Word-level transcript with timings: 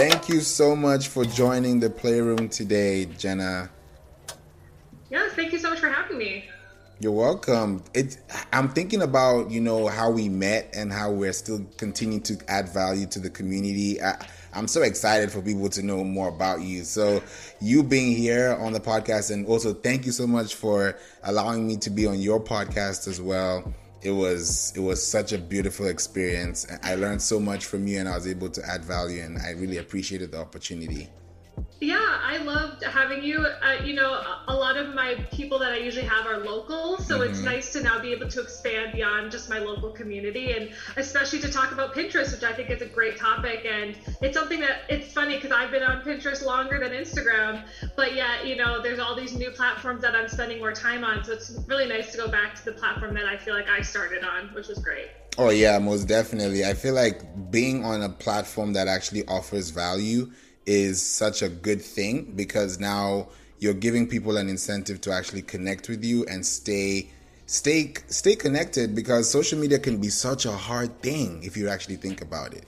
Thank 0.00 0.30
you 0.30 0.40
so 0.40 0.74
much 0.74 1.08
for 1.08 1.26
joining 1.26 1.78
the 1.78 1.90
Playroom 1.90 2.48
today, 2.48 3.04
Jenna. 3.04 3.68
Yes, 5.10 5.34
thank 5.34 5.52
you 5.52 5.58
so 5.58 5.68
much 5.68 5.78
for 5.78 5.90
having 5.90 6.16
me. 6.16 6.46
You're 7.00 7.12
welcome. 7.12 7.84
It, 7.92 8.16
I'm 8.50 8.70
thinking 8.70 9.02
about 9.02 9.50
you 9.50 9.60
know 9.60 9.88
how 9.88 10.10
we 10.10 10.30
met 10.30 10.72
and 10.74 10.90
how 10.90 11.10
we're 11.10 11.34
still 11.34 11.66
continuing 11.76 12.22
to 12.22 12.38
add 12.48 12.70
value 12.70 13.04
to 13.08 13.18
the 13.18 13.28
community. 13.28 14.00
I, 14.00 14.16
I'm 14.54 14.68
so 14.68 14.80
excited 14.80 15.30
for 15.30 15.42
people 15.42 15.68
to 15.68 15.82
know 15.82 16.02
more 16.02 16.28
about 16.28 16.62
you. 16.62 16.84
So, 16.84 17.22
you 17.60 17.82
being 17.82 18.16
here 18.16 18.56
on 18.58 18.72
the 18.72 18.80
podcast, 18.80 19.30
and 19.30 19.46
also 19.46 19.74
thank 19.74 20.06
you 20.06 20.12
so 20.12 20.26
much 20.26 20.54
for 20.54 20.96
allowing 21.24 21.66
me 21.68 21.76
to 21.76 21.90
be 21.90 22.06
on 22.06 22.20
your 22.20 22.40
podcast 22.40 23.06
as 23.06 23.20
well. 23.20 23.70
It 24.02 24.12
was 24.12 24.72
it 24.74 24.80
was 24.80 25.06
such 25.06 25.32
a 25.32 25.38
beautiful 25.38 25.86
experience. 25.86 26.66
I 26.82 26.94
learned 26.94 27.20
so 27.20 27.38
much 27.38 27.66
from 27.66 27.86
you, 27.86 27.98
and 28.00 28.08
I 28.08 28.14
was 28.14 28.26
able 28.26 28.48
to 28.50 28.66
add 28.66 28.84
value, 28.84 29.22
and 29.22 29.38
I 29.38 29.50
really 29.50 29.76
appreciated 29.76 30.32
the 30.32 30.38
opportunity. 30.38 31.08
Yeah, 31.80 31.98
I 31.98 32.36
loved 32.36 32.84
having 32.84 33.24
you. 33.24 33.38
Uh, 33.38 33.82
you 33.82 33.94
know, 33.94 34.22
a 34.48 34.54
lot 34.54 34.76
of 34.76 34.94
my 34.94 35.14
people 35.32 35.58
that 35.60 35.72
I 35.72 35.78
usually 35.78 36.04
have 36.04 36.26
are 36.26 36.36
local, 36.36 36.98
so 36.98 37.18
mm-hmm. 37.18 37.30
it's 37.30 37.40
nice 37.40 37.72
to 37.72 37.82
now 37.82 37.98
be 37.98 38.12
able 38.12 38.28
to 38.28 38.42
expand 38.42 38.92
beyond 38.92 39.32
just 39.32 39.48
my 39.48 39.58
local 39.58 39.90
community, 39.90 40.52
and 40.52 40.70
especially 40.98 41.40
to 41.40 41.50
talk 41.50 41.72
about 41.72 41.94
Pinterest, 41.94 42.32
which 42.32 42.42
I 42.42 42.52
think 42.52 42.68
is 42.68 42.82
a 42.82 42.86
great 42.86 43.16
topic. 43.16 43.64
And 43.64 43.96
it's 44.20 44.36
something 44.36 44.60
that 44.60 44.82
it's 44.90 45.10
funny 45.10 45.36
because 45.36 45.52
I've 45.52 45.70
been 45.70 45.82
on 45.82 46.02
Pinterest 46.02 46.44
longer 46.44 46.78
than 46.78 46.90
Instagram, 46.90 47.64
but 47.96 48.14
yet 48.14 48.46
you 48.46 48.56
know, 48.56 48.82
there's 48.82 48.98
all 48.98 49.16
these 49.16 49.34
new 49.34 49.50
platforms 49.50 50.02
that 50.02 50.14
I'm 50.14 50.28
spending 50.28 50.58
more 50.58 50.72
time 50.72 51.02
on. 51.02 51.24
So 51.24 51.32
it's 51.32 51.58
really 51.66 51.86
nice 51.86 52.12
to 52.12 52.18
go 52.18 52.28
back 52.28 52.56
to 52.56 52.64
the 52.66 52.72
platform 52.72 53.14
that 53.14 53.24
I 53.24 53.38
feel 53.38 53.54
like 53.54 53.70
I 53.70 53.80
started 53.80 54.22
on, 54.22 54.48
which 54.48 54.68
was 54.68 54.80
great. 54.80 55.08
Oh 55.38 55.48
yeah, 55.48 55.78
most 55.78 56.04
definitely. 56.04 56.66
I 56.66 56.74
feel 56.74 56.92
like 56.92 57.50
being 57.50 57.86
on 57.86 58.02
a 58.02 58.10
platform 58.10 58.74
that 58.74 58.86
actually 58.86 59.26
offers 59.28 59.70
value 59.70 60.30
is 60.66 61.02
such 61.02 61.42
a 61.42 61.48
good 61.48 61.82
thing 61.82 62.32
because 62.36 62.78
now 62.78 63.28
you're 63.58 63.74
giving 63.74 64.06
people 64.06 64.36
an 64.36 64.48
incentive 64.48 65.00
to 65.02 65.12
actually 65.12 65.42
connect 65.42 65.88
with 65.88 66.04
you 66.04 66.24
and 66.26 66.44
stay 66.44 67.10
stay 67.46 67.92
stay 68.06 68.36
connected 68.36 68.94
because 68.94 69.28
social 69.28 69.58
media 69.58 69.78
can 69.78 69.98
be 69.98 70.08
such 70.08 70.46
a 70.46 70.52
hard 70.52 71.02
thing 71.02 71.42
if 71.42 71.56
you 71.56 71.68
actually 71.68 71.96
think 71.96 72.22
about 72.22 72.54
it. 72.54 72.66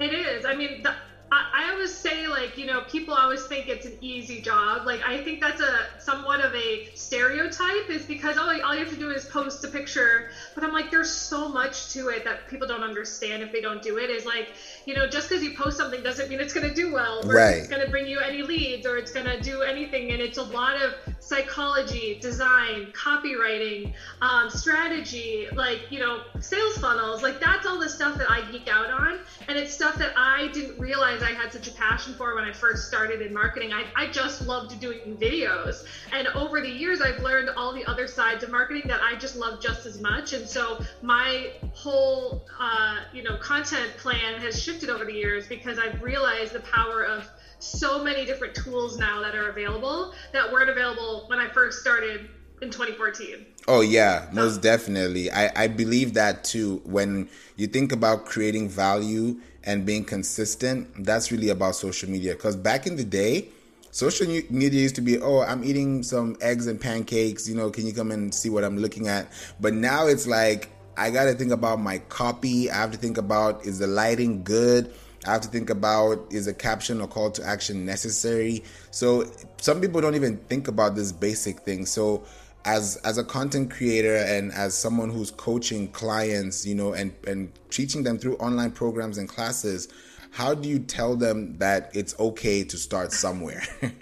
It 0.00 0.12
is. 0.14 0.44
I 0.44 0.56
mean, 0.56 0.82
the, 0.82 0.94
I, 1.32 1.50
I 1.54 1.72
always 1.72 1.94
say 1.94 2.26
like 2.26 2.58
you 2.58 2.66
know 2.66 2.80
people 2.88 3.14
always 3.14 3.46
think 3.46 3.68
it's 3.68 3.86
an 3.86 3.96
easy 4.00 4.40
job. 4.40 4.86
Like 4.86 5.02
I 5.06 5.22
think 5.22 5.40
that's 5.40 5.60
a 5.60 5.86
somewhat 5.98 6.44
of 6.44 6.52
a 6.54 6.88
stereotype 6.94 7.88
is 7.88 8.04
because 8.04 8.36
all, 8.36 8.48
all 8.48 8.74
you 8.74 8.84
have 8.84 8.92
to 8.92 8.98
do 8.98 9.10
is 9.10 9.24
post 9.26 9.64
a 9.64 9.68
picture. 9.68 10.30
But 10.54 10.64
I'm 10.64 10.72
like 10.72 10.90
there's 10.90 11.10
so 11.10 11.48
much 11.48 11.92
to 11.92 12.08
it 12.08 12.24
that 12.24 12.48
people 12.48 12.66
don't 12.66 12.82
understand 12.82 13.42
if 13.42 13.52
they 13.52 13.60
don't 13.60 13.82
do 13.82 13.98
it. 13.98 14.10
Is 14.10 14.26
like 14.26 14.48
you 14.86 14.94
know 14.94 15.06
just 15.06 15.28
because 15.28 15.42
you 15.42 15.54
post 15.54 15.76
something 15.76 16.02
doesn't 16.02 16.28
mean 16.28 16.40
it's 16.40 16.52
going 16.52 16.68
to 16.68 16.74
do 16.74 16.92
well 16.92 17.20
or 17.24 17.34
right. 17.34 17.58
it's 17.58 17.68
going 17.68 17.84
to 17.84 17.90
bring 17.90 18.06
you 18.06 18.20
any 18.20 18.42
leads 18.42 18.86
or 18.86 18.96
it's 18.96 19.10
going 19.10 19.26
to 19.26 19.40
do 19.40 19.62
anything. 19.62 20.10
And 20.12 20.20
it's 20.20 20.38
a 20.38 20.42
lot 20.42 20.80
of 20.80 20.94
psychology, 21.18 22.18
design, 22.20 22.92
copywriting, 22.92 23.92
um, 24.20 24.50
strategy, 24.50 25.46
like 25.54 25.80
you 25.90 25.98
know 25.98 26.22
sales 26.40 26.78
funnels. 26.78 27.22
Like 27.22 27.40
that's 27.40 27.66
all 27.66 27.78
the 27.78 27.88
stuff 27.88 28.16
that 28.18 28.30
I 28.30 28.50
geek 28.50 28.68
out 28.68 28.90
on, 28.90 29.20
and 29.48 29.56
it's 29.56 29.72
stuff 29.72 29.94
that 29.96 30.12
I 30.16 30.48
didn't 30.48 30.78
realize 30.78 31.22
I 31.22 31.32
had 31.32 31.52
such 31.52 31.68
a 31.68 31.72
passion 31.72 32.14
for 32.14 32.34
when 32.34 32.44
I 32.44 32.52
first 32.52 32.88
started 32.88 33.22
in 33.22 33.32
marketing. 33.32 33.72
I, 33.72 33.84
I 33.96 34.10
just 34.10 34.46
loved 34.46 34.78
doing 34.80 35.16
videos. 35.20 35.86
And 36.12 36.26
over 36.28 36.60
the 36.60 36.68
years, 36.68 37.00
I've 37.00 37.22
learned 37.22 37.50
all 37.56 37.72
the 37.72 37.84
other 37.86 38.06
sides 38.06 38.42
of 38.42 38.50
marketing 38.50 38.82
that 38.86 39.00
I 39.02 39.16
just 39.16 39.36
love 39.36 39.60
just 39.60 39.86
as 39.86 40.00
much. 40.00 40.32
And 40.32 40.46
so 40.48 40.82
my 41.02 41.52
whole, 41.72 42.44
uh, 42.58 42.96
you 43.12 43.22
know, 43.22 43.36
content 43.36 43.90
plan 43.98 44.40
has 44.40 44.60
shifted 44.70 44.90
over 44.90 45.04
the 45.04 45.12
years 45.12 45.46
because 45.46 45.78
I've 45.78 46.00
realized 46.00 46.52
the 46.52 46.60
power 46.60 47.02
of 47.02 47.28
so 47.58 48.02
many 48.02 48.24
different 48.24 48.54
tools 48.54 48.98
now 48.98 49.20
that 49.20 49.34
are 49.34 49.48
available 49.48 50.14
that 50.32 50.50
weren't 50.50 50.70
available 50.70 51.24
when 51.26 51.38
I 51.38 51.48
first 51.48 51.80
started 51.80 52.28
in 52.62 52.70
2014. 52.70 53.46
Oh 53.68 53.80
yeah, 53.80 54.28
most 54.32 54.62
definitely. 54.62 55.30
I, 55.30 55.64
I 55.64 55.66
believe 55.66 56.14
that 56.14 56.44
too. 56.44 56.80
When 56.84 57.28
you 57.56 57.66
think 57.66 57.92
about 57.92 58.26
creating 58.26 58.68
value 58.68 59.40
and 59.64 59.84
being 59.84 60.04
consistent, 60.04 61.04
that's 61.04 61.32
really 61.32 61.48
about 61.48 61.74
social 61.74 62.08
media. 62.08 62.34
Because 62.34 62.54
back 62.54 62.86
in 62.86 62.96
the 62.96 63.04
day, 63.04 63.48
social 63.90 64.26
media 64.50 64.80
used 64.80 64.94
to 64.94 65.00
be, 65.00 65.18
oh, 65.18 65.40
I'm 65.40 65.64
eating 65.64 66.02
some 66.02 66.36
eggs 66.40 66.66
and 66.66 66.80
pancakes. 66.80 67.48
You 67.48 67.56
know, 67.56 67.70
can 67.70 67.86
you 67.86 67.92
come 67.92 68.10
and 68.10 68.32
see 68.32 68.50
what 68.50 68.62
I'm 68.62 68.78
looking 68.78 69.08
at? 69.08 69.28
But 69.60 69.74
now 69.74 70.06
it's 70.06 70.26
like 70.26 70.70
I 71.00 71.10
got 71.10 71.24
to 71.24 71.34
think 71.34 71.50
about 71.50 71.80
my 71.80 71.96
copy. 72.10 72.70
I 72.70 72.76
have 72.76 72.90
to 72.92 72.98
think 72.98 73.16
about 73.16 73.64
is 73.64 73.78
the 73.78 73.86
lighting 73.86 74.44
good. 74.44 74.92
I 75.26 75.32
have 75.32 75.40
to 75.40 75.48
think 75.48 75.70
about 75.70 76.30
is 76.30 76.46
a 76.46 76.52
caption 76.52 77.00
or 77.00 77.08
call 77.08 77.30
to 77.30 77.42
action 77.42 77.86
necessary. 77.86 78.64
So 78.90 79.24
some 79.56 79.80
people 79.80 80.02
don't 80.02 80.14
even 80.14 80.36
think 80.36 80.68
about 80.68 80.96
this 80.96 81.10
basic 81.10 81.60
thing. 81.60 81.86
So 81.86 82.24
as 82.66 82.96
as 82.96 83.16
a 83.16 83.24
content 83.24 83.70
creator 83.70 84.16
and 84.16 84.52
as 84.52 84.76
someone 84.76 85.08
who's 85.08 85.30
coaching 85.30 85.88
clients 85.92 86.66
you 86.66 86.74
know 86.74 86.92
and 86.92 87.14
and 87.26 87.50
teaching 87.70 88.02
them 88.02 88.18
through 88.18 88.36
online 88.36 88.70
programs 88.70 89.16
and 89.16 89.30
classes 89.30 89.88
how 90.30 90.52
do 90.52 90.68
you 90.68 90.78
tell 90.78 91.16
them 91.16 91.56
that 91.56 91.90
it's 91.94 92.18
okay 92.20 92.62
to 92.62 92.76
start 92.76 93.12
somewhere 93.12 93.62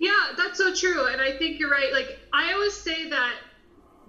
yeah 0.00 0.10
that's 0.36 0.58
so 0.58 0.74
true 0.74 1.06
and 1.06 1.20
i 1.20 1.38
think 1.38 1.60
you're 1.60 1.70
right 1.70 1.92
like 1.92 2.18
i 2.32 2.52
always 2.52 2.74
say 2.74 3.08
that 3.08 3.34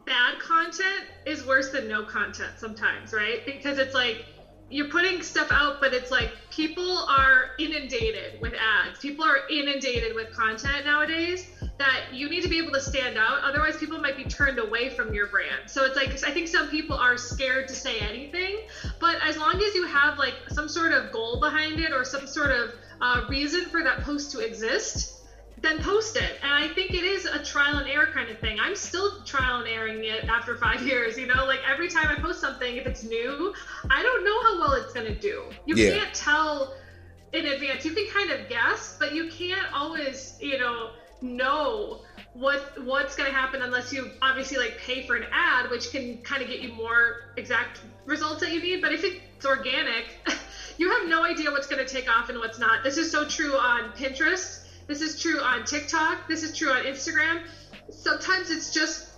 bad 0.08 0.40
content 0.40 1.06
is 1.26 1.46
worse 1.46 1.70
than 1.70 1.88
no 1.88 2.04
content 2.04 2.58
sometimes 2.58 3.14
right 3.14 3.46
because 3.46 3.78
it's 3.78 3.94
like 3.94 4.26
you're 4.70 4.90
putting 4.90 5.22
stuff 5.22 5.48
out, 5.52 5.80
but 5.80 5.94
it's 5.94 6.12
like 6.12 6.34
people 6.50 7.06
are 7.08 7.52
inundated 7.58 8.40
with 8.42 8.54
ads. 8.54 9.00
People 9.00 9.24
are 9.24 9.40
inundated 9.50 10.14
with 10.14 10.32
content 10.36 10.84
nowadays 10.84 11.48
that 11.80 12.14
you 12.14 12.28
need 12.28 12.42
to 12.42 12.50
be 12.50 12.58
able 12.58 12.74
to 12.74 12.82
stand 12.82 13.18
out. 13.18 13.40
Otherwise, 13.44 13.78
people 13.78 13.98
might 14.00 14.18
be 14.18 14.26
turned 14.26 14.60
away 14.60 14.90
from 14.90 15.14
your 15.14 15.28
brand. 15.28 15.70
So 15.70 15.86
it's 15.86 15.96
like, 15.96 16.20
I 16.26 16.32
think 16.32 16.50
some 16.50 16.68
people 16.68 16.98
are 16.98 17.16
scared 17.18 17.70
to 17.70 17.76
say 17.76 18.00
anything, 18.00 18.58
but 19.00 19.18
as 19.22 19.38
long 19.38 19.62
as 19.62 19.74
you 19.74 19.86
have 19.86 20.18
like 20.18 20.36
some 20.50 20.68
sort 20.68 20.92
of 20.92 21.12
goal 21.12 21.40
behind 21.40 21.80
it 21.80 21.94
or 21.94 22.04
some 22.04 22.28
sort 22.28 22.52
of 22.52 22.74
uh, 23.00 23.22
reason 23.30 23.70
for 23.70 23.84
that 23.84 24.02
post 24.02 24.32
to 24.32 24.40
exist, 24.40 25.17
then 25.62 25.82
post 25.82 26.16
it. 26.16 26.38
And 26.44 26.52
I 26.52 26.68
think 26.74 26.94
it 26.94 27.04
is 27.04 27.26
a 27.26 27.44
trial 27.44 27.78
and 27.78 27.88
error 27.88 28.08
kind 28.14 28.30
of 28.30 28.38
thing. 28.40 28.60
I'm 28.60 28.76
still 28.76 29.24
trial 29.24 29.60
and 29.60 29.68
erroring 29.68 30.04
it 30.04 30.26
after 30.26 30.56
five 30.56 30.82
years. 30.88 31.18
You 31.18 31.28
know, 31.28 31.46
like 31.46 31.62
every 31.68 31.90
time 31.90 32.08
I 32.10 32.16
post 32.16 32.40
something, 32.40 32.76
if 32.76 32.86
it's 32.86 33.04
new, 33.04 33.54
I 33.90 34.04
don't 34.04 34.24
know 34.24 34.42
how 34.44 34.60
well 34.60 34.74
it's 34.74 34.94
going 34.94 35.08
to 35.08 35.16
do. 35.16 35.44
You 35.66 35.76
yeah. 35.76 35.92
can't 35.92 36.14
tell 36.14 36.76
in 37.34 37.46
advance. 37.46 37.86
You 37.86 37.92
can 37.92 38.08
kind 38.08 38.32
of 38.32 38.48
guess, 38.50 38.96
but 39.00 39.14
you 39.14 39.30
can't 39.30 39.74
always, 39.74 40.38
you 40.40 40.58
know, 40.58 40.92
know 41.22 42.02
what 42.34 42.62
what's 42.84 43.16
going 43.16 43.28
to 43.28 43.36
happen 43.36 43.64
unless 43.64 43.92
you 43.92 44.12
obviously 44.22 44.58
like 44.58 44.78
pay 44.78 45.08
for 45.08 45.16
an 45.16 45.26
ad, 45.32 45.72
which 45.72 45.92
can 45.92 46.20
kind 46.20 46.44
of 46.44 46.48
get 46.48 46.62
you 46.62 46.72
more 46.74 47.32
exact 47.36 47.82
results 48.06 48.42
that 48.42 48.54
you 48.54 48.62
need. 48.62 48.82
But 48.82 48.94
if 48.94 49.04
it's 49.04 49.46
organic, 49.46 50.06
you 50.78 50.92
have 50.92 51.10
no 51.10 51.24
idea 51.24 51.50
what's 51.50 51.66
going 51.66 51.84
to 51.84 51.92
take 51.92 52.08
off 52.08 52.30
and 52.30 52.38
what's 52.38 52.60
not. 52.60 52.84
This 52.84 52.98
is 52.98 53.12
so 53.12 53.28
true 53.28 53.56
on 53.56 53.92
Pinterest 53.94 54.67
this 54.88 55.02
is 55.02 55.20
true 55.20 55.40
on 55.40 55.66
TikTok. 55.66 56.28
This 56.28 56.44
is 56.44 56.58
true 56.58 56.72
on 56.72 56.86
Instagram. 56.86 57.44
Sometimes 57.90 58.50
it's 58.50 58.74
just 58.74 59.10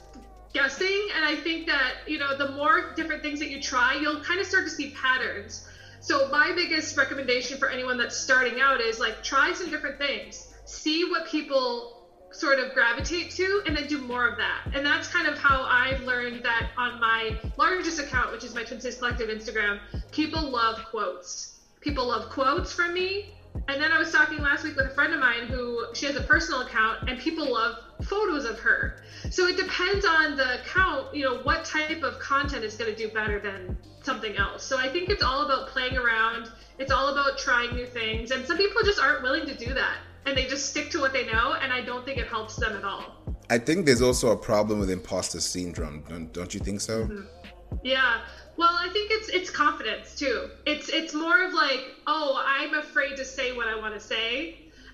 guessing. 0.54 1.10
And 1.16 1.24
I 1.24 1.36
think 1.36 1.68
that, 1.68 1.94
you 2.08 2.18
know, 2.18 2.36
the 2.38 2.52
more 2.54 2.94
different 2.96 3.22
things 3.22 3.40
that 3.40 3.50
you 3.50 3.62
try, 3.62 3.94
you'll 3.94 4.22
kind 4.22 4.40
of 4.40 4.48
start 4.48 4.66
to 4.66 4.72
see 4.72 4.92
patterns. 4.92 5.68
So 6.00 6.28
my 6.30 6.54
biggest 6.56 6.98
recommendation 6.98 7.58
for 7.58 7.70
anyone 7.70 7.98
that's 7.98 8.18
starting 8.18 8.60
out 8.60 8.82
is 8.82 9.00
like 9.00 9.22
try 9.22 9.54
some 9.54 9.70
different 9.70 10.00
things. 10.00 10.48
See 10.66 11.10
what 11.10 11.28
people 11.28 12.08
sort 12.32 12.60
of 12.60 12.74
gravitate 12.74 13.32
to 13.32 13.64
and 13.66 13.76
then 13.76 13.88
do 13.88 14.00
more 14.00 14.28
of 14.28 14.38
that. 14.38 14.62
And 14.74 14.86
that's 14.86 15.08
kind 15.08 15.28
of 15.28 15.38
how 15.38 15.64
I've 15.64 16.02
learned 16.02 16.44
that 16.44 16.70
on 16.78 17.00
my 17.00 17.40
largest 17.58 18.00
account, 18.00 18.32
which 18.32 18.44
is 18.44 18.56
my 18.56 18.64
Twin 18.64 18.80
Cities 18.80 19.00
Collective 19.00 19.30
Instagram, 19.30 19.80
people 20.12 20.50
love 20.50 20.84
quotes. 20.86 21.60
People 21.82 22.08
love 22.08 22.30
quotes 22.30 22.72
from 22.72 22.94
me 22.94 23.34
and 23.68 23.82
then 23.82 23.92
I 23.92 23.98
was 23.98 24.12
talking 24.12 24.40
last 24.40 24.64
week 24.64 24.76
with 24.76 24.88
a 24.88 24.94
friend 24.94 25.14
of 25.14 25.20
mine 25.20 25.48
who 25.48 25.86
she 25.94 26.06
has 26.06 26.16
a 26.16 26.22
personal 26.22 26.62
account 26.62 27.10
and 27.10 27.20
people 27.20 27.52
love 27.52 27.78
photos 28.04 28.46
of 28.46 28.60
her. 28.60 29.02
So 29.30 29.48
it 29.48 29.58
depends 29.58 30.06
on 30.06 30.38
the 30.38 30.62
account, 30.62 31.14
you 31.14 31.26
know, 31.26 31.40
what 31.40 31.66
type 31.66 32.04
of 32.04 32.20
content 32.20 32.64
is 32.64 32.76
going 32.76 32.94
to 32.94 32.98
do 32.98 33.14
better 33.14 33.40
than 33.40 33.78
something 34.02 34.38
else. 34.38 34.64
So 34.64 34.78
I 34.78 34.90
think 34.90 35.10
it's 35.10 35.24
all 35.24 35.46
about 35.46 35.68
playing 35.70 35.98
around. 35.98 36.50
It's 36.78 36.92
all 36.92 37.10
about 37.10 37.38
trying 37.38 37.76
new 37.76 37.86
things. 37.86 38.32
And 38.32 38.46
some 38.46 38.58
people 38.58 38.82
just 38.84 39.00
aren't 39.00 39.22
willing 39.24 39.46
to 39.46 39.56
do 39.56 39.74
that 39.74 39.98
and 40.26 40.38
they 40.38 40.46
just 40.46 40.70
stick 40.70 40.90
to 40.92 41.00
what 41.00 41.14
they 41.14 41.26
know. 41.26 41.54
And 41.62 41.74
I 41.74 41.82
don't 41.82 42.06
think 42.06 42.18
it 42.18 42.28
helps 42.28 42.56
them 42.56 42.76
at 42.76 42.84
all. 42.84 43.16
I 43.50 43.58
think 43.58 43.86
there's 43.86 44.02
also 44.02 44.32
a 44.32 44.38
problem 44.38 44.80
with 44.80 44.90
imposter 44.90 45.42
syndrome. 45.42 46.04
Don't, 46.08 46.32
don't 46.32 46.54
you 46.54 46.60
think 46.60 46.82
so? 46.82 47.06
Mm-hmm. 47.06 47.76
Yeah. 47.84 48.22
Well, 48.60 48.76
I 48.76 48.90
think 48.90 49.10
it's 49.12 49.30
it's 49.30 49.50
confidence 49.52 50.16
too. 50.16 50.50
It's 50.68 50.90
it's 50.90 51.14
more 51.16 51.44
of 51.44 51.54
like, 51.54 51.94
oh, 52.08 52.42
I'm 52.46 52.76
afraid 52.76 53.18
to 53.18 53.26
say 53.26 53.54
what 53.54 53.68
I 53.68 53.78
want 53.78 53.96
to 53.96 54.02
say, 54.02 54.52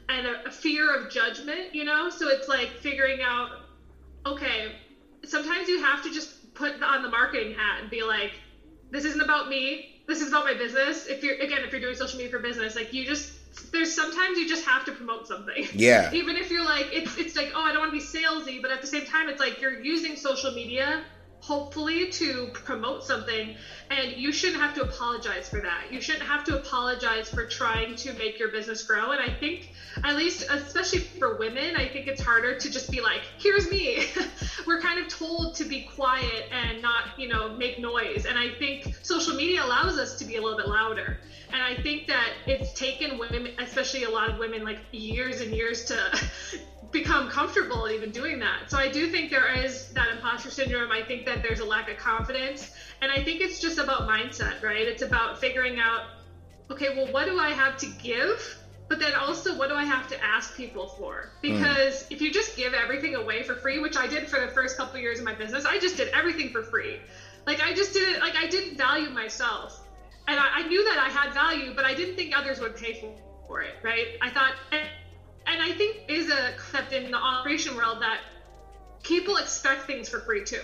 and 0.10 0.28
a, 0.28 0.38
a 0.48 0.52
fear 0.52 0.94
of 0.96 1.10
judgment. 1.10 1.74
You 1.74 1.86
know, 1.86 2.10
so 2.12 2.30
it's 2.30 2.48
like 2.48 2.78
figuring 2.78 3.24
out, 3.24 3.50
okay, 4.28 4.70
sometimes 5.26 5.70
you 5.70 5.80
have 5.80 6.02
to 6.04 6.12
just 6.12 6.32
put 6.56 6.82
on 6.84 7.04
the 7.04 7.10
marketing 7.10 7.52
hat 7.52 7.80
and 7.82 7.90
be 7.90 8.04
like, 8.04 8.42
this 8.92 9.06
isn't 9.06 9.22
about 9.22 9.50
me. 9.50 9.84
this 10.08 10.22
is 10.22 10.30
about 10.30 10.46
my 10.46 10.56
business. 10.56 11.08
If 11.08 11.24
you're 11.24 11.36
again, 11.42 11.64
if 11.64 11.72
you're 11.74 11.82
doing 11.82 11.96
social 11.96 12.18
media 12.18 12.32
for 12.32 12.40
business, 12.40 12.76
like 12.76 12.94
you 12.94 13.06
just 13.06 13.32
there's 13.72 13.92
sometimes 13.94 14.38
you 14.40 14.48
just 14.48 14.64
have 14.66 14.86
to 14.86 14.94
promote 14.94 15.28
something. 15.28 15.68
Yeah. 15.74 16.10
Even 16.14 16.38
if 16.38 16.52
you're 16.52 16.64
like 16.66 16.90
it's 16.94 17.18
it's 17.18 17.36
like, 17.36 17.52
oh, 17.56 17.64
I 17.64 17.74
don't 17.74 17.82
want 17.82 17.94
to 17.94 18.00
be 18.00 18.02
salesy, 18.02 18.62
but 18.62 18.72
at 18.72 18.82
the 18.82 18.88
same 18.88 19.06
time 19.06 19.30
it's 19.30 19.42
like 19.42 19.62
you're 19.62 19.74
using 19.74 20.18
social 20.18 20.52
media 20.52 21.04
hopefully 21.46 22.10
to 22.10 22.48
promote 22.54 23.04
something 23.04 23.56
and 23.92 24.12
you 24.18 24.32
shouldn't 24.32 24.60
have 24.60 24.74
to 24.74 24.82
apologize 24.82 25.48
for 25.48 25.62
that. 25.62 25.92
You 25.92 26.02
shouldn't 26.02 26.26
have 26.26 26.44
to 26.46 26.58
apologize 26.58 27.30
for 27.30 27.46
trying 27.46 27.96
to 27.98 28.14
make 28.14 28.40
your 28.40 28.50
business 28.50 28.82
grow 28.82 29.12
and 29.12 29.22
i 29.22 29.32
think 29.40 29.70
at 30.04 30.16
least 30.16 30.44
especially 30.50 31.00
for 31.20 31.38
women 31.38 31.76
i 31.76 31.88
think 31.88 32.08
it's 32.08 32.22
harder 32.22 32.58
to 32.58 32.70
just 32.70 32.90
be 32.90 33.02
like 33.02 33.22
here's 33.38 33.70
me. 33.70 34.06
We're 34.66 34.80
kind 34.80 35.00
of 35.00 35.08
told 35.08 35.54
to 35.56 35.66
be 35.66 35.84
quiet 35.84 36.48
and 36.52 36.82
not 36.82 37.18
you 37.18 37.28
know 37.28 37.56
make 37.56 37.78
noise 37.80 38.26
and 38.26 38.38
i 38.38 38.50
think 38.50 38.96
social 39.04 39.36
media 39.36 39.64
allows 39.64 39.98
us 39.98 40.16
to 40.16 40.26
be 40.26 40.38
a 40.38 40.42
little 40.42 40.58
bit 40.58 40.68
louder 40.68 41.20
and 41.54 41.62
i 41.62 41.76
think 41.82 42.08
that 42.08 42.34
it's 42.48 42.72
taken 42.74 43.20
women 43.20 43.50
especially 43.60 44.04
a 44.04 44.10
lot 44.10 44.30
of 44.30 44.40
women 44.40 44.64
like 44.64 44.80
years 44.92 45.42
and 45.42 45.54
years 45.54 45.86
to 45.86 45.98
become 46.96 47.28
comfortable 47.28 47.90
even 47.90 48.10
doing 48.10 48.40
that. 48.40 48.72
So 48.72 48.78
I 48.78 48.88
do 48.88 49.08
think 49.08 49.30
there 49.30 49.54
is 49.54 49.90
that 49.90 50.08
imposter 50.16 50.50
syndrome. 50.50 50.92
I 50.92 51.04
think 51.04 51.26
that 51.26 51.44
there's 51.44 51.60
a 51.60 51.66
lack 51.66 51.92
of 51.92 51.98
confidence. 51.98 52.72
And 53.02 53.12
I 53.12 53.22
think 53.22 53.42
it's 53.42 53.60
just 53.60 53.78
about 53.78 54.08
mindset, 54.08 54.64
right? 54.64 54.88
It's 54.88 55.02
about 55.02 55.40
figuring 55.40 55.78
out, 55.78 56.04
okay, 56.72 56.96
well, 56.96 57.12
what 57.12 57.26
do 57.26 57.38
I 57.38 57.50
have 57.50 57.76
to 57.80 57.88
give? 58.02 58.58
But 58.88 59.00
then 59.00 59.14
also, 59.14 59.58
what 59.58 59.68
do 59.68 59.76
I 59.76 59.84
have 59.84 60.08
to 60.08 60.24
ask 60.24 60.56
people 60.56 60.88
for? 60.88 61.32
Because 61.42 62.04
mm. 62.04 62.12
if 62.12 62.22
you 62.22 62.32
just 62.32 62.56
give 62.56 62.74
everything 62.74 63.16
away 63.16 63.44
for 63.44 63.56
free, 63.56 63.80
which 63.80 63.98
I 63.98 64.08
did 64.08 64.30
for 64.30 64.40
the 64.40 64.48
first 64.48 64.78
couple 64.78 64.96
of 64.96 65.02
years 65.02 65.20
of 65.20 65.26
my 65.26 65.34
business, 65.34 65.66
I 65.66 65.80
just 65.80 65.98
did 65.98 66.10
everything 66.10 66.52
for 66.52 66.64
free. 66.64 67.02
Like 67.46 67.62
I 67.62 67.74
just 67.74 67.94
didn't 67.94 68.20
like 68.22 68.36
I 68.36 68.48
didn't 68.48 68.78
value 68.78 69.10
myself, 69.10 69.82
and 70.28 70.40
I, 70.40 70.60
I 70.60 70.68
knew 70.68 70.84
that 70.86 70.98
I 70.98 71.10
had 71.10 71.34
value, 71.34 71.74
but 71.76 71.86
I 71.86 71.94
didn't 71.94 72.16
think 72.16 72.36
others 72.36 72.60
would 72.60 72.76
pay 72.76 72.94
for, 73.00 73.12
for 73.48 73.62
it, 73.62 73.76
right? 73.84 74.08
I 74.22 74.30
thought, 74.32 74.54
and 75.48 75.62
I 75.62 75.72
think 75.74 75.98
is 76.08 76.30
a 76.30 76.54
concept 76.58 76.94
in 76.94 77.12
the 77.12 77.18
operation 77.18 77.76
world 77.76 78.02
that 78.02 78.22
people 79.04 79.38
expect 79.38 79.84
things 79.84 80.10
for 80.10 80.20
free 80.20 80.44
too. 80.44 80.62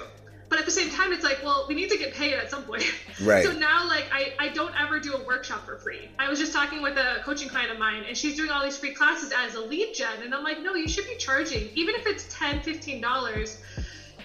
But 0.49 0.59
at 0.59 0.65
the 0.65 0.71
same 0.71 0.89
time, 0.89 1.13
it's 1.13 1.23
like, 1.23 1.41
well, 1.41 1.65
we 1.69 1.75
need 1.75 1.89
to 1.91 1.97
get 1.97 2.13
paid 2.13 2.33
at 2.33 2.49
some 2.49 2.63
point. 2.63 2.83
Right. 3.21 3.43
So 3.45 3.51
now, 3.51 3.87
like, 3.87 4.09
I, 4.11 4.33
I 4.39 4.47
don't 4.49 4.73
ever 4.79 4.99
do 4.99 5.13
a 5.13 5.23
workshop 5.23 5.65
for 5.65 5.77
free. 5.77 6.09
I 6.17 6.27
was 6.27 6.39
just 6.39 6.51
talking 6.53 6.81
with 6.81 6.97
a 6.97 7.21
coaching 7.23 7.49
client 7.49 7.71
of 7.71 7.77
mine, 7.77 8.03
and 8.07 8.17
she's 8.17 8.35
doing 8.35 8.49
all 8.49 8.63
these 8.63 8.77
free 8.77 8.93
classes 8.93 9.31
as 9.35 9.53
a 9.53 9.61
lead 9.61 9.93
gen. 9.93 10.23
And 10.23 10.33
I'm 10.33 10.43
like, 10.43 10.59
no, 10.61 10.73
you 10.73 10.87
should 10.87 11.05
be 11.05 11.15
charging, 11.17 11.69
even 11.75 11.93
if 11.95 12.07
it's 12.07 12.33
$10, 12.33 12.63
$15. 12.63 13.57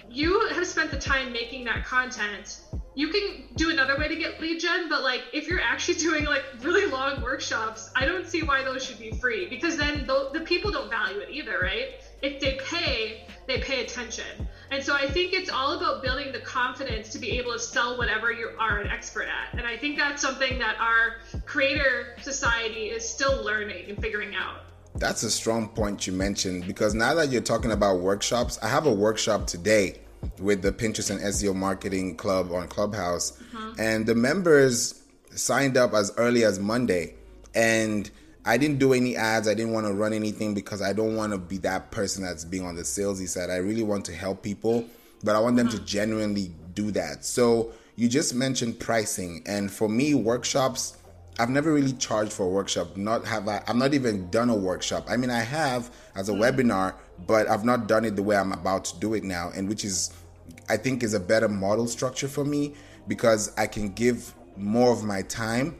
You 0.09 0.47
have 0.47 0.65
spent 0.65 0.89
the 0.89 0.97
time 0.97 1.31
making 1.31 1.65
that 1.65 1.85
content 1.85 2.57
you 2.97 3.09
can 3.09 3.43
do 3.55 3.69
another 3.69 3.95
way 3.95 4.07
to 4.07 4.15
get 4.15 4.41
lead 4.41 4.59
gen, 4.59 4.89
but 4.89 5.03
like 5.03 5.21
if 5.31 5.47
you're 5.47 5.61
actually 5.61 5.93
doing 6.07 6.25
like 6.25 6.43
really 6.61 6.89
long 6.91 7.21
workshops, 7.21 7.91
I 7.95 8.05
don't 8.05 8.25
see 8.25 8.41
why 8.41 8.63
those 8.63 8.83
should 8.83 8.97
be 8.97 9.11
free 9.11 9.47
because 9.47 9.77
then 9.77 10.07
the, 10.07 10.31
think 15.17 15.33
it's 15.33 15.49
all 15.49 15.75
about 15.75 16.03
building 16.03 16.31
the 16.31 16.39
confidence 16.39 17.09
to 17.09 17.17
be 17.17 17.31
able 17.39 17.51
to 17.51 17.57
sell 17.57 17.97
whatever 17.97 18.31
you 18.31 18.51
are 18.59 18.77
an 18.77 18.87
expert 18.87 19.25
at. 19.27 19.57
And 19.57 19.65
I 19.65 19.75
think 19.75 19.97
that's 19.97 20.21
something 20.21 20.59
that 20.59 20.79
our 20.79 21.15
creator 21.47 22.15
society 22.21 22.89
is 22.89 23.07
still 23.07 23.43
learning 23.43 23.89
and 23.89 23.99
figuring 23.99 24.35
out. 24.35 24.61
That's 24.93 25.23
a 25.23 25.31
strong 25.31 25.69
point 25.69 26.05
you 26.05 26.13
mentioned 26.13 26.67
because 26.67 26.93
now 26.93 27.15
that 27.15 27.29
you're 27.29 27.41
talking 27.41 27.71
about 27.71 27.99
workshops, 27.99 28.59
I 28.61 28.67
have 28.67 28.85
a 28.85 28.93
workshop 28.93 29.47
today 29.47 29.95
with 30.37 30.61
the 30.61 30.71
Pinterest 30.71 31.09
and 31.09 31.19
SEO 31.19 31.55
Marketing 31.55 32.15
Club 32.15 32.51
on 32.51 32.67
Clubhouse, 32.67 33.39
uh-huh. 33.41 33.73
and 33.79 34.05
the 34.05 34.13
members 34.13 35.01
signed 35.31 35.77
up 35.77 35.93
as 35.93 36.11
early 36.17 36.43
as 36.43 36.59
Monday, 36.59 37.15
and 37.55 38.09
I 38.45 38.57
didn't 38.57 38.77
do 38.77 38.93
any 38.93 39.15
ads. 39.15 39.47
I 39.47 39.55
didn't 39.55 39.73
want 39.73 39.87
to 39.87 39.93
run 39.93 40.13
anything 40.13 40.53
because 40.53 40.81
I 40.81 40.93
don't 40.93 41.15
want 41.15 41.33
to 41.33 41.37
be 41.37 41.57
that 41.59 41.91
person 41.91 42.23
that's 42.23 42.45
being 42.45 42.65
on 42.65 42.75
the 42.75 42.83
salesy 42.83 43.27
side. 43.27 43.49
I 43.49 43.57
really 43.57 43.83
want 43.83 44.05
to 44.05 44.13
help 44.13 44.41
people, 44.41 44.85
but 45.23 45.35
I 45.35 45.39
want 45.39 45.57
them 45.57 45.69
to 45.69 45.79
genuinely 45.79 46.51
do 46.73 46.91
that. 46.91 47.25
So 47.25 47.71
you 47.95 48.07
just 48.07 48.35
mentioned 48.35 48.79
pricing, 48.79 49.43
and 49.45 49.71
for 49.71 49.89
me, 49.89 50.13
workshops. 50.13 50.97
I've 51.39 51.51
never 51.51 51.71
really 51.71 51.93
charged 51.93 52.33
for 52.33 52.47
a 52.47 52.49
workshop. 52.49 52.97
Not 52.97 53.23
have 53.25 53.47
I? 53.47 53.61
I've 53.67 53.75
not 53.75 53.93
even 53.93 54.29
done 54.31 54.49
a 54.49 54.55
workshop. 54.55 55.05
I 55.07 55.17
mean, 55.17 55.29
I 55.29 55.41
have 55.41 55.91
as 56.15 56.29
a 56.29 56.31
mm. 56.31 56.39
webinar, 56.39 56.95
but 57.27 57.47
I've 57.47 57.63
not 57.63 57.87
done 57.87 58.05
it 58.05 58.15
the 58.15 58.23
way 58.23 58.35
I'm 58.35 58.53
about 58.53 58.85
to 58.85 58.99
do 58.99 59.13
it 59.13 59.23
now, 59.23 59.51
and 59.55 59.69
which 59.69 59.85
is, 59.85 60.11
I 60.67 60.77
think, 60.77 61.03
is 61.03 61.13
a 61.13 61.19
better 61.19 61.47
model 61.47 61.85
structure 61.87 62.27
for 62.27 62.43
me 62.43 62.73
because 63.07 63.51
I 63.55 63.67
can 63.67 63.89
give 63.89 64.33
more 64.55 64.91
of 64.91 65.03
my 65.03 65.21
time 65.23 65.77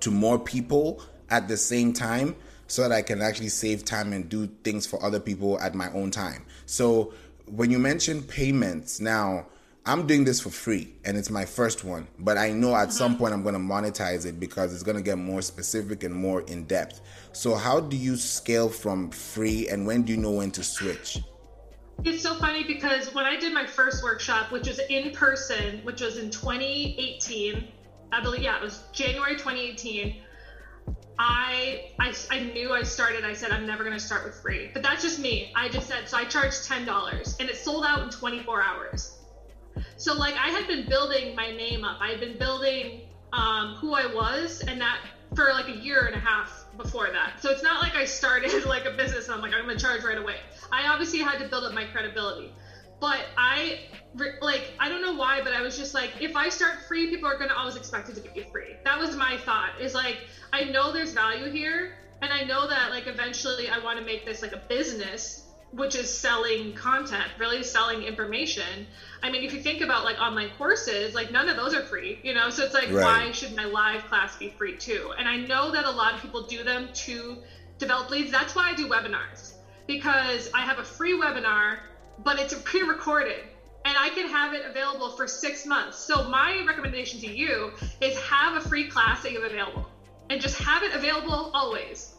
to 0.00 0.10
more 0.10 0.38
people 0.38 1.02
at 1.30 1.48
the 1.48 1.56
same 1.56 1.92
time 1.92 2.36
so 2.68 2.82
that 2.82 2.92
I 2.92 3.02
can 3.02 3.22
actually 3.22 3.48
save 3.48 3.84
time 3.84 4.12
and 4.12 4.28
do 4.28 4.46
things 4.64 4.86
for 4.86 5.02
other 5.04 5.20
people 5.20 5.60
at 5.60 5.74
my 5.74 5.90
own 5.92 6.10
time. 6.10 6.44
So 6.66 7.12
when 7.46 7.70
you 7.70 7.78
mention 7.78 8.22
payments, 8.22 9.00
now 9.00 9.46
I'm 9.84 10.06
doing 10.06 10.24
this 10.24 10.40
for 10.40 10.50
free 10.50 10.94
and 11.04 11.16
it's 11.16 11.30
my 11.30 11.44
first 11.44 11.84
one, 11.84 12.08
but 12.18 12.36
I 12.36 12.50
know 12.50 12.74
at 12.74 12.92
some 12.92 13.12
mm-hmm. 13.12 13.20
point 13.20 13.34
I'm 13.34 13.42
going 13.42 13.54
to 13.54 13.60
monetize 13.60 14.26
it 14.26 14.40
because 14.40 14.74
it's 14.74 14.82
going 14.82 14.96
to 14.96 15.02
get 15.02 15.16
more 15.16 15.42
specific 15.42 16.02
and 16.02 16.14
more 16.14 16.40
in 16.42 16.64
depth. 16.64 17.00
So, 17.32 17.54
how 17.54 17.80
do 17.80 17.96
you 17.96 18.16
scale 18.16 18.68
from 18.68 19.10
free 19.10 19.68
and 19.68 19.86
when 19.86 20.02
do 20.02 20.12
you 20.12 20.18
know 20.18 20.32
when 20.32 20.50
to 20.52 20.64
switch? 20.64 21.20
It's 22.04 22.22
so 22.22 22.34
funny 22.34 22.64
because 22.64 23.14
when 23.14 23.24
I 23.24 23.36
did 23.36 23.54
my 23.54 23.66
first 23.66 24.02
workshop, 24.02 24.52
which 24.52 24.66
was 24.66 24.80
in 24.90 25.12
person, 25.12 25.80
which 25.84 26.00
was 26.00 26.18
in 26.18 26.30
2018, 26.30 27.68
I 28.12 28.20
believe, 28.20 28.42
yeah, 28.42 28.56
it 28.56 28.62
was 28.62 28.82
January 28.92 29.34
2018. 29.34 30.16
I, 31.18 31.84
I, 31.98 32.14
I 32.30 32.40
knew 32.40 32.72
I 32.72 32.82
started. 32.82 33.24
I 33.24 33.32
said 33.32 33.50
I'm 33.50 33.66
never 33.66 33.84
going 33.84 33.96
to 33.96 34.04
start 34.04 34.24
with 34.24 34.34
free, 34.34 34.70
but 34.72 34.82
that's 34.82 35.02
just 35.02 35.18
me. 35.18 35.50
I 35.54 35.68
just 35.68 35.88
said 35.88 36.08
so. 36.08 36.16
I 36.16 36.24
charged 36.24 36.64
ten 36.64 36.84
dollars, 36.84 37.36
and 37.40 37.48
it 37.48 37.56
sold 37.56 37.84
out 37.84 38.02
in 38.02 38.10
24 38.10 38.62
hours. 38.62 39.12
So 39.96 40.14
like 40.14 40.36
I 40.36 40.48
had 40.48 40.66
been 40.66 40.86
building 40.88 41.34
my 41.34 41.50
name 41.50 41.84
up. 41.84 41.98
I 42.00 42.08
had 42.08 42.20
been 42.20 42.36
building 42.38 43.02
um, 43.32 43.74
who 43.74 43.94
I 43.94 44.06
was, 44.06 44.62
and 44.66 44.80
that 44.80 45.00
for 45.34 45.52
like 45.52 45.68
a 45.68 45.72
year 45.72 46.04
and 46.06 46.14
a 46.14 46.18
half 46.18 46.64
before 46.76 47.10
that. 47.10 47.40
So 47.40 47.50
it's 47.50 47.62
not 47.62 47.80
like 47.80 47.94
I 47.94 48.04
started 48.04 48.64
like 48.66 48.84
a 48.84 48.90
business 48.90 49.26
and 49.26 49.34
I'm 49.34 49.40
like 49.40 49.52
I'm 49.54 49.66
gonna 49.66 49.78
charge 49.78 50.04
right 50.04 50.18
away. 50.18 50.36
I 50.70 50.86
obviously 50.86 51.20
had 51.20 51.38
to 51.38 51.44
build 51.48 51.64
up 51.64 51.72
my 51.72 51.84
credibility. 51.84 52.54
But 52.98 53.26
I 53.36 53.80
like 54.40 54.72
I 54.78 54.88
don't 54.88 55.02
know 55.02 55.14
why, 55.14 55.42
but 55.42 55.52
I 55.52 55.60
was 55.60 55.76
just 55.76 55.94
like, 55.94 56.10
if 56.20 56.34
I 56.36 56.48
start 56.48 56.80
free, 56.88 57.08
people 57.08 57.28
are 57.28 57.38
gonna 57.38 57.54
always 57.54 57.76
expect 57.76 58.08
it 58.08 58.14
to 58.14 58.20
be 58.22 58.42
free. 58.50 58.76
That 58.84 58.98
was 58.98 59.14
my 59.16 59.36
thought. 59.38 59.80
Is 59.80 59.94
like 59.94 60.18
I 60.52 60.64
know 60.64 60.92
there's 60.92 61.12
value 61.12 61.50
here, 61.50 61.96
and 62.22 62.32
I 62.32 62.42
know 62.42 62.66
that 62.68 62.90
like 62.90 63.06
eventually 63.06 63.68
I 63.68 63.78
want 63.78 63.98
to 63.98 64.04
make 64.04 64.24
this 64.24 64.42
like 64.42 64.52
a 64.52 64.62
business 64.68 65.42
which 65.72 65.94
is 65.94 66.12
selling 66.12 66.72
content, 66.72 67.30
really 67.38 67.62
selling 67.62 68.02
information. 68.02 68.86
I 69.22 69.30
mean, 69.30 69.42
if 69.42 69.52
you 69.52 69.60
think 69.60 69.82
about 69.82 70.04
like 70.04 70.18
online 70.18 70.50
courses, 70.56 71.14
like 71.14 71.30
none 71.30 71.48
of 71.48 71.56
those 71.56 71.74
are 71.74 71.82
free, 71.82 72.18
you 72.22 72.32
know? 72.32 72.50
So 72.50 72.62
it's 72.64 72.72
like, 72.72 72.90
right. 72.90 73.02
why 73.02 73.30
should 73.32 73.54
my 73.54 73.64
live 73.64 74.06
class 74.06 74.36
be 74.36 74.48
free 74.56 74.76
too? 74.76 75.12
And 75.18 75.28
I 75.28 75.36
know 75.36 75.72
that 75.72 75.84
a 75.84 75.90
lot 75.90 76.14
of 76.14 76.22
people 76.22 76.46
do 76.46 76.62
them 76.62 76.88
to 76.94 77.38
develop 77.78 78.10
leads. 78.10 78.30
That's 78.30 78.54
why 78.54 78.70
I 78.70 78.74
do 78.74 78.88
webinars 78.88 79.54
because 79.86 80.48
I 80.54 80.62
have 80.62 80.78
a 80.78 80.84
free 80.84 81.18
webinar, 81.18 81.78
but 82.26 82.40
it's 82.40 82.54
pre 82.64 82.82
recorded 82.82 83.44
and 83.86 83.96
I 83.96 84.10
can 84.10 84.28
have 84.28 84.52
it 84.52 84.64
available 84.66 85.16
for 85.16 85.28
six 85.28 85.64
months. 85.64 86.06
So 86.06 86.28
my 86.28 86.64
recommendation 86.66 87.20
to 87.20 87.28
you 87.28 87.72
is 88.02 88.18
have 88.18 88.56
a 88.56 88.60
free 88.60 88.90
class 88.90 89.22
that 89.22 89.32
you 89.32 89.40
have 89.40 89.52
available 89.52 89.88
and 90.28 90.42
just 90.42 90.56
have 90.56 90.82
it 90.82 90.94
available 90.94 91.52
always 91.54 92.16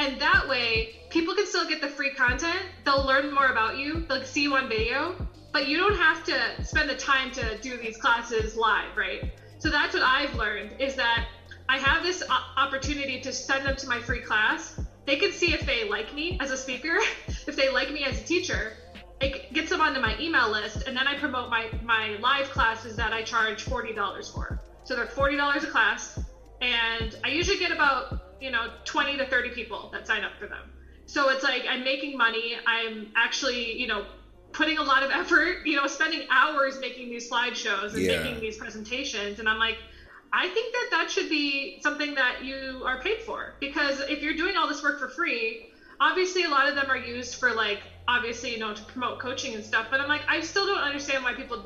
and 0.00 0.18
that 0.22 0.48
way, 0.48 0.88
people 1.10 1.34
can 1.34 1.46
still 1.46 1.66
get 1.66 1.82
the 1.82 1.88
free 1.88 2.14
content. 2.14 2.70
They'll 2.86 3.04
learn 3.04 3.34
more 3.34 3.48
about 3.48 3.76
you. 3.76 4.06
They'll 4.08 4.24
see 4.24 4.44
you 4.44 4.54
on 4.54 4.66
video, 4.66 5.14
but 5.52 5.66
you 5.66 5.76
don't 5.76 5.96
have 5.96 6.24
to 6.24 6.64
spend 6.64 6.88
the 6.88 6.94
time 6.94 7.30
to 7.32 7.58
do 7.60 7.76
these 7.76 7.98
classes 7.98 8.56
live, 8.56 8.96
right? 8.96 9.22
So 9.58 9.68
that's 9.68 9.92
what 9.92 10.02
I've 10.02 10.34
learned 10.34 10.76
is 10.80 10.94
that 10.96 11.26
I 11.68 11.78
have 11.78 12.02
this 12.02 12.22
opportunity 12.56 13.20
to 13.20 13.32
send 13.32 13.66
them 13.66 13.76
to 13.76 13.88
my 13.88 14.00
free 14.00 14.22
class. 14.22 14.74
They 15.06 15.16
can 15.16 15.32
see 15.32 15.52
if 15.52 15.66
they 15.66 15.84
like 15.84 16.14
me 16.14 16.38
as 16.40 16.50
a 16.50 16.56
speaker, 16.56 16.96
if 17.46 17.56
they 17.56 17.68
like 17.68 17.92
me 17.92 18.04
as 18.04 18.22
a 18.22 18.24
teacher. 18.24 18.79
It 19.20 19.52
gets 19.52 19.70
them 19.70 19.80
onto 19.80 20.00
my 20.00 20.18
email 20.18 20.50
list, 20.50 20.84
and 20.86 20.96
then 20.96 21.06
I 21.06 21.18
promote 21.18 21.50
my 21.50 21.70
my 21.82 22.16
live 22.20 22.50
classes 22.50 22.96
that 22.96 23.12
I 23.12 23.22
charge 23.22 23.64
forty 23.64 23.92
dollars 23.92 24.30
for. 24.30 24.60
So 24.84 24.96
they're 24.96 25.06
forty 25.06 25.36
dollars 25.36 25.64
a 25.64 25.68
class, 25.68 26.18
and 26.60 27.14
I 27.24 27.28
usually 27.28 27.58
get 27.58 27.70
about 27.72 28.20
you 28.40 28.50
know 28.50 28.68
20 28.84 29.18
to 29.18 29.26
30 29.26 29.50
people 29.50 29.90
that 29.92 30.06
sign 30.06 30.24
up 30.24 30.32
for 30.38 30.46
them 30.46 30.70
so 31.06 31.28
it's 31.28 31.44
like 31.44 31.64
i'm 31.68 31.84
making 31.84 32.16
money 32.16 32.56
i'm 32.66 33.12
actually 33.14 33.78
you 33.78 33.86
know 33.86 34.06
putting 34.52 34.78
a 34.78 34.82
lot 34.82 35.02
of 35.02 35.10
effort 35.12 35.58
you 35.64 35.76
know 35.76 35.86
spending 35.86 36.26
hours 36.30 36.78
making 36.80 37.10
these 37.10 37.30
slideshows 37.30 37.92
and 37.92 38.02
yeah. 38.02 38.22
making 38.22 38.40
these 38.40 38.56
presentations 38.56 39.38
and 39.38 39.48
i'm 39.48 39.58
like 39.58 39.76
i 40.32 40.48
think 40.48 40.72
that 40.72 40.88
that 40.90 41.10
should 41.10 41.28
be 41.28 41.78
something 41.82 42.14
that 42.14 42.42
you 42.42 42.82
are 42.86 43.00
paid 43.00 43.20
for 43.22 43.54
because 43.60 44.00
if 44.08 44.22
you're 44.22 44.36
doing 44.36 44.56
all 44.56 44.66
this 44.66 44.82
work 44.82 44.98
for 44.98 45.08
free 45.08 45.69
obviously 46.00 46.44
a 46.44 46.48
lot 46.48 46.68
of 46.68 46.74
them 46.74 46.90
are 46.90 46.96
used 46.96 47.36
for 47.36 47.52
like 47.52 47.80
obviously 48.08 48.50
you 48.50 48.58
know 48.58 48.74
to 48.74 48.82
promote 48.84 49.18
coaching 49.18 49.54
and 49.54 49.64
stuff 49.64 49.86
but 49.90 50.00
i'm 50.00 50.08
like 50.08 50.22
i 50.28 50.40
still 50.40 50.66
don't 50.66 50.82
understand 50.82 51.22
why 51.22 51.32
people 51.34 51.64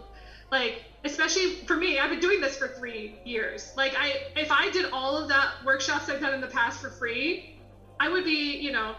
Like, 0.50 0.84
especially 1.04 1.56
for 1.66 1.76
me, 1.76 1.98
I've 1.98 2.10
been 2.10 2.20
doing 2.20 2.40
this 2.40 2.56
for 2.56 2.68
three 2.68 3.16
years. 3.24 3.72
Like, 3.76 3.94
I 3.96 4.14
if 4.36 4.50
I 4.50 4.70
did 4.70 4.86
all 4.92 5.16
of 5.16 5.28
that 5.28 5.54
workshops 5.64 6.08
I've 6.08 6.20
done 6.20 6.34
in 6.34 6.40
the 6.40 6.48
past 6.48 6.80
for 6.80 6.90
free, 6.90 7.58
I 7.98 8.08
would 8.08 8.24
be, 8.24 8.56
you 8.58 8.72
know, 8.72 8.94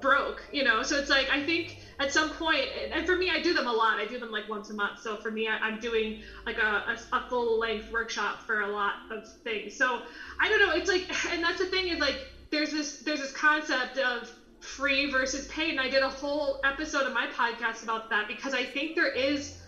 broke. 0.00 0.42
You 0.52 0.64
know, 0.64 0.82
so 0.82 0.96
it's 0.96 1.10
like 1.10 1.28
I 1.30 1.42
think 1.42 1.78
at 1.98 2.12
some 2.12 2.30
point, 2.30 2.66
and 2.92 3.06
for 3.06 3.16
me, 3.16 3.30
I 3.30 3.40
do 3.40 3.52
them 3.54 3.66
a 3.66 3.72
lot. 3.72 3.98
I 3.98 4.06
do 4.06 4.18
them 4.18 4.30
like 4.30 4.48
once 4.48 4.70
a 4.70 4.74
month. 4.74 5.00
So 5.00 5.16
for 5.16 5.30
me, 5.30 5.48
I, 5.48 5.68
am 5.68 5.80
doing 5.80 6.22
like 6.46 6.58
a, 6.58 6.96
a, 7.12 7.16
a 7.16 7.28
full 7.28 7.58
length 7.58 7.90
workshop 7.90 8.42
for 8.46 8.60
a 8.60 8.68
lot 8.68 8.94
of 9.10 9.26
things. 9.42 9.74
So 9.74 10.02
I 10.40 10.48
don't 10.48 10.60
know. 10.60 10.72
It's 10.74 10.88
like, 10.88 11.06
and 11.32 11.42
that's 11.42 11.58
the 11.58 11.66
thing 11.66 11.88
is 11.88 11.98
like, 11.98 12.16
there's 12.50 12.70
this 12.70 12.98
there's 12.98 13.20
this 13.20 13.32
concept 13.32 13.98
of 13.98 14.30
free 14.62 15.10
versus 15.10 15.46
paid, 15.48 15.70
and 15.70 15.80
I 15.80 15.88
did 15.88 16.02
a 16.02 16.08
whole 16.08 16.60
episode 16.64 17.06
of 17.06 17.12
my 17.12 17.26
podcast 17.26 17.82
about 17.82 18.08
that 18.10 18.28
because 18.28 18.54
I 18.54 18.64
think 18.64 18.94
there 18.94 19.10
is 19.10 19.58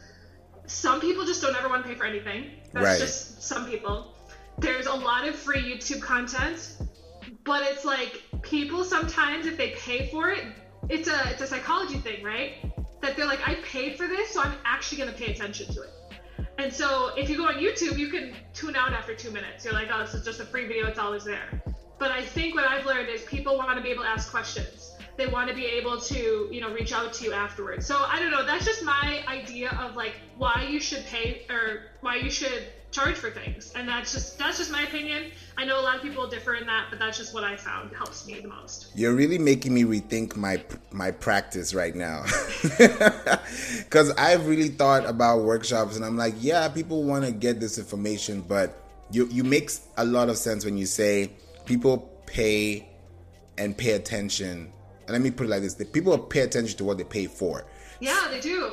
some 0.66 1.00
people 1.00 1.24
just 1.24 1.42
don't 1.42 1.56
ever 1.56 1.68
want 1.68 1.82
to 1.82 1.88
pay 1.88 1.94
for 1.94 2.06
anything. 2.06 2.50
That's 2.72 2.86
right. 2.86 2.98
just 2.98 3.42
some 3.42 3.68
people. 3.68 4.14
There's 4.58 4.86
a 4.86 4.94
lot 4.94 5.26
of 5.26 5.34
free 5.34 5.62
YouTube 5.62 6.00
content, 6.00 6.78
but 7.44 7.62
it's 7.64 7.84
like 7.84 8.22
people 8.42 8.84
sometimes 8.84 9.46
if 9.46 9.56
they 9.56 9.70
pay 9.70 10.08
for 10.10 10.30
it, 10.30 10.44
it's 10.88 11.08
a 11.08 11.30
it's 11.30 11.42
a 11.42 11.46
psychology 11.46 11.98
thing, 11.98 12.22
right? 12.22 12.54
That 13.02 13.16
they're 13.16 13.26
like, 13.26 13.46
I 13.46 13.56
paid 13.56 13.96
for 13.96 14.06
this, 14.06 14.30
so 14.30 14.42
I'm 14.42 14.54
actually 14.64 14.98
gonna 14.98 15.12
pay 15.12 15.32
attention 15.32 15.74
to 15.74 15.82
it. 15.82 15.90
And 16.58 16.72
so 16.72 17.10
if 17.16 17.28
you 17.28 17.36
go 17.36 17.46
on 17.48 17.54
YouTube, 17.54 17.98
you 17.98 18.08
can 18.08 18.32
tune 18.52 18.76
out 18.76 18.92
after 18.92 19.14
two 19.14 19.32
minutes. 19.32 19.64
You're 19.64 19.74
like, 19.74 19.88
oh, 19.92 20.00
this 20.00 20.14
is 20.14 20.24
just 20.24 20.40
a 20.40 20.44
free 20.44 20.66
video, 20.66 20.86
it's 20.86 21.00
always 21.00 21.24
there. 21.24 21.62
But 21.98 22.10
I 22.10 22.22
think 22.22 22.54
what 22.54 22.64
I've 22.64 22.86
learned 22.86 23.08
is 23.08 23.22
people 23.22 23.56
want 23.56 23.76
to 23.76 23.82
be 23.82 23.90
able 23.90 24.02
to 24.02 24.08
ask 24.08 24.30
questions. 24.30 24.92
They 25.16 25.26
want 25.26 25.48
to 25.48 25.54
be 25.54 25.64
able 25.66 26.00
to, 26.00 26.48
you 26.50 26.60
know, 26.60 26.72
reach 26.72 26.92
out 26.92 27.12
to 27.14 27.24
you 27.24 27.32
afterwards. 27.32 27.86
So 27.86 27.96
I 27.96 28.18
don't 28.18 28.32
know. 28.32 28.44
That's 28.44 28.64
just 28.64 28.82
my 28.82 29.22
idea 29.28 29.70
of 29.80 29.94
like 29.94 30.14
why 30.36 30.66
you 30.68 30.80
should 30.80 31.04
pay 31.06 31.46
or 31.48 31.82
why 32.00 32.16
you 32.16 32.30
should 32.30 32.64
charge 32.94 33.16
for 33.16 33.28
things 33.28 33.72
and 33.74 33.88
that's 33.88 34.12
just 34.12 34.38
that's 34.38 34.56
just 34.56 34.70
my 34.70 34.82
opinion 34.82 35.24
i 35.58 35.64
know 35.64 35.80
a 35.80 35.82
lot 35.82 35.96
of 35.96 36.02
people 36.02 36.28
differ 36.28 36.54
in 36.54 36.64
that 36.64 36.86
but 36.90 36.98
that's 37.00 37.18
just 37.18 37.34
what 37.34 37.42
i 37.42 37.56
found 37.56 37.92
helps 37.92 38.24
me 38.24 38.38
the 38.38 38.46
most 38.46 38.92
you're 38.94 39.14
really 39.14 39.36
making 39.36 39.74
me 39.74 39.82
rethink 39.82 40.36
my 40.36 40.62
my 40.92 41.10
practice 41.10 41.74
right 41.74 41.96
now 41.96 42.22
because 43.78 44.12
i've 44.12 44.46
really 44.46 44.68
thought 44.68 45.04
about 45.06 45.40
workshops 45.40 45.96
and 45.96 46.04
i'm 46.04 46.16
like 46.16 46.34
yeah 46.38 46.68
people 46.68 47.02
want 47.02 47.24
to 47.24 47.32
get 47.32 47.58
this 47.58 47.78
information 47.78 48.40
but 48.42 48.80
you 49.10 49.26
you 49.26 49.42
makes 49.42 49.80
a 49.96 50.04
lot 50.04 50.28
of 50.28 50.38
sense 50.38 50.64
when 50.64 50.78
you 50.78 50.86
say 50.86 51.28
people 51.64 51.99
pay 52.26 52.88
and 53.59 53.76
pay 53.76 53.92
attention 53.92 54.73
and 55.06 55.11
let 55.11 55.21
me 55.21 55.30
put 55.30 55.47
it 55.47 55.50
like 55.50 55.62
this 55.62 55.75
the 55.75 55.85
people 55.85 56.16
pay 56.18 56.40
attention 56.40 56.76
to 56.76 56.85
what 56.85 56.99
they 56.99 57.04
pay 57.04 57.26
for 57.26 57.64
yeah 58.00 58.28
they 58.30 58.40
do 58.40 58.73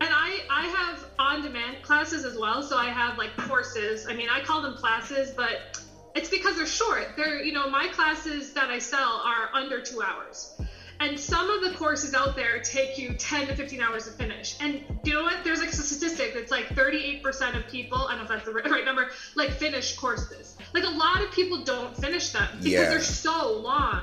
and 0.00 0.10
I 0.12 0.40
I 0.50 0.66
have 0.66 1.04
on 1.18 1.42
demand 1.42 1.82
classes 1.82 2.24
as 2.24 2.38
well. 2.38 2.62
So 2.62 2.76
I 2.76 2.86
have 2.86 3.18
like 3.18 3.36
courses. 3.36 4.06
I 4.08 4.14
mean, 4.14 4.28
I 4.28 4.40
call 4.40 4.62
them 4.62 4.74
classes, 4.74 5.32
but 5.36 5.80
it's 6.14 6.30
because 6.30 6.56
they're 6.56 6.66
short. 6.66 7.08
They're 7.16 7.42
you 7.42 7.52
know 7.52 7.68
my 7.68 7.88
classes 7.88 8.52
that 8.52 8.70
I 8.70 8.78
sell 8.78 9.22
are 9.24 9.50
under 9.52 9.80
two 9.80 10.02
hours. 10.02 10.60
And 11.00 11.18
some 11.18 11.48
of 11.48 11.62
the 11.62 11.76
courses 11.76 12.12
out 12.12 12.34
there 12.34 12.58
take 12.60 12.98
you 12.98 13.14
10 13.14 13.46
to 13.46 13.54
15 13.54 13.80
hours 13.80 14.06
to 14.06 14.10
finish. 14.10 14.56
And 14.60 14.82
you 15.04 15.14
know 15.14 15.22
what? 15.22 15.44
There's 15.44 15.60
like 15.60 15.68
a 15.68 15.76
statistic 15.76 16.34
that's 16.34 16.50
like 16.50 16.66
38% 16.70 17.56
of 17.56 17.66
people, 17.68 17.98
I 17.98 18.16
don't 18.16 18.18
know 18.18 18.22
if 18.24 18.28
that's 18.28 18.44
the 18.44 18.52
right 18.52 18.84
number, 18.84 19.08
like 19.36 19.50
finish 19.50 19.96
courses. 19.96 20.56
Like 20.74 20.84
a 20.84 20.90
lot 20.90 21.22
of 21.22 21.30
people 21.30 21.64
don't 21.64 21.96
finish 21.96 22.30
them 22.32 22.48
because 22.56 22.72
yeah. 22.72 22.90
they're 22.90 23.00
so 23.00 23.58
long. 23.58 24.00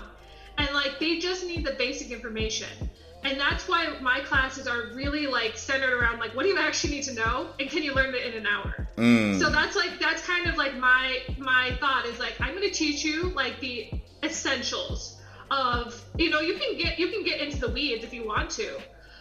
And 0.58 0.70
like 0.74 1.00
they 1.00 1.20
just 1.20 1.46
need 1.46 1.66
the 1.66 1.74
basic 1.74 2.12
information 2.12 2.90
and 3.26 3.40
that's 3.40 3.68
why 3.68 3.88
my 4.02 4.20
classes 4.22 4.68
are 4.68 4.94
really 4.94 5.26
like 5.28 5.58
centered 5.58 5.92
around 5.92 6.20
like 6.20 6.36
what 6.36 6.44
do 6.44 6.50
you 6.50 6.58
actually 6.58 6.94
need 6.94 7.04
to 7.04 7.14
know 7.14 7.50
and 7.60 7.70
can 7.70 7.84
you 7.84 7.94
learn 7.94 8.14
it 8.14 8.26
in 8.34 8.34
an 8.34 8.48
hour 8.48 8.88
mm. 8.98 9.40
so 9.40 9.50
that's 9.50 9.76
like 9.76 10.00
that's 10.00 10.22
kind 10.26 10.48
of 10.48 10.56
like 10.56 10.76
my 10.78 11.20
my 11.38 11.76
thought 11.80 12.06
is 12.06 12.20
like 12.20 12.40
i'm 12.40 12.56
going 12.56 12.62
to 12.62 12.74
teach 12.74 13.04
you 13.04 13.30
like 13.32 13.60
the 13.60 13.90
essentials 14.24 15.15
of 15.52 16.04
you 16.18 16.30
know 16.30 16.40
you 16.40 16.56
can 16.56 16.78
get 16.78 17.00
you 17.00 17.08
can 17.08 17.24
get 17.24 17.40
into 17.40 17.58
the 17.58 17.70
weeds 17.70 18.04
if 18.04 18.14
you 18.14 18.26
want 18.26 18.50
to 18.50 18.78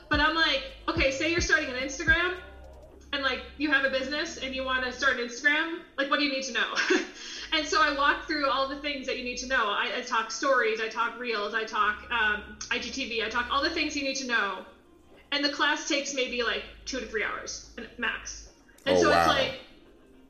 but 0.09 0.21
i'm 0.21 0.35
like 0.35 0.63
okay 0.89 1.11
say 1.11 1.31
you're 1.31 1.41
starting 1.41 1.69
an 1.69 1.77
instagram 1.77 2.35
and 3.13 3.23
like 3.23 3.43
you 3.59 3.71
have 3.71 3.85
a 3.85 3.91
business 3.91 4.39
and 4.39 4.55
you 4.55 4.65
want 4.65 4.85
to 4.85 4.93
start 4.93 5.19
an 5.19 5.27
instagram 5.27 5.79
like 5.99 6.11
what 6.11 6.19
do 6.19 6.25
you 6.25 6.33
need 6.33 6.43
to 6.43 6.53
know 6.53 6.75
And 7.55 7.67
so 7.67 7.81
I 7.81 7.95
walk 7.97 8.27
through 8.27 8.49
all 8.49 8.69
the 8.69 8.77
things 8.77 9.07
that 9.07 9.17
you 9.17 9.25
need 9.25 9.37
to 9.39 9.47
know. 9.47 9.67
I, 9.69 9.99
I 9.99 10.01
talk 10.01 10.31
stories, 10.31 10.81
I 10.81 10.89
talk 10.89 11.19
reels, 11.19 11.55
I 11.55 11.65
talk 11.65 12.03
um, 12.11 12.57
IGTV, 12.59 13.25
I 13.25 13.29
talk 13.29 13.47
all 13.51 13.63
the 13.63 13.71
things 13.71 13.95
you 13.95 14.03
need 14.03 14.17
to 14.17 14.27
know. 14.27 14.65
And 15.31 15.45
the 15.45 15.51
class 15.51 15.89
takes 15.89 16.15
maybe 16.15 16.43
like 16.43 16.63
two 16.85 17.01
to 17.01 17.07
three 17.07 17.23
hours 17.23 17.71
max. 17.97 18.49
And 18.87 18.97
oh, 18.97 19.03
so 19.03 19.11
wow. 19.11 19.19
it's 19.19 19.29
like, 19.29 19.61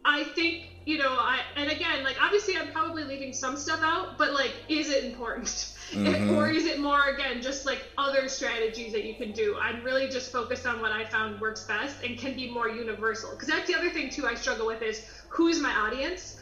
I 0.04 0.24
think, 0.24 0.66
you 0.84 0.98
know, 0.98 1.10
I, 1.10 1.40
and 1.56 1.70
again, 1.70 2.04
like 2.04 2.16
obviously 2.20 2.58
I'm 2.58 2.72
probably 2.72 3.04
leaving 3.04 3.32
some 3.32 3.56
stuff 3.56 3.80
out, 3.82 4.18
but 4.18 4.32
like, 4.32 4.52
is 4.68 4.90
it 4.90 5.04
important? 5.04 5.72
Mm-hmm. 5.94 6.34
or 6.34 6.48
is 6.48 6.66
it 6.66 6.78
more 6.78 7.04
again 7.06 7.40
just 7.40 7.64
like 7.64 7.82
other 7.96 8.28
strategies 8.28 8.92
that 8.92 9.04
you 9.04 9.14
can 9.14 9.32
do 9.32 9.56
i'm 9.56 9.82
really 9.82 10.08
just 10.08 10.32
focused 10.32 10.66
on 10.66 10.80
what 10.80 10.92
i 10.92 11.04
found 11.04 11.40
works 11.40 11.64
best 11.64 12.02
and 12.02 12.18
can 12.18 12.34
be 12.34 12.46
more 12.46 12.68
universal 12.68 13.30
because 13.32 13.48
that's 13.48 13.66
the 13.66 13.74
other 13.74 13.90
thing 13.90 14.10
too 14.10 14.26
i 14.26 14.34
struggle 14.34 14.66
with 14.66 14.82
is 14.82 15.00
who's 15.28 15.58
my 15.60 15.72
audience 15.72 16.34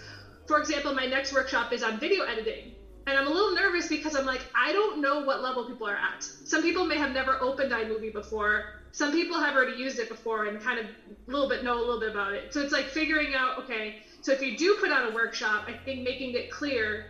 for 0.46 0.58
example, 0.58 0.92
my 0.92 1.06
next 1.06 1.32
workshop 1.32 1.72
is 1.72 1.82
on 1.82 1.98
video 1.98 2.24
editing. 2.24 2.72
And 3.06 3.18
I'm 3.18 3.26
a 3.26 3.30
little 3.30 3.52
nervous 3.52 3.88
because 3.88 4.14
I'm 4.14 4.24
like, 4.24 4.46
I 4.54 4.72
don't 4.72 5.00
know 5.00 5.18
what 5.20 5.40
level 5.40 5.64
people 5.64 5.86
are 5.88 5.96
at. 5.96 6.28
Some 6.44 6.62
people 6.62 6.84
may 6.84 6.96
have 6.96 7.10
never 7.10 7.36
opened 7.42 7.72
iMovie 7.72 8.12
before. 8.12 8.64
Some 8.92 9.10
people 9.10 9.40
have 9.40 9.54
already 9.54 9.72
used 9.72 9.98
it 9.98 10.08
before 10.08 10.44
and 10.44 10.60
kind 10.60 10.78
of 10.78 10.86
a 10.86 11.30
little 11.30 11.48
bit 11.48 11.64
know 11.64 11.78
a 11.78 11.80
little 11.80 11.98
bit 11.98 12.10
about 12.10 12.34
it. 12.34 12.52
So 12.52 12.60
it's 12.60 12.72
like 12.72 12.88
figuring 12.88 13.34
out, 13.34 13.58
okay, 13.58 13.96
so 14.20 14.30
if 14.32 14.40
you 14.42 14.56
do 14.56 14.74
put 14.78 14.90
on 14.92 15.04
a 15.04 15.10
workshop, 15.10 15.64
I 15.66 15.72
think 15.72 16.02
making 16.02 16.34
it 16.34 16.50
clear 16.50 17.06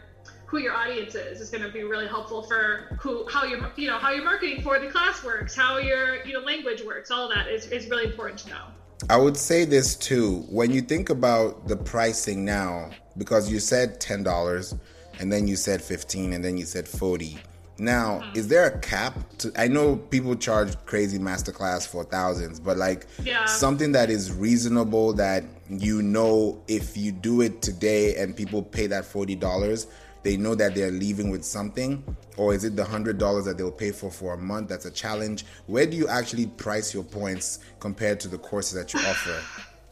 who 0.52 0.58
your 0.58 0.74
audience 0.74 1.14
is 1.14 1.40
is 1.40 1.48
going 1.48 1.62
to 1.62 1.70
be 1.70 1.82
really 1.82 2.06
helpful 2.06 2.42
for 2.42 2.94
who 3.00 3.26
how 3.26 3.42
you're 3.44 3.72
you 3.74 3.88
know 3.88 3.96
how 3.96 4.10
you're 4.10 4.22
marketing 4.22 4.60
for 4.62 4.78
the 4.78 4.86
class 4.86 5.24
works, 5.24 5.56
how 5.56 5.78
your 5.78 6.22
you 6.26 6.34
know 6.34 6.40
language 6.40 6.82
works, 6.84 7.10
all 7.10 7.26
that 7.26 7.48
is, 7.48 7.66
is 7.68 7.88
really 7.88 8.04
important 8.04 8.38
to 8.38 8.50
know. 8.50 8.64
I 9.08 9.16
would 9.16 9.36
say 9.36 9.64
this 9.64 9.96
too. 9.96 10.44
When 10.50 10.70
you 10.70 10.82
think 10.82 11.08
about 11.08 11.66
the 11.68 11.76
pricing 11.76 12.44
now, 12.44 12.90
because 13.16 13.50
you 13.50 13.60
said 13.60 13.98
$10 13.98 14.78
and 15.18 15.32
then 15.32 15.48
you 15.48 15.56
said 15.56 15.82
15 15.82 16.34
and 16.34 16.44
then 16.44 16.56
you 16.58 16.66
said 16.66 16.86
40. 16.86 17.38
Now, 17.78 18.20
mm-hmm. 18.20 18.38
is 18.38 18.46
there 18.46 18.66
a 18.66 18.78
cap 18.78 19.18
to 19.38 19.52
I 19.56 19.68
know 19.68 19.96
people 19.96 20.36
charge 20.36 20.76
crazy 20.84 21.18
masterclass 21.18 21.88
for 21.88 22.04
thousands, 22.04 22.60
but 22.60 22.76
like 22.76 23.06
yeah. 23.24 23.46
something 23.46 23.92
that 23.92 24.10
is 24.10 24.30
reasonable 24.30 25.14
that 25.14 25.44
you 25.70 26.02
know 26.02 26.62
if 26.68 26.94
you 26.94 27.10
do 27.10 27.40
it 27.40 27.62
today 27.62 28.16
and 28.16 28.36
people 28.36 28.62
pay 28.62 28.86
that 28.88 29.04
$40, 29.04 29.86
they 30.22 30.36
know 30.36 30.54
that 30.54 30.74
they're 30.74 30.90
leaving 30.90 31.30
with 31.30 31.44
something 31.44 32.04
or 32.36 32.54
is 32.54 32.64
it 32.64 32.76
the 32.76 32.84
hundred 32.84 33.18
dollars 33.18 33.44
that 33.44 33.58
they'll 33.58 33.72
pay 33.72 33.90
for 33.90 34.10
for 34.10 34.34
a 34.34 34.38
month 34.38 34.68
that's 34.68 34.86
a 34.86 34.90
challenge? 34.90 35.44
Where 35.66 35.86
do 35.86 35.96
you 35.96 36.08
actually 36.08 36.46
price 36.46 36.94
your 36.94 37.04
points 37.04 37.60
compared 37.80 38.20
to 38.20 38.28
the 38.28 38.38
courses 38.38 38.74
that 38.74 38.92
you 38.92 39.00
offer? 39.00 39.42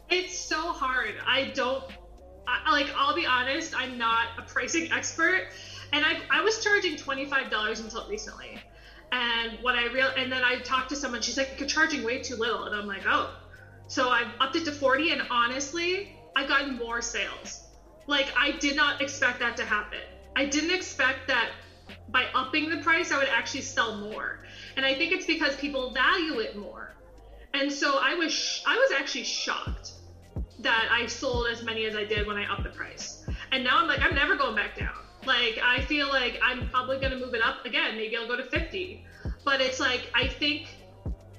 It's 0.09 0.37
so 0.37 0.73
hard. 0.73 1.15
I 1.25 1.51
don't 1.55 1.83
I, 2.47 2.71
like 2.71 2.87
i'll 2.97 3.15
be 3.15 3.25
honest 3.25 3.73
i'm 3.77 3.97
not 3.97 4.27
a 4.37 4.41
pricing 4.41 4.91
expert 4.91 5.47
and 5.93 6.03
i, 6.05 6.19
I 6.29 6.41
was 6.41 6.63
charging 6.63 6.95
$25 6.95 7.79
until 7.79 8.09
recently. 8.09 8.59
And 9.11 9.57
what 9.61 9.75
i 9.75 9.85
real 9.87 10.09
and 10.17 10.31
then 10.31 10.43
i 10.43 10.59
talked 10.59 10.89
to 10.89 10.95
someone 10.95 11.21
she's 11.21 11.37
like 11.37 11.55
you're 11.59 11.67
charging 11.67 12.03
way 12.03 12.21
too 12.21 12.35
little 12.35 12.65
and 12.65 12.75
i'm 12.75 12.87
like 12.87 13.03
oh. 13.05 13.35
So 13.87 14.09
i've 14.09 14.27
upped 14.39 14.55
it 14.55 14.65
to 14.65 14.71
40 14.71 15.11
and 15.11 15.21
honestly 15.29 16.15
i've 16.35 16.47
gotten 16.47 16.77
more 16.77 17.01
sales. 17.01 17.67
Like 18.07 18.27
i 18.37 18.51
did 18.51 18.75
not 18.75 19.01
expect 19.01 19.39
that 19.39 19.57
to 19.57 19.65
happen 19.65 19.99
I 20.35 20.45
didn't 20.45 20.71
expect 20.71 21.27
that 21.27 21.51
by 22.09 22.27
upping 22.33 22.69
the 22.69 22.77
price, 22.77 23.11
I 23.11 23.17
would 23.17 23.27
actually 23.27 23.61
sell 23.61 23.97
more. 23.99 24.39
And 24.75 24.85
I 24.85 24.95
think 24.95 25.11
it's 25.11 25.25
because 25.25 25.55
people 25.55 25.93
value 25.93 26.39
it 26.39 26.55
more. 26.55 26.95
And 27.53 27.71
so 27.71 27.99
I 28.01 28.13
was 28.15 28.31
sh- 28.31 28.61
I 28.65 28.75
was 28.75 28.91
actually 28.91 29.23
shocked 29.23 29.93
that 30.59 30.89
I 30.91 31.05
sold 31.05 31.47
as 31.47 31.63
many 31.63 31.85
as 31.85 31.95
I 31.95 32.03
did 32.03 32.25
when 32.25 32.37
I 32.37 32.45
upped 32.45 32.63
the 32.63 32.69
price. 32.69 33.23
And 33.51 33.63
now 33.63 33.79
I'm 33.79 33.87
like 33.87 34.01
I'm 34.01 34.15
never 34.15 34.35
going 34.35 34.55
back 34.55 34.75
down. 34.75 34.93
Like 35.25 35.59
I 35.61 35.81
feel 35.81 36.09
like 36.09 36.39
I'm 36.41 36.69
probably 36.69 36.97
going 36.97 37.11
to 37.11 37.17
move 37.17 37.33
it 37.33 37.41
up 37.43 37.65
again. 37.65 37.97
Maybe 37.97 38.15
I'll 38.15 38.27
go 38.27 38.37
to 38.37 38.43
50. 38.43 39.03
But 39.43 39.59
it's 39.59 39.79
like 39.79 40.09
I 40.15 40.27
think 40.27 40.77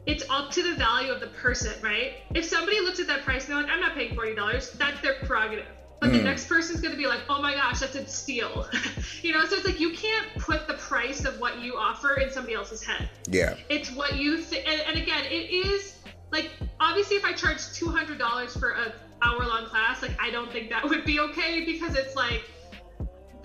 it's 0.07 0.25
up 0.29 0.51
to 0.51 0.63
the 0.63 0.75
value 0.77 1.13
of 1.13 1.21
the 1.21 1.29
person, 1.29 1.81
right? 1.83 2.13
If 2.35 2.45
somebody 2.45 2.81
looks 2.81 2.99
at 2.99 3.07
that 3.07 3.23
price 3.23 3.45
and 3.45 3.55
they're 3.55 3.63
like, 3.63 3.73
I'm 3.73 3.81
not 3.81 3.95
paying 3.95 4.17
$40, 4.17 4.77
that's 4.77 5.01
their 5.01 5.15
prerogative 5.23 5.67
but 6.03 6.11
mm. 6.11 6.15
the 6.15 6.19
hmm. 6.19 6.25
next 6.25 6.49
person's 6.49 6.81
going 6.81 6.91
to 6.91 6.99
be 6.99 7.07
like, 7.07 7.21
oh 7.29 7.41
my 7.41 7.55
gosh, 7.55 7.79
that's 7.79 7.95
a 7.95 8.05
steal. 8.09 8.69
you 9.23 9.33
know, 9.33 9.47
so 9.47 9.55
it's 9.55 9.65
like 9.65 9.79
you 9.79 9.93
can't 9.93 10.27
put 10.37 10.67
the 10.67 10.75
price 10.75 11.25
of 11.25 11.39
what 11.39 11.61
you 11.61 11.77
offer 11.77 12.15
in 12.15 12.29
somebody 12.29 12.55
else's 12.55 12.83
head. 12.83 13.09
Yeah. 13.29 13.55
It's 13.69 13.93
what 13.93 14.17
you 14.17 14.39
think. 14.39 14.69
And, 14.69 14.81
and, 14.81 14.99
again, 14.99 15.25
it 15.27 15.53
is 15.53 15.99
like, 16.33 16.51
obviously, 16.81 17.19
if 17.19 17.25
I 17.25 17.33
charge 17.33 17.59
$200 17.59 18.59
for 18.59 18.73
a 18.73 18.93
hour 19.23 19.47
long 19.47 19.67
class, 19.67 20.03
like, 20.03 20.21
I 20.21 20.31
don't 20.31 20.51
think 20.51 20.71
that 20.71 20.83
would 20.89 21.05
be 21.05 21.21
okay 21.21 21.65
because 21.65 21.95
it's 21.95 22.17
like, 22.17 22.43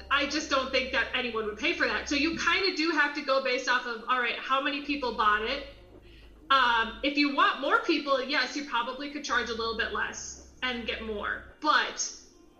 I 0.09 0.25
just 0.25 0.49
don't 0.49 0.71
think 0.71 0.91
that 0.93 1.05
anyone 1.13 1.45
would 1.45 1.59
pay 1.59 1.73
for 1.73 1.85
that. 1.85 2.09
So 2.09 2.15
you 2.15 2.37
kind 2.37 2.67
of 2.67 2.75
do 2.75 2.89
have 2.89 3.13
to 3.13 3.21
go 3.21 3.43
based 3.43 3.69
off 3.69 3.85
of, 3.85 4.03
all 4.09 4.19
right, 4.19 4.39
how 4.39 4.63
many 4.63 4.81
people 4.81 5.13
bought 5.13 5.43
it? 5.43 5.67
Um, 6.49 7.01
if 7.03 7.19
you 7.19 7.35
want 7.35 7.61
more 7.61 7.81
people, 7.81 8.23
yes, 8.23 8.55
you 8.55 8.65
probably 8.65 9.11
could 9.11 9.23
charge 9.23 9.49
a 9.49 9.53
little 9.53 9.77
bit 9.77 9.93
less 9.93 10.47
and 10.63 10.87
get 10.87 11.05
more. 11.05 11.43
But 11.61 12.09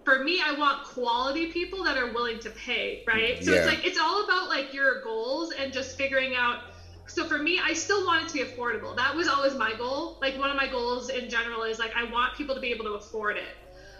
for 0.07 0.17
me, 0.17 0.39
I 0.41 0.53
want 0.53 0.83
quality 0.83 1.47
people 1.47 1.83
that 1.83 1.97
are 1.97 2.07
willing 2.07 2.39
to 2.39 2.49
pay, 2.49 3.01
right? 3.05 3.43
So 3.43 3.51
Yeah. 3.51 3.57
it's 3.57 3.65
like 3.65 3.83
it's 3.83 3.97
all 3.97 4.21
about 4.21 4.47
like 4.47 4.71
your 4.71 4.95
goals 5.01 5.51
and 5.51 5.73
just 5.73 5.97
figuring 5.97 6.33
out. 6.33 6.59
So 7.07 7.25
for 7.25 7.37
me, 7.37 7.59
I 7.61 7.73
still 7.73 8.05
want 8.05 8.21
it 8.21 8.27
to 8.29 8.33
be 8.33 8.41
affordable. 8.41 8.95
That 8.95 9.13
was 9.13 9.27
always 9.27 9.53
my 9.53 9.73
goal. 9.73 10.15
Like 10.21 10.37
one 10.37 10.49
of 10.49 10.55
my 10.55 10.65
goals 10.65 11.09
in 11.09 11.27
general 11.27 11.63
is 11.63 11.77
like 11.77 11.91
I 11.93 12.05
want 12.05 12.33
people 12.35 12.55
to 12.55 12.61
be 12.61 12.71
able 12.71 12.85
to 12.85 12.93
afford 12.93 13.35
it. 13.35 13.57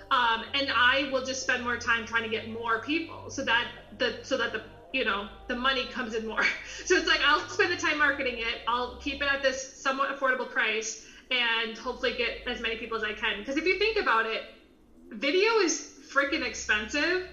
Um, 0.10 0.46
and 0.54 0.72
I 0.74 1.04
will 1.12 1.20
just 1.22 1.42
spend 1.42 1.62
more 1.62 1.76
time 1.78 2.06
trying 2.06 2.24
to 2.24 2.30
get 2.30 2.48
more 2.48 2.80
people 2.80 3.30
so 3.30 3.44
that 3.44 3.68
the 3.98 4.16
so 4.22 4.38
that 4.38 4.54
the 4.54 4.62
you 4.94 5.04
know 5.04 5.28
the 5.48 5.56
money 5.56 5.86
comes 5.86 6.14
in 6.14 6.26
more. 6.26 6.46
So 6.86 6.96
it's 6.96 7.08
like 7.08 7.22
I'll 7.22 7.42
spend 7.50 7.70
the 7.70 7.76
time 7.76 7.98
marketing 7.98 8.38
it. 8.38 8.62
I'll 8.66 8.96
keep 8.96 9.22
it 9.22 9.28
at 9.28 9.42
this 9.42 9.68
somewhat 9.74 10.08
affordable 10.10 10.50
price 10.50 10.96
and 11.30 11.78
hopefully 11.78 12.14
get 12.14 12.38
as 12.46 12.62
many 12.62 12.78
people 12.78 12.96
as 12.96 13.04
I 13.04 13.12
can. 13.12 13.40
Because 13.40 13.58
if 13.58 13.66
you 13.66 13.76
think 13.76 13.98
about 13.98 14.26
it, 14.26 14.46
video 15.12 15.58
is 15.60 15.84
freaking 16.12 16.46
expensive. 16.46 17.28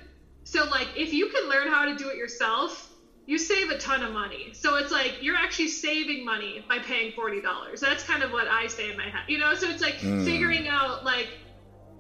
So 0.45 0.65
like 0.65 0.89
if 0.97 1.13
you 1.13 1.29
can 1.29 1.49
learn 1.49 1.69
how 1.69 1.85
to 1.85 1.97
do 1.97 2.09
it 2.09 2.17
yourself, 2.17 2.91
you 3.27 3.39
save 3.39 3.71
a 3.71 3.79
ton 3.79 4.03
of 4.03 4.13
money. 4.13 4.51
So 4.53 4.77
it's 4.77 4.93
like 4.93 5.23
you're 5.23 5.37
actually 5.37 5.69
saving 5.69 6.25
money 6.25 6.65
by 6.69 6.79
paying 6.79 7.13
forty 7.13 7.41
dollars. 7.41 7.81
That's 7.81 8.05
kind 8.05 8.23
of 8.23 8.33
what 8.33 8.49
I 8.49 8.67
say 8.67 8.91
in 8.91 8.97
my 8.97 9.09
head. 9.09 9.23
You 9.29 9.39
know, 9.39 9.55
so 9.55 9.69
it's 9.69 9.83
like 9.83 9.95
hmm. 9.95 10.25
figuring 10.25 10.69
out 10.69 11.05
like 11.05 11.29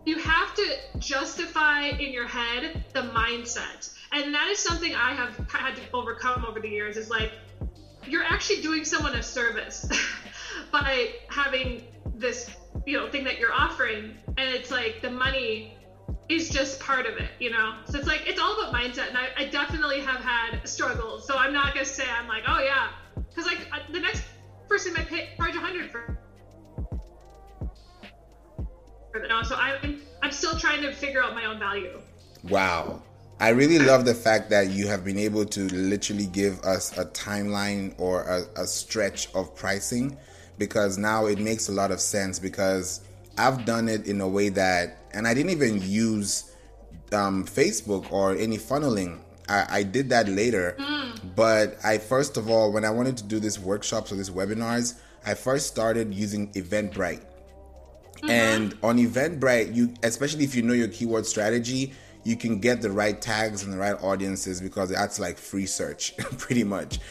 you 0.04 0.18
have 0.18 0.54
to 0.54 0.76
justify 0.98 1.86
in 1.86 2.12
your 2.12 2.26
head 2.26 2.84
the 2.92 3.00
mindset. 3.00 3.90
And 4.12 4.34
that 4.34 4.48
is 4.48 4.58
something 4.58 4.94
I 4.94 5.14
have 5.14 5.34
had 5.48 5.76
to 5.76 5.82
overcome 5.92 6.44
over 6.44 6.60
the 6.60 6.68
years 6.68 6.96
is 6.96 7.08
like 7.08 7.32
you're 8.06 8.22
actually 8.22 8.60
doing 8.60 8.84
someone 8.84 9.14
a 9.14 9.22
service 9.22 9.88
by 10.72 11.14
having 11.28 11.84
this, 12.14 12.50
you 12.84 12.98
know, 12.98 13.10
thing 13.10 13.24
that 13.24 13.38
you're 13.38 13.52
offering 13.52 14.18
and 14.36 14.54
it's 14.54 14.70
like 14.70 15.00
the 15.00 15.10
money 15.10 15.76
is 16.28 16.48
just 16.48 16.80
part 16.80 17.06
of 17.06 17.16
it, 17.16 17.30
you 17.38 17.50
know? 17.50 17.74
So 17.86 17.98
it's 17.98 18.06
like 18.06 18.22
it's 18.26 18.40
all 18.40 18.60
about 18.60 18.74
mindset 18.74 19.08
and 19.08 19.18
I, 19.18 19.28
I 19.36 19.44
definitely 19.46 20.00
have 20.00 20.20
had 20.20 20.66
struggles. 20.66 21.26
So 21.26 21.36
I'm 21.36 21.52
not 21.52 21.74
gonna 21.74 21.84
say 21.84 22.04
I'm 22.08 22.28
like, 22.28 22.44
oh 22.46 22.60
yeah. 22.60 22.88
Because 23.14 23.46
like 23.46 23.66
uh, 23.72 23.78
the 23.92 24.00
next 24.00 24.24
person 24.68 24.92
might 24.94 25.08
pay 25.08 25.30
charge 25.36 25.54
a 25.54 25.60
hundred 25.60 25.90
for 25.90 26.06
you 26.08 26.16
so 29.44 29.56
I'm 29.56 30.00
I'm 30.22 30.32
still 30.32 30.58
trying 30.58 30.82
to 30.82 30.92
figure 30.92 31.22
out 31.22 31.34
my 31.34 31.44
own 31.44 31.58
value. 31.58 32.00
Wow. 32.48 33.02
I 33.40 33.50
really 33.50 33.78
love 33.78 34.04
the 34.04 34.14
fact 34.14 34.48
that 34.50 34.70
you 34.70 34.86
have 34.86 35.04
been 35.04 35.18
able 35.18 35.44
to 35.44 35.64
literally 35.74 36.26
give 36.26 36.60
us 36.60 36.96
a 36.96 37.04
timeline 37.06 37.94
or 37.98 38.22
a, 38.22 38.62
a 38.62 38.66
stretch 38.66 39.28
of 39.34 39.54
pricing 39.56 40.16
because 40.56 40.98
now 40.98 41.26
it 41.26 41.38
makes 41.38 41.68
a 41.68 41.72
lot 41.72 41.90
of 41.90 42.00
sense 42.00 42.38
because 42.38 43.00
I've 43.36 43.64
done 43.64 43.88
it 43.88 44.06
in 44.06 44.20
a 44.20 44.28
way 44.28 44.48
that, 44.50 44.98
and 45.12 45.26
I 45.26 45.34
didn't 45.34 45.50
even 45.50 45.80
use 45.82 46.52
um, 47.12 47.44
Facebook 47.44 48.10
or 48.12 48.34
any 48.36 48.58
funneling. 48.58 49.18
I, 49.48 49.66
I 49.68 49.82
did 49.82 50.08
that 50.10 50.28
later, 50.28 50.76
but 51.34 51.76
I 51.84 51.98
first 51.98 52.36
of 52.36 52.48
all, 52.48 52.72
when 52.72 52.84
I 52.84 52.90
wanted 52.90 53.16
to 53.18 53.24
do 53.24 53.38
these 53.40 53.58
workshops 53.58 54.12
or 54.12 54.16
these 54.16 54.30
webinars, 54.30 54.94
I 55.26 55.34
first 55.34 55.66
started 55.66 56.14
using 56.14 56.52
Eventbrite. 56.52 57.22
And 58.28 58.76
on 58.82 58.98
Eventbrite, 58.98 59.74
you 59.74 59.92
especially 60.02 60.44
if 60.44 60.54
you 60.54 60.62
know 60.62 60.72
your 60.72 60.88
keyword 60.88 61.26
strategy, 61.26 61.92
you 62.24 62.36
can 62.36 62.58
get 62.58 62.80
the 62.80 62.90
right 62.90 63.20
tags 63.20 63.62
and 63.62 63.72
the 63.72 63.76
right 63.76 63.96
audiences 64.02 64.60
because 64.60 64.88
that's 64.88 65.20
like 65.20 65.36
free 65.36 65.66
search, 65.66 66.16
pretty 66.38 66.64
much. 66.64 66.98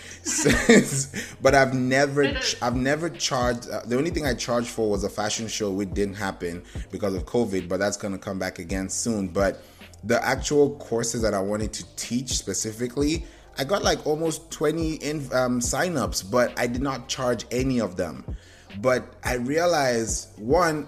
But 1.41 1.55
I've 1.55 1.73
never, 1.73 2.39
I've 2.61 2.75
never 2.75 3.09
charged. 3.09 3.69
Uh, 3.69 3.81
the 3.85 3.97
only 3.97 4.09
thing 4.09 4.25
I 4.25 4.33
charged 4.33 4.69
for 4.69 4.89
was 4.89 5.03
a 5.03 5.09
fashion 5.09 5.47
show, 5.47 5.71
which 5.71 5.93
didn't 5.93 6.15
happen 6.15 6.63
because 6.91 7.13
of 7.13 7.25
COVID. 7.25 7.67
But 7.67 7.79
that's 7.79 7.97
gonna 7.97 8.17
come 8.17 8.39
back 8.39 8.59
again 8.59 8.89
soon. 8.89 9.27
But 9.27 9.61
the 10.03 10.25
actual 10.25 10.77
courses 10.77 11.21
that 11.21 11.33
I 11.33 11.41
wanted 11.41 11.73
to 11.73 11.95
teach 11.95 12.29
specifically, 12.37 13.25
I 13.57 13.63
got 13.63 13.83
like 13.83 14.05
almost 14.07 14.49
20 14.51 14.95
in, 14.95 15.17
um, 15.33 15.59
signups, 15.59 16.29
but 16.29 16.57
I 16.59 16.67
did 16.67 16.81
not 16.81 17.07
charge 17.07 17.45
any 17.51 17.79
of 17.79 17.97
them. 17.97 18.35
But 18.81 19.13
I 19.23 19.35
realized 19.35 20.39
one, 20.39 20.87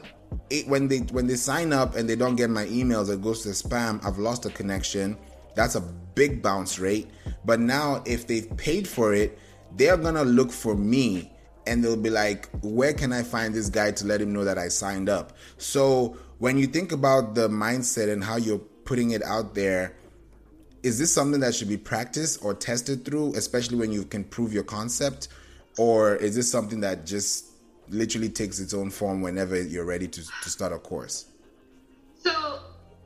it, 0.50 0.68
when 0.68 0.88
they 0.88 1.00
when 1.00 1.28
they 1.28 1.36
sign 1.36 1.74
up 1.74 1.96
and 1.96 2.10
they 2.10 2.16
don't 2.16 2.36
get 2.36 2.50
my 2.50 2.66
emails, 2.66 3.14
it 3.14 3.22
goes 3.22 3.44
to 3.44 3.50
spam. 3.50 4.04
I've 4.06 4.18
lost 4.18 4.46
a 4.46 4.50
connection. 4.50 5.18
That's 5.56 5.76
a 5.76 5.82
big 5.82 6.42
bounce 6.42 6.80
rate. 6.80 7.10
But 7.46 7.60
now, 7.60 8.04
if 8.06 8.28
they've 8.28 8.56
paid 8.58 8.88
for 8.88 9.14
it, 9.14 9.40
they're 9.76 9.98
gonna 9.98 10.24
look 10.24 10.52
for 10.52 10.76
me 10.76 11.32
and 11.68 11.84
they'll 11.84 11.98
be 11.98 12.10
like, 12.10 12.50
where 12.62 12.94
can 12.94 13.12
I 13.12 13.24
find 13.24 13.54
this 13.54 13.70
guy 13.70 13.92
to 13.92 14.06
let 14.06 14.22
him 14.22 14.34
know 14.34 14.44
that 14.44 14.58
I 14.58 14.68
signed 14.68 15.10
up? 15.10 15.34
So 15.58 16.18
when 16.38 16.58
you 16.58 16.68
think 16.68 16.92
about 16.92 17.36
the 17.36 17.50
mindset 17.50 18.12
and 18.12 18.24
how 18.24 18.38
you're 18.38 18.60
putting 18.60 19.12
it 19.12 19.24
out 19.24 19.56
there, 19.56 19.96
is 20.84 21.00
this 21.00 21.12
something 21.12 21.40
that 21.40 21.56
should 21.56 21.70
be 21.70 21.78
practiced 21.78 22.44
or 22.44 22.54
tested 22.54 23.06
through, 23.06 23.34
especially 23.36 23.78
when 23.78 23.92
you 23.92 24.04
can 24.04 24.24
prove 24.24 24.54
your 24.54 24.64
concept? 24.64 25.30
Or 25.78 26.16
is 26.16 26.36
this 26.36 26.50
something 26.50 26.82
that 26.82 27.06
just 27.06 27.46
literally 27.90 28.30
takes 28.30 28.60
its 28.60 28.74
own 28.74 28.90
form 28.90 29.22
whenever 29.22 29.62
you're 29.62 29.86
ready 29.86 30.08
to, 30.08 30.22
to 30.44 30.50
start 30.50 30.74
a 30.74 30.80
course? 30.80 31.26
So 32.22 32.60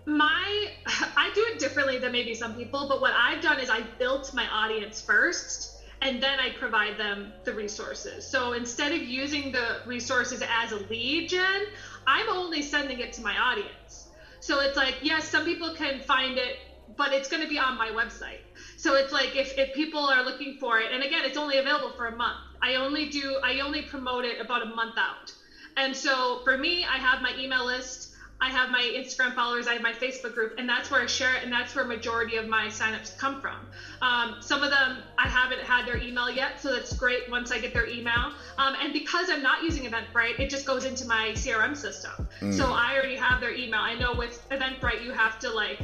my 0.05 0.71
I 0.87 1.31
do 1.35 1.45
it 1.51 1.59
differently 1.59 1.99
than 1.99 2.11
maybe 2.11 2.33
some 2.33 2.55
people, 2.55 2.87
but 2.87 3.01
what 3.01 3.13
I've 3.13 3.41
done 3.41 3.59
is 3.59 3.69
I 3.69 3.81
built 3.97 4.33
my 4.33 4.47
audience 4.47 5.01
first 5.01 5.77
and 6.01 6.23
then 6.23 6.39
I 6.39 6.51
provide 6.57 6.97
them 6.97 7.33
the 7.43 7.53
resources. 7.53 8.25
So 8.25 8.53
instead 8.53 8.93
of 8.93 9.01
using 9.03 9.51
the 9.51 9.81
resources 9.85 10.41
as 10.41 10.71
a 10.71 10.77
lead 10.87 11.29
gen, 11.29 11.63
I'm 12.07 12.29
only 12.29 12.61
sending 12.61 12.99
it 12.99 13.11
to 13.13 13.21
my 13.21 13.37
audience. 13.37 14.07
So 14.39 14.61
it's 14.61 14.77
like, 14.77 14.95
yes, 15.01 15.27
some 15.27 15.43
people 15.43 15.75
can 15.75 15.99
find 15.99 16.37
it, 16.37 16.57
but 16.99 17.13
it's 17.13 17.29
going 17.29 17.41
to 17.41 17.47
be 17.47 17.57
on 17.57 17.77
my 17.77 17.87
website. 17.87 18.41
So 18.75 18.95
it's 18.95 19.13
like 19.13 19.33
if, 19.35 19.57
if 19.57 19.73
people 19.73 20.01
are 20.01 20.21
looking 20.21 20.57
for 20.59 20.79
it, 20.79 20.91
and 20.91 21.01
again, 21.01 21.23
it's 21.23 21.37
only 21.37 21.57
available 21.57 21.93
for 21.95 22.07
a 22.07 22.15
month. 22.15 22.41
I 22.61 22.75
only 22.75 23.09
do 23.09 23.37
I 23.41 23.61
only 23.61 23.83
promote 23.83 24.25
it 24.25 24.39
about 24.41 24.61
a 24.61 24.65
month 24.65 24.97
out. 24.97 25.31
And 25.77 25.95
so 25.95 26.41
for 26.43 26.57
me, 26.57 26.83
I 26.83 26.97
have 26.97 27.21
my 27.21 27.33
email 27.37 27.65
list, 27.65 28.09
I 28.41 28.49
have 28.49 28.69
my 28.69 28.81
Instagram 28.81 29.33
followers, 29.33 29.65
I 29.65 29.73
have 29.73 29.81
my 29.81 29.93
Facebook 29.93 30.33
group, 30.33 30.55
and 30.57 30.67
that's 30.67 30.91
where 30.91 31.01
I 31.01 31.05
share 31.05 31.35
it, 31.35 31.43
and 31.43 31.51
that's 31.51 31.73
where 31.73 31.85
majority 31.85 32.35
of 32.35 32.47
my 32.47 32.67
signups 32.67 33.17
come 33.17 33.39
from. 33.39 33.67
Um, 34.01 34.35
some 34.41 34.61
of 34.61 34.69
them 34.69 34.97
I 35.17 35.29
haven't 35.29 35.61
had 35.61 35.85
their 35.85 35.97
email 35.97 36.29
yet, 36.29 36.59
so 36.59 36.69
that's 36.69 36.91
great 36.97 37.29
once 37.29 37.49
I 37.49 37.59
get 37.59 37.73
their 37.73 37.87
email. 37.87 38.33
Um, 38.57 38.75
and 38.81 38.91
because 38.91 39.29
I'm 39.29 39.41
not 39.41 39.63
using 39.63 39.83
Eventbrite, 39.89 40.37
it 40.37 40.49
just 40.49 40.65
goes 40.65 40.83
into 40.83 41.05
my 41.05 41.31
CRM 41.35 41.77
system. 41.77 42.27
So 42.51 42.65
I 42.65 42.93
already 42.95 43.15
have 43.15 43.39
their 43.39 43.53
email. 43.53 43.79
I 43.79 43.95
know 43.95 44.13
with 44.13 44.37
Eventbrite, 44.51 45.01
you 45.01 45.13
have 45.13 45.39
to 45.39 45.49
like 45.49 45.79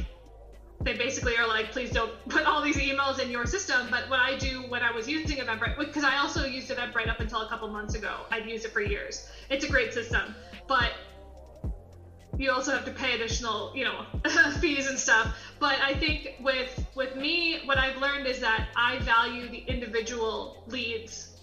they 0.82 0.96
basically 0.96 1.36
are 1.36 1.46
like, 1.46 1.72
please 1.72 1.90
don't 1.90 2.12
put 2.28 2.44
all 2.44 2.62
these 2.62 2.76
emails 2.76 3.18
in 3.18 3.30
your 3.30 3.46
system. 3.46 3.88
But 3.90 4.08
what 4.08 4.20
I 4.20 4.36
do 4.36 4.62
when 4.68 4.82
I 4.82 4.92
was 4.92 5.08
using 5.08 5.38
Eventbrite, 5.38 5.78
because 5.78 6.04
I 6.04 6.18
also 6.18 6.44
used 6.44 6.70
Eventbrite 6.70 7.08
up 7.08 7.20
until 7.20 7.40
a 7.42 7.48
couple 7.48 7.68
months 7.68 7.94
ago, 7.94 8.20
I'd 8.30 8.46
used 8.46 8.64
it 8.64 8.72
for 8.72 8.80
years. 8.80 9.28
It's 9.50 9.64
a 9.64 9.68
great 9.68 9.92
system, 9.92 10.34
but 10.68 10.92
you 12.38 12.50
also 12.50 12.72
have 12.72 12.84
to 12.84 12.90
pay 12.90 13.14
additional, 13.14 13.72
you 13.74 13.84
know, 13.84 14.04
fees 14.60 14.86
and 14.88 14.98
stuff. 14.98 15.36
But 15.58 15.80
I 15.80 15.94
think 15.94 16.36
with 16.40 16.86
with 16.94 17.16
me, 17.16 17.60
what 17.64 17.78
I've 17.78 17.96
learned 17.96 18.26
is 18.26 18.40
that 18.40 18.68
I 18.76 18.98
value 19.00 19.48
the 19.48 19.58
individual 19.58 20.62
leads 20.66 21.35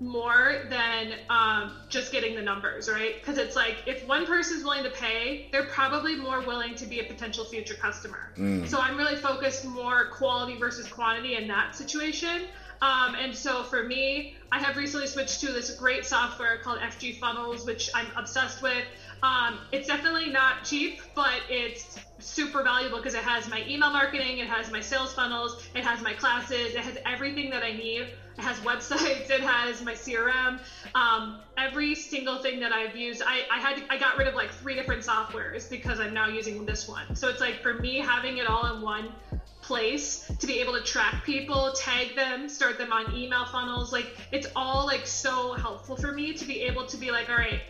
more 0.00 0.56
than 0.68 1.14
um, 1.30 1.72
just 1.88 2.12
getting 2.12 2.34
the 2.34 2.42
numbers, 2.42 2.88
right? 2.88 3.14
Because 3.20 3.38
it's 3.38 3.56
like 3.56 3.82
if 3.86 4.06
one 4.06 4.26
person's 4.26 4.62
willing 4.62 4.84
to 4.84 4.90
pay, 4.90 5.48
they're 5.50 5.62
probably 5.62 6.16
more 6.16 6.40
willing 6.40 6.74
to 6.76 6.86
be 6.86 7.00
a 7.00 7.04
potential 7.04 7.44
future 7.44 7.74
customer. 7.74 8.30
So 8.66 8.78
I'm 8.78 8.96
really 8.96 9.16
focused 9.16 9.64
more 9.64 10.04
quality 10.10 10.56
versus 10.56 10.86
quantity 10.86 11.34
in 11.34 11.46
that 11.48 11.74
situation. 11.74 12.46
Um, 12.82 13.14
and 13.14 13.34
so 13.34 13.62
for 13.62 13.82
me, 13.82 14.34
I 14.52 14.58
have 14.60 14.76
recently 14.76 15.06
switched 15.06 15.40
to 15.40 15.52
this 15.52 15.70
great 15.70 16.04
software 16.04 16.58
called 16.58 16.78
FG 16.80 17.18
Funnels, 17.18 17.64
which 17.64 17.88
I'm 17.94 18.12
obsessed 18.16 18.60
with. 18.62 18.84
Um, 19.26 19.58
it's 19.72 19.88
definitely 19.88 20.30
not 20.30 20.62
cheap, 20.62 21.00
but 21.16 21.40
it's 21.48 21.98
super 22.20 22.62
valuable 22.62 22.98
because 22.98 23.14
it 23.14 23.24
has 23.24 23.48
my 23.48 23.64
email 23.66 23.90
marketing, 23.90 24.38
it 24.38 24.46
has 24.46 24.70
my 24.70 24.80
sales 24.80 25.12
funnels, 25.14 25.60
it 25.74 25.84
has 25.84 26.00
my 26.00 26.12
classes, 26.12 26.74
it 26.74 26.84
has 26.84 26.96
everything 27.04 27.50
that 27.50 27.64
I 27.64 27.72
need. 27.72 28.02
It 28.38 28.42
has 28.42 28.60
websites, 28.70 29.28
it 29.30 29.40
has 29.40 29.82
my 29.82 29.94
CRM, 29.94 30.60
um, 30.94 31.40
every 31.56 31.96
single 31.96 32.38
thing 32.38 32.60
that 32.60 32.72
I've 32.72 32.94
used. 32.94 33.20
I, 33.26 33.42
I 33.50 33.58
had 33.58 33.82
I 33.90 33.98
got 33.98 34.16
rid 34.16 34.28
of 34.28 34.34
like 34.34 34.50
three 34.52 34.76
different 34.76 35.02
softwares 35.02 35.68
because 35.68 35.98
I'm 35.98 36.14
now 36.14 36.28
using 36.28 36.64
this 36.64 36.86
one. 36.86 37.16
So 37.16 37.28
it's 37.28 37.40
like 37.40 37.62
for 37.62 37.74
me 37.74 37.96
having 37.98 38.36
it 38.38 38.46
all 38.46 38.64
in 38.76 38.80
one 38.80 39.12
place 39.60 40.30
to 40.38 40.46
be 40.46 40.60
able 40.60 40.74
to 40.74 40.82
track 40.82 41.24
people, 41.24 41.72
tag 41.72 42.14
them, 42.14 42.48
start 42.48 42.78
them 42.78 42.92
on 42.92 43.12
email 43.12 43.44
funnels. 43.46 43.92
Like 43.92 44.06
it's 44.30 44.46
all 44.54 44.86
like 44.86 45.04
so 45.04 45.54
helpful 45.54 45.96
for 45.96 46.12
me 46.12 46.32
to 46.34 46.44
be 46.44 46.60
able 46.60 46.86
to 46.86 46.96
be 46.96 47.10
like, 47.10 47.28
all 47.28 47.36
right, 47.36 47.60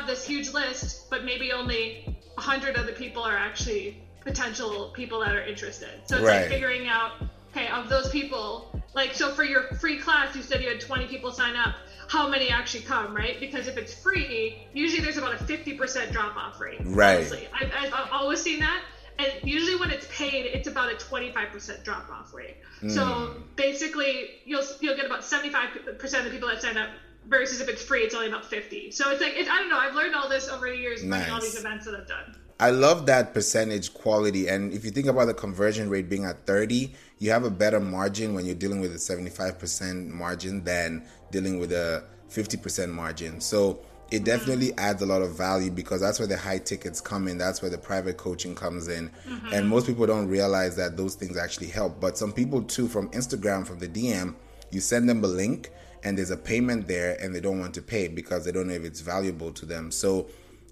have 0.00 0.08
this 0.08 0.26
huge 0.26 0.52
list, 0.52 1.10
but 1.10 1.24
maybe 1.24 1.52
only 1.52 2.16
a 2.36 2.40
hundred 2.40 2.76
of 2.76 2.86
the 2.86 2.92
people 2.92 3.22
are 3.22 3.36
actually 3.36 4.02
potential 4.22 4.90
people 4.94 5.20
that 5.20 5.34
are 5.34 5.42
interested. 5.42 6.00
So 6.06 6.16
it's 6.16 6.24
Right. 6.24 6.42
like 6.42 6.50
figuring 6.50 6.88
out, 6.88 7.12
okay, 7.50 7.68
of 7.68 7.88
those 7.88 8.08
people, 8.10 8.70
like 8.94 9.14
so 9.14 9.32
for 9.32 9.44
your 9.44 9.62
free 9.74 9.98
class 9.98 10.34
you 10.34 10.42
said 10.42 10.60
you 10.60 10.68
had 10.68 10.80
20 10.80 11.06
people 11.06 11.30
sign 11.30 11.54
up 11.54 11.76
how 12.08 12.28
many 12.28 12.48
actually 12.48 12.82
come 12.82 13.14
right 13.14 13.38
because 13.38 13.68
if 13.68 13.76
it's 13.76 13.94
free 13.94 14.58
usually 14.72 15.00
there's 15.00 15.16
about 15.16 15.32
a 15.32 15.44
50% 15.44 16.10
drop 16.10 16.36
off 16.36 16.60
rate 16.60 16.80
right 16.82 17.32
I've, 17.54 17.72
I've, 17.94 18.10
always 18.10 18.42
seen 18.42 18.58
that 18.58 18.82
and 19.20 19.32
usually 19.44 19.76
when 19.78 19.90
it's 19.90 20.08
paid 20.10 20.46
it's 20.46 20.66
about 20.66 20.92
a 20.92 20.96
25% 20.96 21.84
drop 21.84 22.10
off 22.10 22.34
rate 22.34 22.56
mm. 22.82 22.90
so 22.90 23.36
basically 23.54 24.40
you'll 24.44 24.64
you'll 24.80 24.96
get 24.96 25.06
about 25.06 25.20
75% 25.20 26.18
of 26.18 26.24
the 26.24 26.30
people 26.30 26.48
that 26.48 26.60
sign 26.60 26.76
up 26.76 26.90
versus 27.26 27.60
if 27.60 27.68
it's 27.68 27.82
free 27.82 28.00
it's 28.00 28.14
only 28.14 28.28
about 28.28 28.44
50 28.44 28.90
so 28.90 29.10
it's 29.10 29.20
like 29.20 29.34
it, 29.34 29.48
i 29.48 29.58
don't 29.58 29.68
know 29.68 29.78
i've 29.78 29.94
learned 29.94 30.14
all 30.14 30.28
this 30.28 30.48
over 30.48 30.68
the 30.68 30.76
years 30.76 31.04
nice. 31.04 31.30
all 31.30 31.40
these 31.40 31.58
events 31.58 31.84
that 31.84 31.94
i've 31.94 32.08
done 32.08 32.34
I 32.60 32.68
love 32.68 33.06
that 33.06 33.32
percentage 33.32 33.94
quality. 33.94 34.46
And 34.46 34.70
if 34.74 34.84
you 34.84 34.90
think 34.90 35.06
about 35.06 35.24
the 35.24 35.34
conversion 35.34 35.88
rate 35.88 36.10
being 36.10 36.26
at 36.26 36.44
30, 36.46 36.92
you 37.18 37.30
have 37.30 37.44
a 37.44 37.50
better 37.50 37.80
margin 37.80 38.34
when 38.34 38.44
you're 38.44 38.54
dealing 38.54 38.80
with 38.80 38.92
a 38.92 38.98
75% 38.98 40.08
margin 40.08 40.62
than 40.62 41.06
dealing 41.30 41.58
with 41.58 41.72
a 41.72 42.04
50% 42.28 42.90
margin. 42.90 43.40
So 43.40 43.80
it 44.10 44.24
definitely 44.24 44.76
adds 44.76 45.00
a 45.00 45.06
lot 45.06 45.22
of 45.22 45.38
value 45.38 45.70
because 45.70 46.02
that's 46.02 46.18
where 46.18 46.28
the 46.28 46.36
high 46.36 46.58
tickets 46.58 47.00
come 47.00 47.28
in. 47.28 47.38
That's 47.38 47.62
where 47.62 47.70
the 47.70 47.78
private 47.78 48.18
coaching 48.18 48.54
comes 48.54 48.88
in. 48.88 49.08
Mm-hmm. 49.26 49.54
And 49.54 49.66
most 49.66 49.86
people 49.86 50.06
don't 50.06 50.28
realize 50.28 50.76
that 50.76 50.98
those 50.98 51.14
things 51.14 51.38
actually 51.38 51.68
help. 51.68 51.98
But 51.98 52.18
some 52.18 52.30
people, 52.30 52.62
too, 52.62 52.88
from 52.88 53.08
Instagram, 53.10 53.66
from 53.66 53.78
the 53.78 53.88
DM, 53.88 54.34
you 54.70 54.80
send 54.80 55.08
them 55.08 55.24
a 55.24 55.28
link 55.28 55.70
and 56.04 56.16
there's 56.16 56.30
a 56.30 56.36
payment 56.36 56.88
there 56.88 57.16
and 57.20 57.34
they 57.34 57.40
don't 57.40 57.60
want 57.60 57.74
to 57.74 57.82
pay 57.82 58.08
because 58.08 58.44
they 58.44 58.52
don't 58.52 58.68
know 58.68 58.74
if 58.74 58.84
it's 58.84 59.00
valuable 59.00 59.52
to 59.52 59.66
them. 59.66 59.90
So 59.90 60.28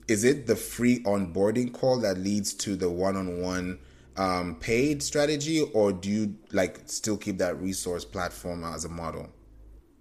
is 0.09 0.25
it 0.25 0.47
the 0.47 0.57
free 0.57 1.01
onboarding 1.05 1.73
call 1.73 2.01
that 2.01 2.19
leads 2.19 2.55
to 2.55 2.77
the 2.77 2.89
one-on-one 2.89 3.79
um, 4.17 4.57
paid 4.57 5.03
strategy 5.03 5.63
or 5.63 5.93
do 5.93 6.11
you 6.11 6.35
like 6.51 6.81
still 6.87 7.17
keep 7.17 7.39
that 7.39 7.61
resource 7.61 8.05
platform 8.05 8.65
as 8.65 8.85
a 8.85 8.89
model? 8.89 9.29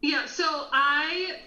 Yeah 0.02 0.26
so 0.26 0.68
i 0.72 1.38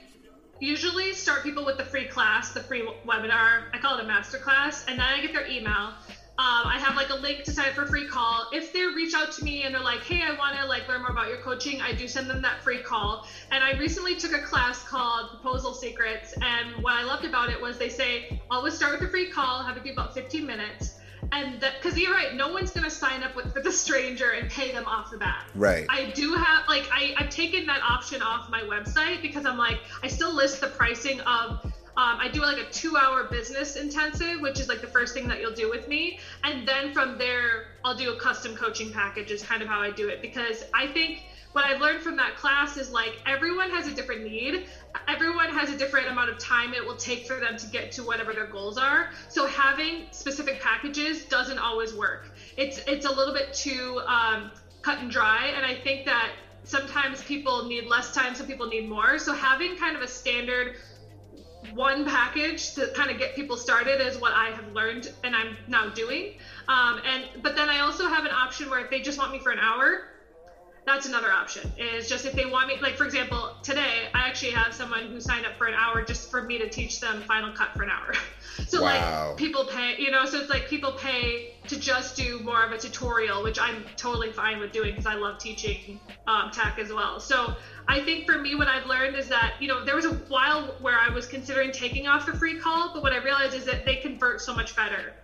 usually 0.60 1.14
start 1.14 1.42
people 1.42 1.64
with 1.64 1.78
the 1.78 1.84
free 1.84 2.06
class 2.06 2.52
the 2.52 2.60
free 2.60 2.88
webinar. 3.06 3.64
I 3.72 3.78
call 3.78 3.98
it 3.98 4.04
a 4.04 4.06
master 4.06 4.38
class 4.38 4.84
and 4.86 4.98
then 4.98 5.06
i 5.06 5.20
get 5.20 5.32
their 5.32 5.48
email 5.48 5.94
um, 6.40 6.66
I 6.66 6.78
have 6.78 6.96
like 6.96 7.10
a 7.10 7.16
link 7.16 7.44
to 7.44 7.52
sign 7.52 7.68
up 7.68 7.74
for 7.74 7.84
free 7.84 8.06
call. 8.06 8.48
If 8.50 8.72
they 8.72 8.86
reach 8.86 9.12
out 9.12 9.30
to 9.32 9.44
me 9.44 9.64
and 9.64 9.74
they're 9.74 9.82
like, 9.82 10.00
"Hey, 10.00 10.22
I 10.22 10.32
want 10.38 10.56
to 10.56 10.64
like 10.64 10.88
learn 10.88 11.02
more 11.02 11.10
about 11.10 11.28
your 11.28 11.36
coaching," 11.42 11.82
I 11.82 11.92
do 11.92 12.08
send 12.08 12.30
them 12.30 12.40
that 12.40 12.62
free 12.62 12.82
call. 12.82 13.26
And 13.50 13.62
I 13.62 13.72
recently 13.72 14.16
took 14.16 14.32
a 14.32 14.40
class 14.40 14.82
called 14.88 15.28
Proposal 15.28 15.74
Secrets, 15.74 16.32
and 16.40 16.82
what 16.82 16.94
I 16.94 17.02
loved 17.02 17.26
about 17.26 17.50
it 17.50 17.60
was 17.60 17.76
they 17.76 17.90
say 17.90 18.40
always 18.50 18.72
start 18.72 18.98
with 18.98 19.06
a 19.06 19.10
free 19.10 19.28
call, 19.28 19.62
have 19.62 19.76
it 19.76 19.82
be 19.82 19.90
about 19.90 20.14
15 20.14 20.46
minutes, 20.46 20.94
and 21.30 21.60
that 21.60 21.74
because 21.82 21.98
you're 21.98 22.14
right, 22.14 22.34
no 22.34 22.48
one's 22.48 22.70
gonna 22.70 22.88
sign 22.88 23.22
up 23.22 23.36
with, 23.36 23.54
with 23.54 23.66
a 23.66 23.72
stranger 23.72 24.30
and 24.30 24.48
pay 24.48 24.72
them 24.72 24.86
off 24.86 25.10
the 25.10 25.18
bat. 25.18 25.44
Right. 25.54 25.84
I 25.90 26.10
do 26.12 26.32
have 26.32 26.66
like 26.68 26.88
I 26.90 27.14
I've 27.18 27.28
taken 27.28 27.66
that 27.66 27.82
option 27.82 28.22
off 28.22 28.48
my 28.48 28.62
website 28.62 29.20
because 29.20 29.44
I'm 29.44 29.58
like 29.58 29.80
I 30.02 30.08
still 30.08 30.34
list 30.34 30.62
the 30.62 30.68
pricing 30.68 31.20
of 31.20 31.70
um, 32.00 32.16
I 32.18 32.28
do 32.28 32.40
like 32.40 32.56
a 32.56 32.64
two 32.70 32.96
hour 32.96 33.24
business 33.24 33.76
intensive, 33.76 34.40
which 34.40 34.58
is 34.58 34.70
like 34.70 34.80
the 34.80 34.86
first 34.86 35.12
thing 35.12 35.28
that 35.28 35.38
you'll 35.38 35.52
do 35.52 35.68
with 35.68 35.86
me. 35.86 36.18
And 36.42 36.66
then 36.66 36.94
from 36.94 37.18
there, 37.18 37.66
I'll 37.84 37.94
do 37.94 38.10
a 38.10 38.14
custom 38.14 38.54
coaching 38.56 38.90
package, 38.90 39.30
is 39.30 39.42
kind 39.42 39.60
of 39.60 39.68
how 39.68 39.80
I 39.80 39.90
do 39.90 40.08
it. 40.08 40.22
Because 40.22 40.64
I 40.72 40.86
think 40.86 41.24
what 41.52 41.66
I've 41.66 41.78
learned 41.78 42.00
from 42.00 42.16
that 42.16 42.36
class 42.36 42.78
is 42.78 42.90
like 42.90 43.20
everyone 43.26 43.68
has 43.68 43.86
a 43.86 43.92
different 43.92 44.22
need. 44.22 44.64
Everyone 45.08 45.50
has 45.50 45.68
a 45.68 45.76
different 45.76 46.08
amount 46.08 46.30
of 46.30 46.38
time 46.38 46.72
it 46.72 46.82
will 46.82 46.96
take 46.96 47.26
for 47.26 47.38
them 47.38 47.58
to 47.58 47.66
get 47.66 47.92
to 47.92 48.02
whatever 48.02 48.32
their 48.32 48.46
goals 48.46 48.78
are. 48.78 49.10
So 49.28 49.44
having 49.44 50.06
specific 50.10 50.58
packages 50.58 51.26
doesn't 51.26 51.58
always 51.58 51.92
work. 51.92 52.30
It's 52.56 52.80
it's 52.86 53.04
a 53.04 53.10
little 53.10 53.34
bit 53.34 53.52
too 53.52 54.00
um, 54.06 54.50
cut 54.80 55.00
and 55.00 55.10
dry, 55.10 55.48
and 55.54 55.66
I 55.66 55.74
think 55.74 56.06
that 56.06 56.32
sometimes 56.64 57.22
people 57.22 57.64
need 57.64 57.86
less 57.86 58.12
time, 58.14 58.34
some 58.34 58.46
people 58.46 58.66
need 58.66 58.88
more. 58.88 59.18
So 59.18 59.32
having 59.32 59.76
kind 59.76 59.96
of 59.96 60.02
a 60.02 60.08
standard 60.08 60.76
one 61.74 62.04
package 62.04 62.74
to 62.74 62.88
kind 62.94 63.10
of 63.10 63.18
get 63.18 63.34
people 63.34 63.56
started 63.56 64.00
is 64.00 64.18
what 64.18 64.32
I 64.32 64.50
have 64.50 64.66
learned 64.68 65.08
and 65.22 65.34
I'm 65.34 65.56
now 65.66 65.88
doing. 65.88 66.34
Um, 66.68 67.00
and 67.04 67.28
but 67.42 67.54
then 67.54 67.68
I 67.68 67.80
also 67.80 68.08
have 68.08 68.24
an 68.24 68.32
option 68.32 68.70
where 68.70 68.80
if 68.80 68.90
they 68.90 69.00
just 69.00 69.18
want 69.18 69.32
me 69.32 69.38
for 69.38 69.50
an 69.50 69.58
hour, 69.58 70.09
that's 70.86 71.06
another 71.06 71.30
option. 71.30 71.72
Is 71.76 72.08
just 72.08 72.24
if 72.24 72.32
they 72.32 72.46
want 72.46 72.68
me, 72.68 72.78
like 72.80 72.96
for 72.96 73.04
example, 73.04 73.56
today 73.62 74.08
I 74.14 74.26
actually 74.26 74.52
have 74.52 74.74
someone 74.74 75.06
who 75.06 75.20
signed 75.20 75.46
up 75.46 75.56
for 75.56 75.66
an 75.66 75.74
hour 75.74 76.02
just 76.02 76.30
for 76.30 76.42
me 76.42 76.58
to 76.58 76.68
teach 76.68 77.00
them 77.00 77.22
Final 77.22 77.52
Cut 77.52 77.74
for 77.74 77.82
an 77.82 77.90
hour. 77.90 78.12
so 78.66 78.82
wow. 78.82 79.28
like 79.28 79.36
people 79.36 79.64
pay, 79.64 79.96
you 79.98 80.10
know, 80.10 80.24
so 80.24 80.38
it's 80.38 80.50
like 80.50 80.68
people 80.68 80.92
pay 80.92 81.54
to 81.68 81.78
just 81.78 82.16
do 82.16 82.40
more 82.40 82.62
of 82.62 82.72
a 82.72 82.78
tutorial, 82.78 83.42
which 83.42 83.58
I'm 83.58 83.84
totally 83.96 84.32
fine 84.32 84.58
with 84.58 84.72
doing 84.72 84.92
because 84.92 85.06
I 85.06 85.14
love 85.14 85.38
teaching 85.38 85.98
um, 86.26 86.50
tech 86.50 86.78
as 86.78 86.92
well. 86.92 87.20
So 87.20 87.54
I 87.86 88.00
think 88.00 88.26
for 88.26 88.38
me, 88.38 88.54
what 88.54 88.68
I've 88.68 88.86
learned 88.86 89.16
is 89.16 89.28
that, 89.28 89.54
you 89.60 89.68
know, 89.68 89.84
there 89.84 89.94
was 89.94 90.06
a 90.06 90.14
while 90.28 90.76
where 90.80 90.98
I 90.98 91.10
was 91.10 91.26
considering 91.26 91.70
taking 91.70 92.06
off 92.06 92.26
the 92.26 92.36
free 92.36 92.58
call, 92.58 92.92
but 92.92 93.02
what 93.02 93.12
I 93.12 93.18
realized 93.18 93.54
is 93.54 93.64
that 93.66 93.84
they 93.84 93.96
convert 93.96 94.40
so 94.40 94.54
much 94.54 94.74
better 94.74 95.14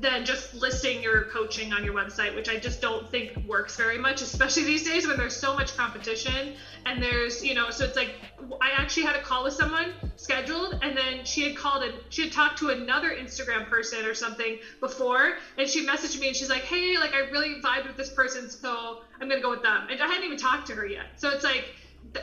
than 0.00 0.24
just 0.24 0.52
listing 0.54 1.02
your 1.02 1.24
coaching 1.24 1.72
on 1.72 1.84
your 1.84 1.94
website, 1.94 2.34
which 2.34 2.48
I 2.48 2.56
just 2.56 2.80
don't 2.80 3.08
think 3.10 3.36
works 3.44 3.76
very 3.76 3.98
much, 3.98 4.20
especially 4.20 4.64
these 4.64 4.82
days 4.82 5.06
when 5.06 5.16
there's 5.16 5.36
so 5.36 5.54
much 5.54 5.76
competition 5.76 6.54
and 6.84 7.02
there's, 7.02 7.42
you 7.42 7.54
know, 7.54 7.70
so 7.70 7.84
it's 7.84 7.96
like 7.96 8.14
I 8.60 8.70
actually 8.70 9.04
had 9.04 9.16
a 9.16 9.22
call 9.22 9.44
with 9.44 9.54
someone 9.54 9.94
scheduled 10.16 10.78
and 10.82 10.96
then 10.96 11.24
she 11.24 11.42
had 11.42 11.56
called 11.56 11.82
and 11.82 11.94
she 12.08 12.22
had 12.22 12.32
talked 12.32 12.58
to 12.58 12.68
another 12.68 13.14
Instagram 13.14 13.68
person 13.68 14.04
or 14.04 14.14
something 14.14 14.58
before 14.80 15.34
and 15.56 15.68
she 15.68 15.86
messaged 15.86 16.18
me 16.18 16.28
and 16.28 16.36
she's 16.36 16.50
like, 16.50 16.62
Hey, 16.62 16.98
like 16.98 17.14
I 17.14 17.20
really 17.30 17.60
vibed 17.60 17.86
with 17.86 17.96
this 17.96 18.10
person, 18.10 18.48
so 18.48 19.00
I'm 19.20 19.28
gonna 19.28 19.40
go 19.40 19.50
with 19.50 19.62
them. 19.62 19.86
And 19.90 20.02
I 20.02 20.06
hadn't 20.06 20.24
even 20.24 20.36
talked 20.36 20.66
to 20.68 20.74
her 20.74 20.86
yet. 20.86 21.06
So 21.16 21.30
it's 21.30 21.44
like 21.44 21.72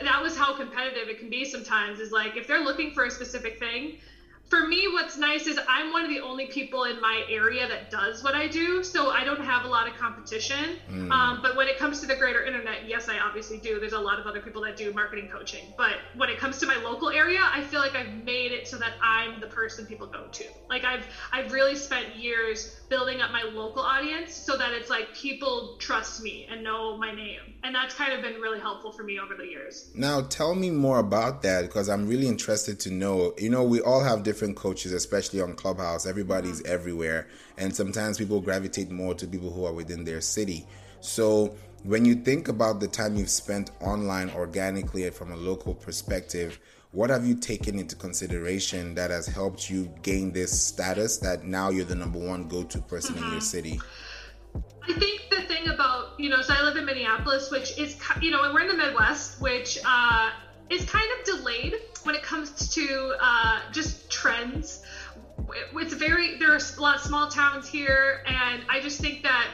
that 0.02 0.22
was 0.22 0.36
how 0.36 0.54
competitive 0.54 1.08
it 1.08 1.18
can 1.18 1.28
be 1.28 1.44
sometimes 1.44 2.00
is 2.00 2.10
like 2.10 2.36
if 2.36 2.46
they're 2.46 2.60
looking 2.62 2.92
for 2.92 3.04
a 3.04 3.10
specific 3.10 3.58
thing 3.58 3.96
for 4.54 4.68
me, 4.68 4.86
what's 4.92 5.16
nice 5.16 5.48
is 5.48 5.58
I'm 5.68 5.92
one 5.92 6.04
of 6.04 6.10
the 6.10 6.20
only 6.20 6.46
people 6.46 6.84
in 6.84 7.00
my 7.00 7.24
area 7.28 7.66
that 7.66 7.90
does 7.90 8.22
what 8.22 8.36
I 8.36 8.46
do, 8.46 8.84
so 8.84 9.10
I 9.10 9.24
don't 9.24 9.40
have 9.40 9.64
a 9.64 9.68
lot 9.68 9.88
of 9.88 9.96
competition. 9.96 10.76
Mm. 10.88 11.10
Um, 11.10 11.40
but 11.42 11.56
when 11.56 11.66
it 11.66 11.76
comes 11.76 12.00
to 12.02 12.06
the 12.06 12.14
greater 12.14 12.44
internet, 12.44 12.88
yes, 12.88 13.08
I 13.08 13.18
obviously 13.18 13.58
do. 13.58 13.80
There's 13.80 13.94
a 13.94 13.98
lot 13.98 14.20
of 14.20 14.26
other 14.26 14.40
people 14.40 14.62
that 14.62 14.76
do 14.76 14.92
marketing 14.92 15.28
coaching. 15.28 15.64
But 15.76 15.96
when 16.14 16.28
it 16.28 16.38
comes 16.38 16.58
to 16.58 16.66
my 16.66 16.76
local 16.76 17.10
area, 17.10 17.40
I 17.42 17.62
feel 17.62 17.80
like 17.80 17.96
I've 17.96 18.12
made 18.24 18.52
it 18.52 18.68
so 18.68 18.76
that 18.78 18.92
I'm 19.02 19.40
the 19.40 19.48
person 19.48 19.86
people 19.86 20.06
go 20.06 20.28
to. 20.30 20.44
Like 20.68 20.84
I've 20.84 21.04
I've 21.32 21.52
really 21.52 21.74
spent 21.74 22.14
years 22.14 22.80
building 22.88 23.20
up 23.20 23.32
my 23.32 23.42
local 23.42 23.82
audience 23.82 24.32
so 24.32 24.56
that 24.56 24.72
it's 24.72 24.88
like 24.88 25.12
people 25.14 25.76
trust 25.80 26.22
me 26.22 26.46
and 26.48 26.62
know 26.62 26.96
my 26.96 27.12
name, 27.12 27.40
and 27.64 27.74
that's 27.74 27.94
kind 27.94 28.12
of 28.12 28.22
been 28.22 28.40
really 28.40 28.60
helpful 28.60 28.92
for 28.92 29.02
me 29.02 29.18
over 29.18 29.34
the 29.34 29.46
years. 29.46 29.90
Now, 29.96 30.20
tell 30.20 30.54
me 30.54 30.70
more 30.70 31.00
about 31.00 31.42
that 31.42 31.62
because 31.62 31.88
I'm 31.88 32.06
really 32.06 32.28
interested 32.28 32.78
to 32.80 32.90
know. 32.92 33.34
You 33.36 33.50
know, 33.50 33.64
we 33.64 33.80
all 33.80 34.02
have 34.02 34.22
different 34.22 34.43
different 34.44 34.56
coaches, 34.58 34.92
especially 34.92 35.40
on 35.40 35.54
Clubhouse. 35.54 36.04
Everybody's 36.04 36.62
everywhere, 36.64 37.28
and 37.56 37.74
sometimes 37.74 38.18
people 38.18 38.42
gravitate 38.42 38.90
more 38.90 39.14
to 39.14 39.26
people 39.26 39.50
who 39.50 39.64
are 39.64 39.72
within 39.72 40.04
their 40.04 40.20
city. 40.20 40.66
So, 41.00 41.56
when 41.82 42.04
you 42.04 42.14
think 42.14 42.48
about 42.48 42.78
the 42.80 42.88
time 42.88 43.16
you've 43.16 43.30
spent 43.30 43.70
online 43.80 44.30
organically 44.30 45.06
and 45.06 45.14
from 45.14 45.32
a 45.32 45.36
local 45.36 45.74
perspective, 45.74 46.58
what 46.92 47.08
have 47.08 47.26
you 47.26 47.34
taken 47.34 47.78
into 47.78 47.96
consideration 47.96 48.94
that 48.94 49.10
has 49.10 49.26
helped 49.26 49.70
you 49.70 49.90
gain 50.02 50.32
this 50.32 50.52
status 50.60 51.16
that 51.18 51.44
now 51.44 51.70
you're 51.70 51.86
the 51.86 51.94
number 51.94 52.18
one 52.18 52.46
go 52.46 52.64
to 52.64 52.78
person 52.82 53.14
mm-hmm. 53.14 53.24
in 53.24 53.30
your 53.30 53.40
mm-hmm. 53.40 53.44
city? 53.44 53.80
I 54.86 54.92
think 54.98 55.22
the 55.30 55.42
thing 55.42 55.68
about, 55.68 56.20
you 56.20 56.28
know, 56.28 56.42
so 56.42 56.54
I 56.54 56.62
live 56.62 56.76
in 56.76 56.84
Minneapolis, 56.84 57.50
which 57.50 57.78
is, 57.78 57.98
you 58.20 58.30
know, 58.30 58.40
we're 58.52 58.60
in 58.60 58.68
the 58.68 58.76
Midwest, 58.76 59.40
which 59.40 59.78
uh, 59.86 60.30
is 60.70 60.84
kind 60.84 61.06
of 61.18 61.24
delayed 61.24 61.74
when 62.04 62.14
it 62.14 62.22
comes 62.22 62.68
to 62.74 63.14
uh, 63.20 63.60
just 63.72 64.08
trends. 64.10 64.82
It's 65.74 65.94
very 65.94 66.38
there 66.38 66.52
are 66.52 66.58
a 66.58 66.80
lot 66.80 66.96
of 66.96 67.00
small 67.00 67.28
towns 67.28 67.68
here, 67.68 68.22
and 68.26 68.64
I 68.68 68.80
just 68.80 69.00
think 69.00 69.22
that 69.22 69.48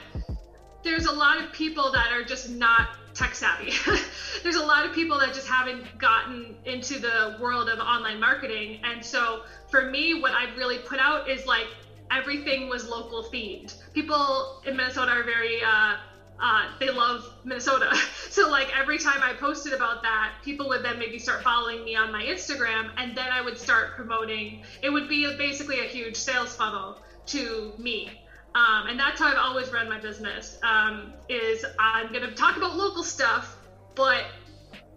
there's 0.83 1.07
a 1.07 1.13
lot 1.13 1.41
of 1.41 1.53
people 1.53 1.93
that 1.93 2.13
are 2.13 2.25
just 2.25 2.49
not 2.49 2.89
tech 3.15 3.35
savvy. 3.35 3.73
there's 4.43 4.57
a 4.57 4.65
lot 4.65 4.87
of 4.87 4.93
people 4.93 5.19
that 5.19 5.35
just 5.35 5.49
haven't 5.49 5.99
gotten 5.99 6.57
into 6.65 6.99
the 6.99 7.37
world 7.41 7.69
of 7.69 7.79
online 7.81 8.21
marketing, 8.21 8.81
and 8.85 9.05
so 9.05 9.43
for 9.69 9.91
me, 9.91 10.15
what 10.15 10.33
I've 10.33 10.57
really 10.57 10.79
put 10.79 10.99
out 11.01 11.29
is 11.29 11.47
like 11.47 11.69
everything 12.11 12.69
was 12.69 12.89
local 12.89 13.23
themed. 13.23 13.75
People 13.93 14.61
in 14.65 14.77
Minnesota 14.77 15.13
are 15.13 15.25
very 15.25 15.63
uh, 15.63 15.97
uh, 16.41 16.69
they 16.79 16.91
love 16.91 17.25
Minnesota. 17.45 17.95
So 18.31 18.49
like 18.49 18.69
every 18.79 18.97
time 18.97 19.25
I 19.25 19.33
posted 19.33 19.73
about 19.73 20.03
that, 20.03 20.35
people 20.45 20.69
would 20.69 20.85
then 20.85 21.01
maybe 21.01 21.19
start 21.19 21.43
following 21.43 21.85
me 21.85 21.97
on 21.97 22.13
my 22.13 22.23
Instagram, 22.23 22.91
and 22.97 23.17
then 23.17 23.27
I 23.33 23.41
would 23.41 23.59
start 23.59 23.97
promoting. 23.97 24.63
It 24.83 24.91
would 24.91 25.09
be 25.09 25.37
basically 25.37 25.81
a 25.81 25.89
huge 25.89 26.15
sales 26.15 26.55
funnel 26.55 27.01
to 27.27 27.73
me. 27.77 28.23
Um, 28.55 28.87
and 28.87 29.01
that's 29.01 29.19
how 29.19 29.27
I've 29.27 29.37
always 29.37 29.73
run 29.73 29.89
my 29.89 29.99
business. 29.99 30.59
Um, 30.63 31.13
is 31.29 31.65
I'm 31.81 32.13
gonna 32.13 32.31
talk 32.31 32.57
about 32.57 32.77
local 32.77 33.03
stuff, 33.03 33.57
but 33.97 34.27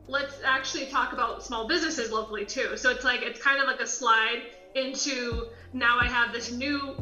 let's 0.07 0.35
actually 0.43 0.85
talk 0.85 1.13
about 1.13 1.43
small 1.43 1.67
businesses 1.67 2.11
locally 2.11 2.45
too. 2.45 2.77
So 2.77 2.91
it's 2.91 3.03
like 3.03 3.23
it's 3.23 3.41
kind 3.41 3.59
of 3.59 3.65
like 3.65 3.79
a 3.79 3.87
slide 3.87 4.43
into 4.75 5.47
now 5.73 5.97
I 5.99 6.05
have 6.05 6.31
this 6.31 6.51
new 6.51 6.95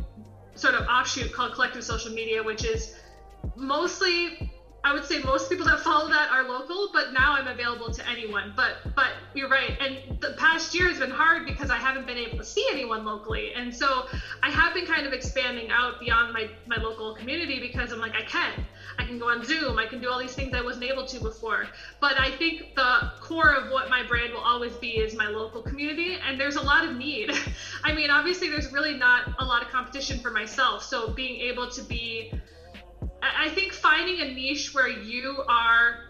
sort 0.56 0.76
of 0.76 0.88
offshoot 0.88 1.34
called 1.34 1.54
Collective 1.54 1.84
Social 1.84 2.14
Media, 2.14 2.44
which 2.44 2.64
is 2.64 2.96
mostly 3.56 4.52
I 4.84 4.94
would 4.94 5.06
say 5.06 5.20
most 5.20 5.48
people 5.48 5.66
that 5.68 5.80
follow 5.80 6.10
that 6.10 6.32
are 6.32 6.44
local, 6.44 6.90
but 6.92 7.14
now 7.14 7.34
I'm 7.34 7.48
available 7.48 7.92
to 7.92 8.10
anyone. 8.10 8.54
But 8.56 8.78
but 8.96 9.12
you're 9.36 9.50
right. 9.50 9.78
And 9.80 10.20
the 10.20 10.34
past 10.38 10.74
year 10.74 10.88
has 10.88 10.98
been 10.98 11.12
hard 11.12 11.46
because 11.46 11.70
I 11.70 11.78
haven't 11.78 12.08
been 12.08 12.18
able 12.18 12.40
to 12.40 12.44
see 12.44 12.66
anyone 12.72 13.06
locally. 13.06 13.52
And 13.54 13.74
so 13.74 14.08
I 14.42 14.50
have 14.50 14.74
been 14.74 14.88
kind 14.88 15.06
of 15.06 15.14
expanding 15.14 15.70
out 15.70 16.00
beyond 16.00 16.34
my, 16.34 16.50
my 16.66 16.78
local 16.78 17.14
community 17.14 17.60
because 17.60 17.92
I'm 17.92 18.00
like, 18.00 18.16
I 18.16 18.24
can. 18.24 18.66
I 18.98 19.06
can 19.06 19.20
go 19.20 19.30
on 19.30 19.44
Zoom. 19.46 19.78
I 19.78 19.86
can 19.86 20.02
do 20.02 20.10
all 20.10 20.20
these 20.20 20.34
things 20.34 20.56
I 20.56 20.62
wasn't 20.62 20.86
able 20.86 21.06
to 21.06 21.20
before. 21.20 21.68
But 22.00 22.20
I 22.20 22.32
think 22.32 22.74
the 22.76 23.12
core 23.20 23.54
of 23.54 23.70
what 23.70 23.88
my 23.90 24.02
brand 24.02 24.34
will 24.34 24.42
always 24.42 24.76
be 24.78 24.98
is 24.98 25.16
my 25.16 25.28
local 25.28 25.62
community. 25.62 26.18
And 26.28 26.40
there's 26.40 26.56
a 26.56 26.62
lot 26.62 26.86
of 26.86 26.96
need. 26.96 27.30
I 27.84 27.94
mean, 27.94 28.10
obviously, 28.10 28.50
there's 28.50 28.74
really 28.74 28.96
not 28.96 29.36
a 29.38 29.46
lot 29.46 29.62
of 29.62 29.70
competition 29.70 30.20
for 30.20 30.32
myself. 30.32 30.84
So 30.84 31.14
being 31.14 31.40
able 31.42 31.70
to 31.70 31.84
be 31.84 32.32
I 33.22 33.50
think 33.50 33.74
finding 33.74 34.20
a 34.20 34.26
niche 34.26 34.74
where 34.74 34.88
you 34.88 35.44
are 35.48 36.02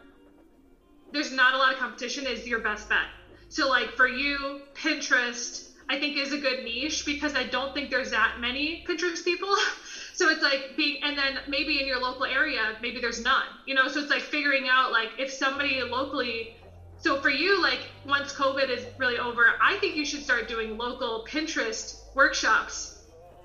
there's 1.12 1.32
not 1.32 1.54
a 1.54 1.58
lot 1.58 1.74
of 1.74 1.80
competition 1.80 2.26
is 2.26 2.48
your 2.48 2.60
best 2.60 2.88
bet. 2.88 3.08
So 3.50 3.70
like 3.70 3.96
for 3.96 4.08
you, 4.08 4.62
Pinterest, 4.74 5.68
I 5.90 6.00
think 6.00 6.16
is 6.16 6.32
a 6.32 6.38
good 6.38 6.64
niche 6.64 7.06
because 7.06 7.36
I 7.36 7.44
don't 7.44 7.74
think 7.74 7.90
there's 7.90 8.12
that 8.12 8.36
many 8.40 8.84
Pinterest 8.88 9.24
people. 9.24 9.54
so 10.14 10.30
it's 10.30 10.42
like 10.42 10.76
being 10.78 11.04
and 11.04 11.18
then 11.18 11.40
maybe 11.48 11.80
in 11.80 11.86
your 11.86 12.00
local 12.00 12.26
area, 12.26 12.78
maybe 12.82 13.00
there's 13.00 13.22
none. 13.22 13.48
You 13.66 13.76
know, 13.76 13.88
so 13.90 14.00
it's 14.00 14.10
like 14.10 14.22
figuring 14.22 14.68
out 14.70 14.92
like 14.92 15.12
if 15.18 15.32
somebody 15.32 15.82
locally 15.84 16.54
so 16.98 17.18
for 17.18 17.30
you, 17.30 17.60
like 17.60 17.90
once 18.06 18.32
COVID 18.32 18.70
is 18.70 18.86
really 18.98 19.18
over, 19.18 19.54
I 19.60 19.78
think 19.78 19.96
you 19.96 20.06
should 20.06 20.22
start 20.22 20.48
doing 20.48 20.78
local 20.78 21.26
Pinterest 21.28 21.96
workshops 22.14 22.96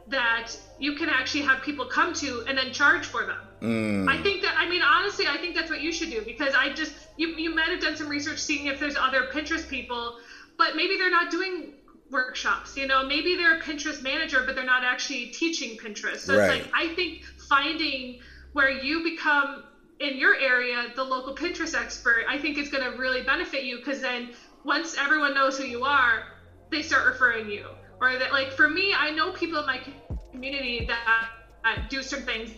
that 0.08 0.56
you 0.78 0.92
can 0.92 1.08
actually 1.08 1.42
have 1.42 1.62
people 1.62 1.86
come 1.86 2.12
to 2.14 2.44
and 2.46 2.56
then 2.56 2.72
charge 2.72 3.06
for 3.06 3.24
them. 3.24 3.38
Mm. 3.60 4.08
I 4.08 4.22
think 4.22 4.42
that 4.42 4.54
I 4.56 4.68
mean 4.68 4.82
honestly, 4.82 5.26
I 5.26 5.38
think 5.38 5.54
that's 5.54 5.70
what 5.70 5.80
you 5.80 5.92
should 5.92 6.10
do 6.10 6.22
because 6.24 6.54
I 6.54 6.72
just 6.72 6.92
you 7.16 7.28
you 7.36 7.54
might 7.54 7.70
have 7.70 7.80
done 7.80 7.96
some 7.96 8.08
research 8.08 8.40
seeing 8.40 8.66
if 8.66 8.78
there's 8.78 8.96
other 8.96 9.24
Pinterest 9.32 9.66
people, 9.66 10.18
but 10.56 10.76
maybe 10.76 10.96
they're 10.96 11.10
not 11.10 11.30
doing 11.30 11.72
workshops. 12.10 12.76
You 12.76 12.86
know, 12.86 13.04
maybe 13.04 13.34
they're 13.34 13.58
a 13.58 13.60
Pinterest 13.60 14.02
manager, 14.02 14.42
but 14.44 14.54
they're 14.54 14.64
not 14.64 14.84
actually 14.84 15.26
teaching 15.26 15.76
Pinterest. 15.76 16.18
So 16.18 16.36
right. 16.36 16.50
it's 16.50 16.66
like 16.66 16.72
I 16.74 16.94
think 16.94 17.22
finding 17.48 18.20
where 18.52 18.70
you 18.70 19.02
become 19.02 19.64
in 19.98 20.18
your 20.18 20.34
area 20.36 20.92
the 20.94 21.04
local 21.04 21.34
Pinterest 21.34 21.74
expert, 21.74 22.24
I 22.28 22.38
think 22.38 22.58
is 22.58 22.68
going 22.68 22.84
to 22.84 22.96
really 22.96 23.22
benefit 23.22 23.64
you 23.64 23.78
because 23.78 24.00
then 24.00 24.28
once 24.64 24.94
everyone 24.98 25.34
knows 25.34 25.56
who 25.56 25.64
you 25.64 25.84
are, 25.84 26.24
they 26.70 26.82
start 26.82 27.06
referring 27.06 27.48
you. 27.48 27.66
Or 28.00 28.18
that 28.18 28.32
like 28.32 28.52
for 28.52 28.68
me, 28.68 28.94
I 28.96 29.10
know 29.10 29.32
people 29.32 29.58
in 29.60 29.66
my 29.66 29.80
community 30.32 30.86
that, 30.86 31.28
that 31.64 31.90
do 31.90 32.02
certain 32.02 32.26
things 32.26 32.52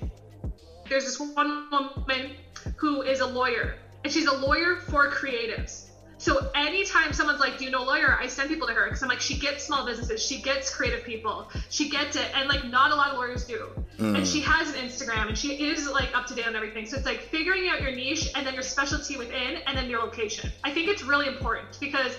there's 0.88 1.05
this 1.05 1.20
one 1.20 1.68
woman 1.70 2.33
who 2.77 3.03
is 3.03 3.20
a 3.20 3.27
lawyer, 3.27 3.77
and 4.05 4.12
she's 4.12 4.27
a 4.27 4.35
lawyer 4.35 4.77
for 4.77 5.11
creatives. 5.11 5.85
So 6.20 6.51
anytime 6.57 7.12
someone's 7.12 7.38
like, 7.38 7.59
"Do 7.59 7.64
you 7.64 7.70
know 7.70 7.83
a 7.83 7.87
lawyer?" 7.87 8.18
I 8.20 8.27
send 8.27 8.48
people 8.48 8.66
to 8.66 8.74
her 8.74 8.87
because 8.87 9.03
I'm 9.03 9.09
like, 9.09 9.20
she 9.20 9.38
gets 9.38 9.64
small 9.64 9.87
businesses, 9.87 10.24
she 10.24 10.42
gets 10.42 10.74
creative 10.74 11.05
people, 11.05 11.48
she 11.68 11.88
gets 11.88 12.16
it, 12.16 12.27
and 12.35 12.48
like 12.48 12.64
not 12.64 12.90
a 12.90 12.94
lot 12.96 13.12
of 13.12 13.18
lawyers 13.18 13.46
do. 13.46 13.68
Mm. 13.98 14.16
And 14.16 14.27
she 14.27 14.40
has 14.40 14.74
an 14.74 14.81
Instagram, 14.81 15.29
and 15.29 15.38
she 15.38 15.68
is 15.70 15.88
like 15.88 16.16
up 16.16 16.27
to 16.27 16.35
date 16.35 16.48
on 16.48 16.57
everything. 16.57 16.87
So 16.87 16.96
it's 16.96 17.07
like 17.07 17.20
figuring 17.20 17.68
out 17.68 17.81
your 17.81 17.92
niche 17.92 18.33
and 18.35 18.44
then 18.44 18.55
your 18.55 18.64
specialty 18.64 19.16
within, 19.16 19.59
and 19.66 19.79
then 19.79 19.88
your 19.88 20.01
location. 20.01 20.51
I 20.64 20.72
think 20.72 20.88
it's 20.88 21.05
really 21.05 21.29
important 21.29 21.79
because, 21.79 22.12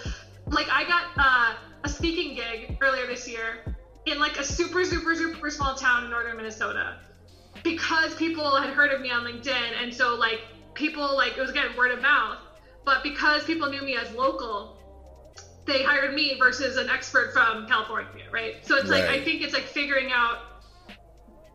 like, 0.47 0.69
I 0.69 0.85
got 0.85 1.03
uh, 1.17 1.55
a 1.83 1.89
speaking 1.89 2.35
gig 2.35 2.77
earlier 2.81 3.07
this 3.07 3.27
year 3.27 3.63
in 4.05 4.19
like 4.19 4.37
a 4.37 4.43
super 4.43 4.83
super 4.83 5.15
super 5.15 5.49
small 5.49 5.75
town 5.75 6.05
in 6.05 6.09
northern 6.09 6.37
Minnesota 6.37 6.97
because 7.63 8.15
people 8.15 8.55
had 8.55 8.69
heard 8.69 8.91
of 8.91 9.01
me 9.01 9.11
on 9.11 9.23
LinkedIn, 9.23 9.81
and 9.81 9.93
so 9.93 10.15
like 10.15 10.41
people 10.73 11.15
like 11.15 11.37
it 11.37 11.41
was 11.41 11.49
again 11.49 11.75
word 11.77 11.91
of 11.91 12.01
mouth. 12.01 12.37
But 12.85 13.03
because 13.03 13.43
people 13.43 13.69
knew 13.69 13.81
me 13.81 13.95
as 13.95 14.11
local, 14.13 14.77
they 15.65 15.83
hired 15.83 16.13
me 16.13 16.37
versus 16.39 16.77
an 16.77 16.89
expert 16.89 17.33
from 17.33 17.67
California, 17.67 18.25
right? 18.31 18.65
So 18.65 18.77
it's 18.77 18.89
right. 18.89 19.05
like 19.05 19.09
I 19.09 19.23
think 19.23 19.41
it's 19.41 19.53
like 19.53 19.63
figuring 19.63 20.11
out 20.11 20.39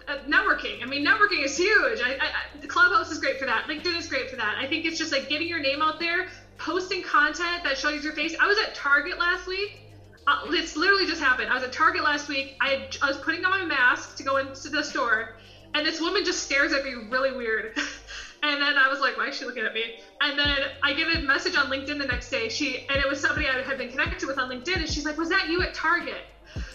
uh, 0.06 0.18
networking. 0.28 0.82
I 0.82 0.86
mean, 0.86 1.04
networking 1.04 1.42
is 1.42 1.56
huge. 1.56 2.00
I, 2.00 2.18
I, 2.20 2.58
the 2.60 2.66
Clubhouse 2.66 3.10
is 3.10 3.18
great 3.18 3.38
for 3.38 3.46
that. 3.46 3.66
LinkedIn 3.66 3.96
is 3.96 4.06
great 4.06 4.30
for 4.30 4.36
that. 4.36 4.56
I 4.58 4.66
think 4.66 4.84
it's 4.84 4.98
just 4.98 5.12
like 5.12 5.28
getting 5.28 5.48
your 5.48 5.60
name 5.60 5.82
out 5.82 5.98
there, 5.98 6.28
posting 6.58 7.02
content 7.02 7.64
that 7.64 7.78
shows 7.78 8.04
your 8.04 8.12
face. 8.12 8.36
I 8.38 8.46
was 8.46 8.58
at 8.58 8.74
Target 8.74 9.18
last 9.18 9.46
week. 9.46 9.83
Uh, 10.26 10.40
it's 10.48 10.76
literally 10.76 11.06
just 11.06 11.20
happened. 11.20 11.50
I 11.50 11.54
was 11.54 11.62
at 11.62 11.72
Target 11.72 12.02
last 12.02 12.28
week. 12.28 12.56
I, 12.60 12.68
had, 12.68 12.96
I 13.02 13.08
was 13.08 13.18
putting 13.18 13.44
on 13.44 13.50
my 13.50 13.64
mask 13.64 14.16
to 14.16 14.22
go 14.22 14.38
into 14.38 14.70
the 14.70 14.82
store, 14.82 15.36
and 15.74 15.86
this 15.86 16.00
woman 16.00 16.24
just 16.24 16.42
stares 16.42 16.72
at 16.72 16.84
me 16.84 16.94
really 17.10 17.32
weird. 17.32 17.76
and 18.42 18.60
then 18.60 18.78
I 18.78 18.88
was 18.88 19.00
like, 19.00 19.16
why 19.16 19.28
is 19.28 19.36
she 19.36 19.44
looking 19.44 19.64
at 19.64 19.74
me? 19.74 19.82
And 20.20 20.38
then 20.38 20.58
I 20.82 20.94
get 20.94 21.14
a 21.14 21.20
message 21.20 21.56
on 21.56 21.66
LinkedIn 21.66 21.98
the 21.98 22.06
next 22.06 22.30
day. 22.30 22.48
She 22.48 22.86
and 22.88 22.96
it 22.96 23.08
was 23.08 23.20
somebody 23.20 23.48
I 23.48 23.60
had 23.62 23.76
been 23.76 23.90
connected 23.90 24.26
with 24.26 24.38
on 24.38 24.48
LinkedIn, 24.50 24.76
and 24.76 24.88
she's 24.88 25.04
like, 25.04 25.18
was 25.18 25.28
that 25.28 25.48
you 25.48 25.62
at 25.62 25.74
Target? 25.74 26.22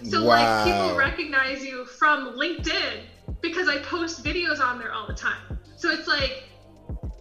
So 0.03 0.23
wow. 0.23 0.27
like 0.27 0.65
people 0.65 0.97
recognize 0.97 1.63
you 1.63 1.85
from 1.85 2.35
LinkedIn 2.37 3.03
because 3.41 3.67
I 3.67 3.77
post 3.79 4.23
videos 4.23 4.59
on 4.59 4.77
there 4.77 4.91
all 4.91 5.07
the 5.07 5.13
time. 5.13 5.57
So 5.77 5.89
it's 5.89 6.07
like, 6.07 6.43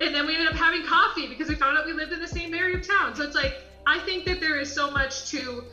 and 0.01 0.15
then 0.15 0.27
we 0.27 0.35
ended 0.35 0.49
up 0.49 0.55
having 0.55 0.85
coffee 0.85 1.29
because 1.29 1.49
we 1.49 1.55
found 1.55 1.79
out 1.79 1.87
we 1.87 1.93
lived 1.93 2.13
in 2.13 2.21
the 2.21 2.29
same 2.29 2.55
area 2.55 2.77
of 2.77 2.87
town. 2.87 3.15
So 3.15 3.23
it's 3.23 3.35
like 3.35 3.63
I 3.87 3.99
think 4.01 4.25
that 4.27 4.41
there 4.41 4.59
is 4.59 4.73
so 4.73 4.91
much 4.91 5.31
to 5.31 5.65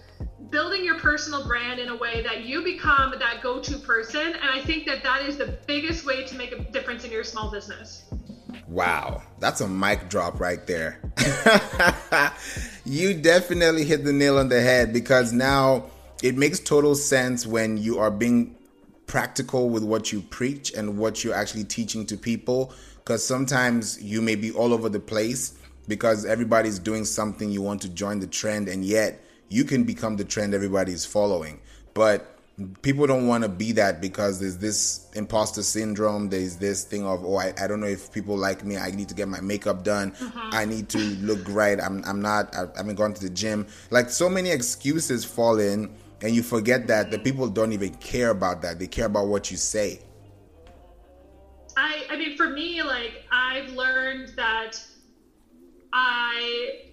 building 0.50 0.84
your 0.84 1.00
personal 1.00 1.46
brand 1.46 1.80
in 1.80 1.90
a 1.90 1.96
way 1.96 2.22
that 2.24 2.46
you 2.46 2.64
become 2.64 3.14
that 3.18 3.42
go-to 3.42 3.78
person. 3.78 4.28
And 4.28 4.50
i 4.50 4.62
think 4.62 4.86
that 4.86 5.04
that 5.04 5.24
is 5.24 5.38
the 5.38 5.58
biggest 5.68 6.06
way 6.06 6.26
to 6.26 6.36
make 6.36 6.52
a 6.52 6.60
difference 6.72 7.04
in 7.04 7.12
your 7.12 7.24
small 7.24 7.52
business. 7.52 8.06
Wow. 8.68 9.22
That's 9.40 9.62
a 9.62 9.68
mic 9.68 10.10
drop 10.10 10.40
right 10.40 10.66
there. 10.66 11.00
You 12.88 13.16
definitely 13.16 13.84
hit 13.84 14.04
the 14.04 14.14
nail 14.14 14.38
on 14.38 14.50
the 14.50 14.62
head 14.62 14.94
because 14.94 15.34
now 15.34 15.90
it 16.22 16.38
makes 16.38 16.60
total 16.60 16.94
sense 16.94 17.48
when 17.48 17.78
you 17.78 17.98
are 17.98 18.12
being 18.12 18.56
practical 19.08 19.70
with 19.70 19.84
what 19.84 20.12
you 20.12 20.22
preach 20.22 20.72
and 20.72 21.00
what 21.00 21.24
you're 21.24 21.34
actually 21.34 21.64
teaching 21.64 22.06
to 22.06 22.16
people. 22.16 22.72
Because 22.98 23.26
sometimes 23.26 24.00
you 24.04 24.22
may 24.22 24.36
be 24.36 24.52
all 24.52 24.72
over 24.72 24.88
the 24.88 25.00
place 25.00 25.58
because 25.88 26.26
everybody's 26.26 26.78
doing 26.78 27.06
something 27.06 27.50
you 27.50 27.64
want 27.64 27.82
to 27.82 27.90
join 27.90 28.20
the 28.20 28.28
trend 28.28 28.68
and 28.68 28.86
yet 28.86 29.20
you 29.50 29.64
can 29.64 29.84
become 29.84 30.18
the 30.18 30.26
trend 30.26 30.54
everybody's 30.54 31.06
following. 31.06 31.60
But 31.94 32.36
people 32.82 33.06
don't 33.06 33.28
want 33.28 33.44
to 33.44 33.50
be 33.50 33.74
that 33.74 34.02
because 34.02 34.40
there's 34.40 34.58
this 34.58 35.10
imposter 35.14 35.62
syndrome. 35.62 36.30
There's 36.30 36.58
this 36.58 36.84
thing 36.84 37.06
of, 37.06 37.24
oh, 37.26 37.38
I, 37.38 37.54
I 37.60 37.68
don't 37.68 37.80
know 37.80 37.88
if 37.88 38.12
people 38.12 38.38
like 38.38 38.64
me. 38.64 38.78
I 38.78 38.92
need 38.92 39.10
to 39.10 39.16
get 39.16 39.28
my 39.28 39.42
makeup 39.42 39.84
done. 39.84 40.12
Mm-hmm. 40.12 40.50
I 40.52 40.66
need 40.66 40.90
to 40.90 40.98
look 40.98 41.44
great. 41.44 41.80
I'm, 41.80 42.04
I'm 42.06 42.22
not, 42.22 42.56
I, 42.56 42.64
I 42.64 42.78
haven't 42.78 42.96
gone 42.96 43.14
to 43.14 43.22
the 43.22 43.30
gym. 43.30 43.68
Like 43.92 44.10
so 44.10 44.30
many 44.30 44.52
excuses 44.52 45.26
fall 45.26 45.60
in 45.60 45.94
and 46.22 46.34
you 46.34 46.44
forget 46.44 46.88
that 46.88 47.12
the 47.12 47.20
people 47.20 47.48
don't 47.50 47.74
even 47.74 47.94
care 47.96 48.30
about 48.30 48.62
that. 48.62 48.80
They 48.80 48.88
care 48.88 49.06
about 49.06 49.28
what 49.28 49.52
you 49.52 49.58
say. 49.58 50.00
I, 51.78 52.06
I 52.10 52.16
mean, 52.16 52.38
for 52.38 52.50
me, 52.50 52.82
like 52.82 53.26
I've 53.32 53.70
learned 53.74 54.30
that 54.38 54.82
I 55.92 56.92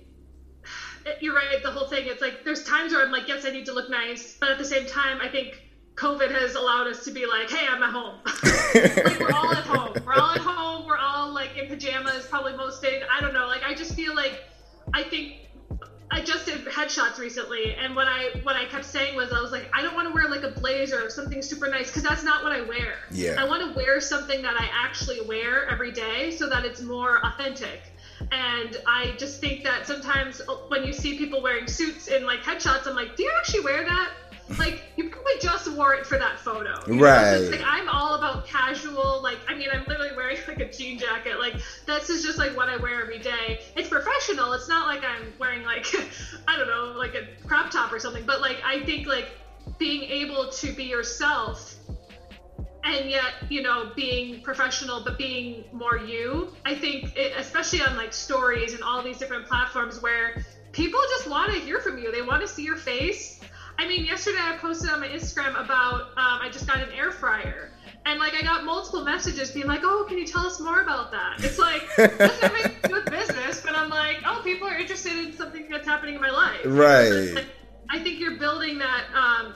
you're 1.21 1.35
right. 1.35 1.63
The 1.63 1.71
whole 1.71 1.89
thing. 1.89 2.07
It's 2.07 2.21
like 2.21 2.45
there's 2.45 2.65
times 2.65 2.93
where 2.93 3.05
I'm 3.05 3.13
like, 3.13 3.29
yes, 3.29 3.45
I 3.45 3.51
need 3.51 3.67
to 3.67 3.73
look 3.73 3.91
nice, 3.91 4.37
but 4.39 4.51
at 4.51 4.59
the 4.59 4.65
same 4.65 4.87
time, 4.87 5.19
I 5.21 5.29
think 5.29 5.63
COVID 5.95 6.31
has 6.33 6.55
allowed 6.55 6.87
us 6.87 7.05
to 7.05 7.11
be 7.11 7.27
like, 7.27 7.51
hey, 7.51 7.67
I'm 7.69 7.83
at 7.83 7.91
home. 7.91 8.19
like 9.05 9.21
we're 9.21 9.33
all 9.33 9.53
at 9.53 9.65
home. 9.65 9.95
We're 10.05 10.15
all 10.15 10.31
at 10.31 10.41
home. 10.41 10.87
We're 10.87 10.99
all 10.99 11.33
like 11.33 11.57
in 11.57 11.69
pajamas, 11.69 12.27
probably 12.27 12.57
most 12.57 12.83
days. 12.83 13.03
I 13.11 13.21
don't 13.21 13.35
know. 13.35 13.47
Like 13.47 13.63
I 13.63 13.75
just 13.75 13.95
feel 13.95 14.15
like 14.15 14.43
I 14.95 15.03
think 15.03 15.37
I 16.11 16.21
just 16.21 16.45
did 16.45 16.67
headshots 16.67 17.19
recently, 17.19 17.75
and 17.75 17.97
what 17.97 18.07
I 18.07 18.39
what 18.43 18.55
I 18.55 18.67
kept 18.67 18.85
saying 18.85 19.17
was 19.17 19.33
I 19.33 19.41
was 19.41 19.51
like, 19.51 19.71
I 19.73 19.81
don't 19.81 19.95
want 19.95 20.09
to 20.09 20.15
wear 20.15 20.29
like 20.29 20.43
a 20.43 20.51
blazer 20.51 21.03
or 21.03 21.09
something 21.09 21.41
super 21.41 21.69
nice 21.69 21.87
because 21.87 22.03
that's 22.03 22.23
not 22.23 22.43
what 22.43 22.53
I 22.53 22.61
wear. 22.61 22.97
Yeah. 23.11 23.37
I 23.39 23.45
want 23.45 23.63
to 23.67 23.75
wear 23.75 23.99
something 24.01 24.43
that 24.43 24.61
I 24.61 24.69
actually 24.73 25.23
wear 25.23 25.67
every 25.71 25.91
day 25.91 26.31
so 26.31 26.51
that 26.51 26.67
it's 26.67 26.83
more 26.83 27.25
authentic. 27.25 27.81
And 28.31 28.77
I 28.87 29.15
just 29.19 29.41
think 29.41 29.65
that 29.65 29.87
sometimes 29.87 30.41
uh, 30.49 30.55
when 30.69 30.85
you 30.85 30.93
see 30.93 31.17
people 31.19 31.43
wearing 31.43 31.67
suits 31.67 32.09
in 32.09 32.25
like 32.27 32.41
headshots, 32.43 32.87
I'm 32.87 32.95
like, 32.95 33.17
do 33.17 33.23
you 33.25 33.33
actually 33.39 33.61
wear 33.61 33.85
that? 33.85 34.11
Like 34.59 34.83
you 34.97 35.09
probably 35.09 35.39
just 35.41 35.71
wore 35.73 35.95
it 35.95 36.07
for 36.07 36.19
that 36.19 36.39
photo, 36.39 36.75
right? 36.87 37.39
So 37.39 37.51
like 37.51 37.63
I'm 37.65 37.89
all 37.89 38.15
about 38.15 38.47
casual. 38.47 39.23
Like 39.23 39.39
I 39.49 39.55
mean, 39.55 39.69
I'm 39.73 39.85
literally 39.87 40.15
wearing 40.15 40.37
like 40.49 40.61
a 40.61 40.71
jean 40.71 40.99
jacket. 40.99 41.39
Like 41.39 41.55
this 41.87 42.11
is 42.11 42.23
just 42.23 42.39
like 42.39 42.55
what 42.57 42.69
I 42.69 42.77
wear 42.77 43.01
every 43.01 43.19
day. 43.19 43.61
It's 43.77 43.89
professional. 43.89 44.53
It's 44.53 44.69
not 44.69 44.87
like 44.87 45.05
I'm 45.05 45.33
wearing 45.39 45.63
like 45.65 45.87
I 46.49 46.57
don't 46.57 46.69
know, 46.69 46.95
like 46.99 47.15
a 47.15 47.47
crop 47.47 47.71
top 47.71 47.93
or 47.93 47.99
something. 47.99 48.25
But 48.27 48.41
like 48.41 48.59
I 48.65 48.85
think 48.85 49.07
like 49.07 49.33
being 49.79 50.03
able 50.03 50.49
to 50.49 50.73
be 50.73 50.85
yourself 50.85 51.77
and 52.85 53.09
yet 53.09 53.35
you 53.49 53.63
know 53.63 53.93
being 53.95 54.41
professional 54.43 55.03
but 55.05 55.17
being 55.19 55.65
more 55.73 55.97
you 55.97 56.53
i 56.65 56.75
think 56.75 57.17
it, 57.17 57.33
especially 57.37 57.81
on 57.81 57.97
like 57.97 58.13
stories 58.13 58.75
and 58.75 58.83
all 58.83 59.03
these 59.03 59.19
different 59.19 59.47
platforms 59.47 60.03
where 60.03 60.45
people 60.73 60.99
just 61.11 61.29
want 61.29 61.53
to 61.53 61.59
hear 61.61 61.81
from 61.81 61.99
you 61.99 62.11
they 62.11 62.23
want 62.23 62.41
to 62.41 62.49
see 62.49 62.65
your 62.65 62.77
face 62.77 63.41
i 63.79 63.87
mean 63.87 64.05
yesterday 64.05 64.39
i 64.41 64.57
posted 64.57 64.91
on 64.91 65.01
my 65.01 65.09
instagram 65.09 65.51
about 65.63 66.03
um, 66.17 66.41
i 66.41 66.49
just 66.51 66.67
got 66.67 66.79
an 66.79 66.91
air 66.93 67.13
fryer 67.13 67.73
And 68.05 68.19
like 68.19 68.35
I 68.35 68.43
got 68.43 68.65
multiple 68.65 69.05
messages 69.05 69.53
being 69.53 69.67
like, 69.67 69.83
"Oh, 69.85 70.05
can 70.09 70.19
you 70.19 70.27
tell 70.27 70.45
us 70.45 70.59
more 70.59 70.81
about 70.83 71.13
that?" 71.13 71.37
It's 71.45 71.59
like 71.59 71.83
that's 71.97 72.43
nothing 72.43 72.75
to 72.83 72.89
do 72.89 72.95
with 72.95 73.07
business, 73.07 73.63
but 73.63 73.77
I'm 73.77 73.91
like, 73.91 74.19
"Oh, 74.27 74.41
people 74.43 74.67
are 74.67 74.77
interested 74.77 75.13
in 75.13 75.33
something 75.33 75.69
that's 75.71 75.87
happening 75.87 76.17
in 76.17 76.21
my 76.21 76.31
life." 76.31 76.61
Right. 76.65 77.33
Like, 77.35 77.47
I 77.91 78.03
think 78.03 78.19
you're 78.19 78.39
building 78.39 78.79
that 78.79 79.05
um, 79.15 79.55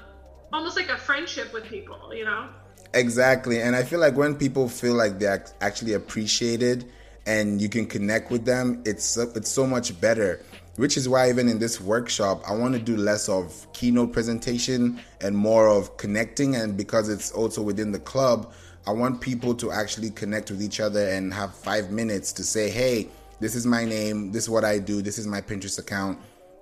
almost 0.52 0.76
like 0.76 0.90
a 0.90 0.96
friendship 0.96 1.52
with 1.52 1.64
people, 1.64 2.14
you 2.14 2.24
know? 2.24 2.48
Exactly. 2.94 3.60
And 3.60 3.76
I 3.76 3.82
feel 3.82 4.00
like 4.00 4.16
when 4.16 4.34
people 4.34 4.68
feel 4.68 4.94
like 4.94 5.18
they're 5.18 5.44
actually 5.60 5.94
appreciated 5.94 6.90
and 7.26 7.60
you 7.60 7.68
can 7.68 7.86
connect 7.86 8.30
with 8.30 8.44
them, 8.44 8.82
it's 8.84 9.16
it's 9.16 9.50
so 9.50 9.66
much 9.66 10.00
better. 10.00 10.40
Which 10.76 10.98
is 10.98 11.08
why 11.08 11.30
even 11.30 11.48
in 11.48 11.58
this 11.58 11.80
workshop, 11.80 12.42
I 12.46 12.54
want 12.54 12.74
to 12.74 12.80
do 12.80 12.96
less 12.98 13.30
of 13.30 13.66
keynote 13.72 14.12
presentation 14.12 15.00
and 15.22 15.34
more 15.34 15.68
of 15.68 15.96
connecting. 15.96 16.54
And 16.54 16.76
because 16.76 17.08
it's 17.08 17.32
also 17.32 17.62
within 17.62 17.92
the 17.92 17.98
club, 17.98 18.52
I 18.86 18.92
want 18.92 19.22
people 19.22 19.54
to 19.54 19.72
actually 19.72 20.10
connect 20.10 20.50
with 20.50 20.62
each 20.62 20.80
other 20.80 21.08
and 21.08 21.32
have 21.32 21.54
five 21.54 21.90
minutes 21.90 22.30
to 22.34 22.44
say, 22.44 22.68
"Hey, 22.68 23.08
this 23.40 23.54
is 23.54 23.66
my 23.66 23.84
name. 23.86 24.32
This 24.32 24.44
is 24.44 24.50
what 24.50 24.64
I 24.64 24.78
do. 24.78 25.00
This 25.00 25.18
is 25.18 25.26
my 25.26 25.40
Pinterest 25.40 25.78
account." 25.78 26.18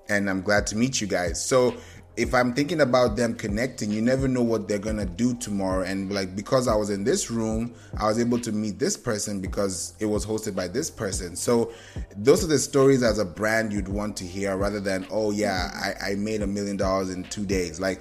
and 0.08 0.28
I'm 0.28 0.42
glad 0.42 0.66
to 0.68 0.76
meet 0.76 1.00
you 1.00 1.06
guys. 1.06 1.44
So 1.44 1.74
if 2.16 2.32
I'm 2.32 2.54
thinking 2.54 2.80
about 2.80 3.16
them 3.16 3.34
connecting, 3.34 3.90
you 3.90 4.00
never 4.00 4.28
know 4.28 4.42
what 4.42 4.68
they're 4.68 4.78
gonna 4.78 5.06
do 5.06 5.34
tomorrow. 5.34 5.82
And 5.82 6.12
like 6.12 6.36
because 6.36 6.68
I 6.68 6.76
was 6.76 6.90
in 6.90 7.02
this 7.02 7.30
room, 7.30 7.74
I 7.98 8.06
was 8.06 8.20
able 8.20 8.38
to 8.40 8.52
meet 8.52 8.78
this 8.78 8.96
person 8.96 9.40
because 9.40 9.94
it 9.98 10.06
was 10.06 10.24
hosted 10.24 10.54
by 10.54 10.68
this 10.68 10.90
person. 10.90 11.34
So 11.34 11.72
those 12.16 12.44
are 12.44 12.46
the 12.46 12.58
stories 12.58 13.02
as 13.02 13.18
a 13.18 13.24
brand 13.24 13.72
you'd 13.72 13.88
want 13.88 14.16
to 14.18 14.24
hear 14.24 14.56
rather 14.56 14.80
than, 14.80 15.06
oh 15.10 15.32
yeah, 15.32 15.70
I, 15.74 16.12
I 16.12 16.14
made 16.14 16.42
a 16.42 16.46
million 16.46 16.76
dollars 16.76 17.10
in 17.10 17.24
two 17.24 17.44
days. 17.44 17.80
Like 17.80 18.00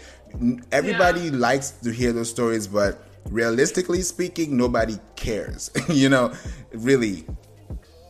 everybody 0.71 1.21
yeah. 1.21 1.31
likes 1.33 1.71
to 1.71 1.91
hear 1.91 2.13
those 2.13 2.29
stories, 2.29 2.67
but 2.67 3.03
realistically 3.29 4.01
speaking, 4.01 4.55
nobody 4.55 4.99
cares. 5.15 5.71
you 5.89 6.09
know, 6.09 6.33
really. 6.73 7.25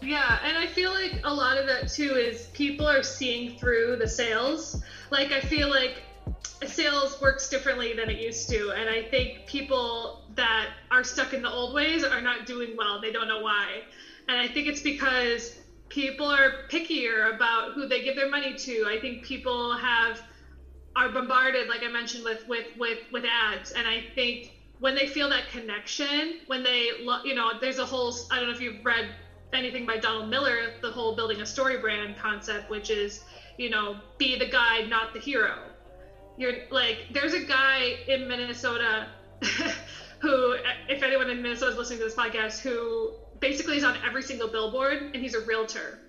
Yeah, 0.03 0.39
and 0.43 0.57
I 0.57 0.67
feel 0.67 0.91
like 0.91 1.19
a 1.23 1.33
lot 1.33 1.57
of 1.57 1.65
that 1.67 1.87
too 1.87 2.15
is 2.15 2.47
people 2.53 2.85
are 2.87 3.01
seeing 3.03 3.49
through 3.49 3.97
the 3.97 4.07
sales. 4.07 4.75
Like 5.11 5.31
I 5.31 5.39
feel 5.39 5.69
like 5.69 6.03
sales 6.65 7.19
works 7.21 7.47
differently 7.47 7.93
than 7.93 8.09
it 8.09 8.17
used 8.17 8.49
to, 8.49 8.71
and 8.71 8.89
I 8.89 9.01
think 9.01 9.45
people 9.45 10.17
that 10.35 10.71
are 10.91 11.03
stuck 11.03 11.33
in 11.33 11.41
the 11.41 11.49
old 11.49 11.73
ways 11.73 12.03
are 12.03 12.21
not 12.21 12.45
doing 12.45 12.75
well. 12.75 12.99
They 12.99 13.11
don't 13.11 13.27
know 13.27 13.39
why. 13.39 13.85
And 14.27 14.39
I 14.39 14.47
think 14.49 14.67
it's 14.67 14.81
because 14.81 15.53
people 15.89 16.25
are 16.27 16.51
pickier 16.69 17.29
about 17.29 17.71
who 17.73 17.85
they 17.85 18.01
give 18.01 18.15
their 18.15 18.27
money 18.27 18.53
to. 18.55 18.85
I 18.85 18.97
think 18.97 19.21
people 19.21 19.75
have 19.77 20.21
are 20.95 21.09
bombarded 21.09 21.67
like 21.67 21.83
I 21.83 21.87
mentioned 21.87 22.23
with 22.23 22.45
with 22.47 22.67
with 22.75 22.99
with 23.11 23.25
ads, 23.25 23.71
and 23.71 23.87
I 23.87 24.01
think 24.15 24.51
when 24.79 24.95
they 24.95 25.05
feel 25.07 25.29
that 25.29 25.47
connection, 25.47 26.35
when 26.47 26.63
they 26.63 26.91
you 27.23 27.33
know, 27.33 27.53
there's 27.59 27.79
a 27.79 27.85
whole 27.85 28.13
I 28.31 28.39
don't 28.39 28.47
know 28.47 28.53
if 28.53 28.59
you've 28.59 28.83
read 28.83 29.13
anything 29.53 29.85
by 29.85 29.97
Donald 29.97 30.29
Miller, 30.29 30.69
the 30.81 30.91
whole 30.91 31.11
building 31.11 31.41
a 31.41 31.45
story 31.45 31.77
brand 31.77 32.17
concept, 32.17 32.69
which 32.69 32.89
is, 32.89 33.19
you 33.57 33.69
know, 33.69 33.95
be 34.17 34.35
the 34.35 34.45
guide, 34.45 34.87
not 34.89 35.13
the 35.13 35.19
hero. 35.19 35.71
You're 36.37 36.53
like, 36.71 37.05
there's 37.11 37.33
a 37.33 37.39
guy 37.39 37.95
in 38.07 38.27
Minnesota 38.27 39.07
who, 40.21 40.55
if 40.87 41.03
anyone 41.03 41.29
in 41.29 41.41
Minnesota 41.41 41.71
is 41.71 41.77
listening 41.77 41.99
to 41.99 42.05
this 42.05 42.15
podcast, 42.15 42.59
who 42.59 43.11
basically 43.39 43.77
is 43.77 43.83
on 43.83 43.97
every 44.03 44.23
single 44.23 44.47
billboard 44.47 44.99
and 45.13 45.21
he's 45.21 45.33
a 45.33 45.39
realtor. 45.39 45.99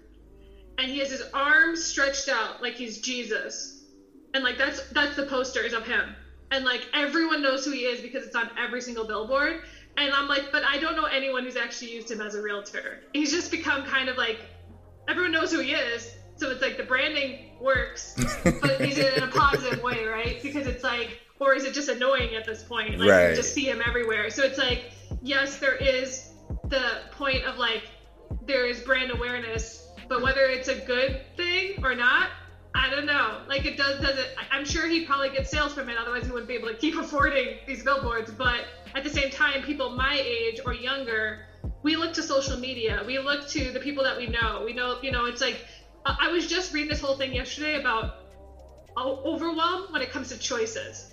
And 0.79 0.91
he 0.91 0.99
has 0.99 1.11
his 1.11 1.23
arms 1.33 1.83
stretched 1.83 2.29
out 2.29 2.61
like 2.61 2.75
he's 2.75 2.99
Jesus. 2.99 3.73
And 4.33 4.43
like 4.43 4.57
that's 4.57 4.81
that's 4.93 5.15
the 5.15 5.25
posters 5.25 5.73
of 5.73 5.85
him. 5.85 6.17
And 6.51 6.65
like 6.65 6.87
everyone 6.93 7.43
knows 7.43 7.65
who 7.65 7.71
he 7.73 7.87
is 7.87 8.01
because 8.01 8.25
it's 8.25 8.35
on 8.35 8.51
every 8.57 8.81
single 8.81 9.05
billboard. 9.05 9.57
And 9.97 10.13
I'm 10.13 10.29
like, 10.29 10.51
but 10.51 10.65
I 10.65 10.79
don't 10.79 10.97
know 10.97 11.05
anyone 11.05 11.45
who's 11.45 11.57
actually 11.57 11.93
used 11.93 12.11
him 12.11 12.21
as 12.21 12.35
a 12.35 12.43
realtor. 12.43 13.01
He's 13.13 13.31
just 13.31 13.51
become 13.51 13.85
kind 13.85 14.09
of 14.09 14.17
like 14.17 14.39
everyone 15.09 15.33
knows 15.33 15.53
who 15.53 15.61
he 15.61 15.73
is. 15.73 16.17
So 16.37 16.51
it's 16.51 16.63
like 16.63 16.77
the 16.77 16.83
branding 16.83 17.51
works, 17.61 18.17
but 18.45 18.81
he's 18.81 18.99
in 18.99 19.23
a 19.23 19.29
positive 19.29 19.83
way, 19.83 20.05
right? 20.05 20.43
Because 20.43 20.67
it's 20.67 20.83
like, 20.83 21.21
or 21.39 21.55
is 21.55 21.65
it 21.65 21.75
just 21.75 21.89
annoying 21.89 22.35
at 22.35 22.45
this 22.45 22.63
point? 22.63 22.99
Like 22.99 23.09
right. 23.09 23.31
you 23.31 23.37
just 23.37 23.55
see 23.55 23.69
him 23.69 23.81
everywhere. 23.85 24.31
So 24.31 24.43
it's 24.43 24.59
like, 24.59 24.93
yes, 25.23 25.59
there 25.59 25.77
is 25.77 26.33
the 26.69 27.03
point 27.13 27.45
of 27.45 27.59
like 27.59 27.85
there 28.47 28.67
is 28.67 28.81
brand 28.81 29.13
awareness, 29.13 29.89
but 30.09 30.23
whether 30.23 30.43
it's 30.47 30.69
a 30.69 30.75
good 30.75 31.23
thing 31.37 31.85
or 31.85 31.95
not, 31.95 32.31
I 32.75 32.91
don't 32.91 33.07
know. 33.07 33.43
Like 33.49 33.65
it 33.65 33.77
does 33.77 34.01
does 34.01 34.19
it 34.19 34.35
I'm 34.51 34.65
sure 34.65 34.89
he 34.89 35.05
probably 35.05 35.31
gets 35.31 35.51
sales 35.51 35.73
from 35.73 35.89
it, 35.89 35.97
otherwise 35.97 36.25
he 36.25 36.33
wouldn't 36.33 36.49
be 36.49 36.55
able 36.55 36.69
to 36.69 36.75
keep 36.75 36.97
affording 36.99 37.59
these 37.67 37.85
billboards, 37.85 38.31
but 38.33 38.65
at 38.95 39.03
the 39.03 39.11
same 39.11 39.31
time, 39.31 39.63
people 39.63 39.91
my 39.91 40.21
age 40.25 40.61
or 40.65 40.73
younger, 40.73 41.47
we 41.83 41.97
look 41.97 42.13
to 42.15 42.23
social 42.23 42.57
media. 42.57 43.03
We 43.07 43.19
look 43.19 43.47
to 43.49 43.73
the 43.73 43.81
people 43.81 44.05
that 44.05 44.17
we 44.17 44.27
know. 44.27 44.63
We 44.65 44.73
know, 44.73 44.99
you 45.03 45.11
know, 45.11 45.27
it's 45.27 45.41
like 45.41 45.65
I 46.07 46.29
was 46.29 46.47
just 46.47 46.73
reading 46.73 46.91
this 46.91 47.01
whole 47.01 47.17
thing 47.17 47.35
yesterday 47.35 47.81
about 47.81 48.17
overwhelm 48.97 49.93
when 49.93 50.03
it 50.03 50.11
comes 50.11 50.29
to 50.29 50.39
choices. 50.39 51.13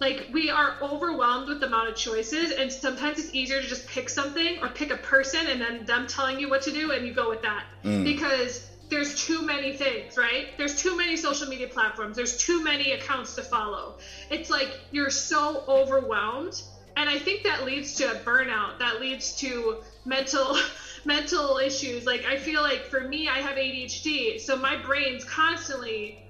Like 0.00 0.28
we 0.32 0.50
are 0.50 0.76
overwhelmed 0.82 1.48
with 1.48 1.60
the 1.60 1.66
amount 1.66 1.88
of 1.88 1.96
choices, 1.96 2.50
and 2.50 2.70
sometimes 2.72 3.18
it's 3.18 3.32
easier 3.34 3.60
to 3.60 3.66
just 3.66 3.86
pick 3.86 4.08
something 4.08 4.58
or 4.60 4.68
pick 4.68 4.90
a 4.90 4.96
person 4.96 5.46
and 5.46 5.60
then 5.60 5.84
them 5.84 6.06
telling 6.06 6.38
you 6.38 6.48
what 6.48 6.62
to 6.62 6.72
do, 6.72 6.90
and 6.90 7.06
you 7.06 7.12
go 7.12 7.28
with 7.28 7.42
that 7.42 7.64
mm. 7.84 8.04
because 8.04 8.68
there's 8.90 9.14
too 9.14 9.42
many 9.42 9.72
things, 9.72 10.16
right? 10.16 10.48
There's 10.58 10.74
too 10.74 10.96
many 10.96 11.16
social 11.16 11.48
media 11.48 11.68
platforms. 11.68 12.16
There's 12.16 12.36
too 12.36 12.62
many 12.62 12.92
accounts 12.92 13.34
to 13.36 13.42
follow. 13.42 13.96
It's 14.30 14.50
like 14.50 14.78
you're 14.90 15.10
so 15.10 15.64
overwhelmed 15.68 16.62
and 16.96 17.08
I 17.08 17.18
think 17.18 17.42
that 17.42 17.64
leads 17.64 17.94
to 17.96 18.12
a 18.12 18.14
burnout. 18.20 18.78
That 18.78 19.00
leads 19.00 19.34
to 19.36 19.78
mental 20.04 20.56
mental 21.04 21.58
issues. 21.58 22.06
Like 22.06 22.24
I 22.24 22.36
feel 22.36 22.62
like 22.62 22.84
for 22.86 23.00
me, 23.00 23.28
I 23.28 23.38
have 23.38 23.56
ADHD, 23.56 24.40
so 24.40 24.56
my 24.56 24.76
brain's 24.76 25.24
constantly 25.24 26.24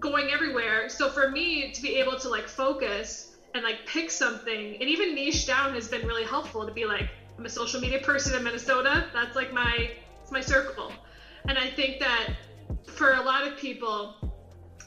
going 0.00 0.30
everywhere. 0.30 0.88
So 0.88 1.08
for 1.08 1.30
me 1.30 1.70
to 1.72 1.82
be 1.82 1.96
able 1.96 2.18
to 2.20 2.28
like 2.28 2.48
focus 2.48 3.32
and 3.54 3.64
like 3.64 3.86
pick 3.86 4.10
something 4.10 4.76
and 4.80 4.82
even 4.82 5.14
niche 5.14 5.46
down 5.46 5.74
has 5.74 5.88
been 5.88 6.06
really 6.06 6.24
helpful 6.24 6.66
to 6.66 6.72
be 6.72 6.84
like 6.84 7.08
I'm 7.38 7.46
a 7.46 7.48
social 7.48 7.80
media 7.80 8.00
person 8.00 8.34
in 8.34 8.42
Minnesota. 8.42 9.06
That's 9.12 9.36
like 9.36 9.52
my 9.52 9.90
it's 10.22 10.32
my 10.32 10.40
circle. 10.40 10.92
And 11.48 11.56
I 11.56 11.68
think 11.70 12.00
that 12.00 12.34
for 12.86 13.12
a 13.12 13.20
lot 13.20 13.46
of 13.46 13.56
people, 13.56 14.14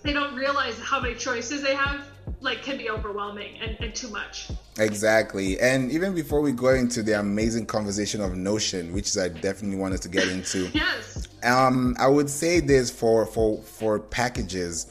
they 0.04 0.14
don't 0.14 0.36
realize 0.36 0.78
how 0.80 1.00
many 1.00 1.16
choices 1.16 1.62
they 1.62 1.74
have 1.74 2.04
like 2.42 2.64
can 2.64 2.78
be 2.78 2.90
overwhelming 2.90 3.58
and, 3.60 3.78
and 3.80 3.94
too 3.94 4.10
much. 4.10 4.50
Exactly. 4.78 5.60
And 5.60 5.92
even 5.92 6.16
before 6.16 6.42
we 6.42 6.52
go 6.52 6.70
into 6.70 7.04
the 7.04 7.20
amazing 7.20 7.66
conversation 7.66 8.22
of 8.22 8.36
Notion, 8.36 8.94
which 8.94 9.18
I 9.18 9.30
definitely 9.30 9.78
wanted 9.78 10.02
to 10.04 10.10
get 10.10 10.28
into. 10.28 10.68
yes. 10.74 11.28
Um, 11.44 11.96
I 12.00 12.08
would 12.08 12.30
say 12.30 12.60
this 12.60 12.90
for 12.90 13.26
for 13.26 13.62
for 13.62 14.00
packages. 14.00 14.88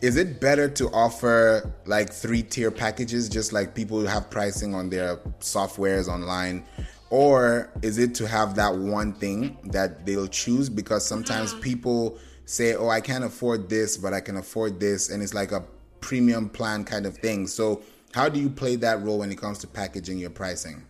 Is 0.00 0.16
it 0.16 0.40
better 0.40 0.68
to 0.70 0.88
offer 0.92 1.70
like 1.84 2.10
three 2.10 2.42
tier 2.42 2.70
packages, 2.70 3.28
just 3.28 3.52
like 3.52 3.74
people 3.74 4.06
have 4.06 4.30
pricing 4.30 4.74
on 4.74 4.88
their 4.88 5.16
softwares 5.40 6.08
online? 6.08 6.64
Or 7.10 7.70
is 7.82 7.98
it 7.98 8.14
to 8.16 8.26
have 8.26 8.54
that 8.54 8.74
one 8.74 9.12
thing 9.12 9.58
that 9.64 10.06
they'll 10.06 10.28
choose? 10.28 10.70
Because 10.70 11.04
sometimes 11.04 11.50
mm-hmm. 11.50 11.60
people 11.60 12.18
say, 12.46 12.76
Oh, 12.76 12.88
I 12.88 13.00
can't 13.00 13.24
afford 13.24 13.68
this, 13.68 13.96
but 13.96 14.14
I 14.14 14.20
can 14.20 14.36
afford 14.36 14.80
this. 14.80 15.10
And 15.10 15.22
it's 15.22 15.34
like 15.34 15.52
a 15.52 15.64
premium 16.00 16.48
plan 16.48 16.84
kind 16.84 17.06
of 17.06 17.16
thing. 17.18 17.46
So, 17.46 17.82
how 18.12 18.28
do 18.28 18.40
you 18.40 18.50
play 18.50 18.76
that 18.76 19.02
role 19.02 19.18
when 19.18 19.30
it 19.30 19.38
comes 19.38 19.58
to 19.58 19.66
packaging 19.66 20.18
your 20.18 20.30
pricing? 20.30 20.84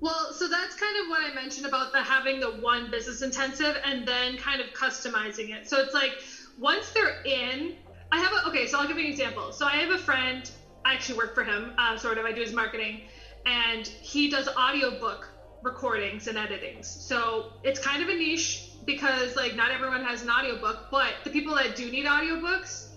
Well, 0.00 0.32
so 0.32 0.48
that's 0.48 0.74
kind 0.74 0.96
of 1.02 1.08
what 1.08 1.30
I 1.30 1.34
mentioned 1.34 1.66
about 1.66 1.92
the 1.92 2.02
having 2.02 2.40
the 2.40 2.50
one 2.50 2.90
business 2.90 3.22
intensive 3.22 3.76
and 3.84 4.06
then 4.06 4.36
kind 4.36 4.60
of 4.60 4.68
customizing 4.68 5.50
it. 5.50 5.68
So 5.68 5.80
it's 5.80 5.94
like 5.94 6.22
once 6.58 6.92
they're 6.92 7.22
in, 7.24 7.74
I 8.12 8.20
have 8.20 8.32
a 8.32 8.48
okay. 8.48 8.66
So 8.66 8.78
I'll 8.78 8.86
give 8.86 8.98
you 8.98 9.06
an 9.06 9.10
example. 9.10 9.52
So 9.52 9.66
I 9.66 9.76
have 9.76 9.90
a 9.90 9.98
friend. 9.98 10.50
I 10.84 10.94
actually 10.94 11.18
work 11.18 11.34
for 11.34 11.44
him, 11.44 11.72
uh, 11.78 11.96
sort 11.96 12.18
of. 12.18 12.24
I 12.24 12.32
do 12.32 12.40
his 12.40 12.52
marketing, 12.52 13.02
and 13.46 13.86
he 13.86 14.30
does 14.30 14.48
audiobook 14.48 15.28
recordings 15.62 16.28
and 16.28 16.38
editings. 16.38 16.84
So 16.84 17.52
it's 17.64 17.80
kind 17.80 18.02
of 18.02 18.08
a 18.08 18.14
niche 18.14 18.70
because 18.84 19.34
like 19.34 19.56
not 19.56 19.70
everyone 19.70 20.04
has 20.04 20.22
an 20.22 20.30
audiobook, 20.30 20.86
but 20.90 21.14
the 21.24 21.30
people 21.30 21.54
that 21.56 21.74
do 21.74 21.90
need 21.90 22.06
audiobooks, 22.06 22.88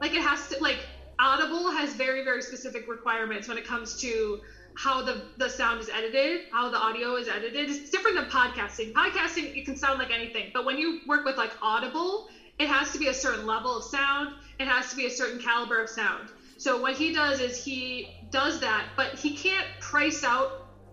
like 0.00 0.12
it 0.14 0.22
has 0.22 0.48
to 0.48 0.62
like 0.62 0.80
Audible 1.18 1.70
has 1.70 1.94
very, 1.94 2.22
very 2.24 2.42
specific 2.42 2.88
requirements 2.88 3.48
when 3.48 3.56
it 3.56 3.64
comes 3.64 4.00
to 4.00 4.40
how 4.74 5.00
the, 5.02 5.22
the 5.38 5.48
sound 5.48 5.80
is 5.80 5.88
edited, 5.88 6.42
how 6.52 6.68
the 6.68 6.76
audio 6.76 7.16
is 7.16 7.28
edited. 7.28 7.70
It's 7.70 7.90
different 7.90 8.16
than 8.16 8.26
podcasting. 8.26 8.92
Podcasting, 8.92 9.56
it 9.56 9.64
can 9.64 9.76
sound 9.76 9.98
like 9.98 10.10
anything, 10.10 10.50
but 10.52 10.64
when 10.66 10.76
you 10.76 11.00
work 11.06 11.24
with 11.24 11.38
like 11.38 11.52
Audible, 11.62 12.28
it 12.58 12.68
has 12.68 12.92
to 12.92 12.98
be 12.98 13.08
a 13.08 13.14
certain 13.14 13.46
level 13.46 13.76
of 13.76 13.84
sound, 13.84 14.34
it 14.58 14.66
has 14.66 14.90
to 14.90 14.96
be 14.96 15.06
a 15.06 15.10
certain 15.10 15.38
caliber 15.38 15.80
of 15.80 15.88
sound. 15.88 16.30
So 16.58 16.78
what 16.80 16.94
he 16.94 17.12
does 17.12 17.40
is 17.40 17.56
he 17.56 18.06
does 18.30 18.60
that, 18.60 18.88
but 18.96 19.14
he 19.14 19.30
can't 19.30 19.66
price 19.80 20.22
out 20.24 20.50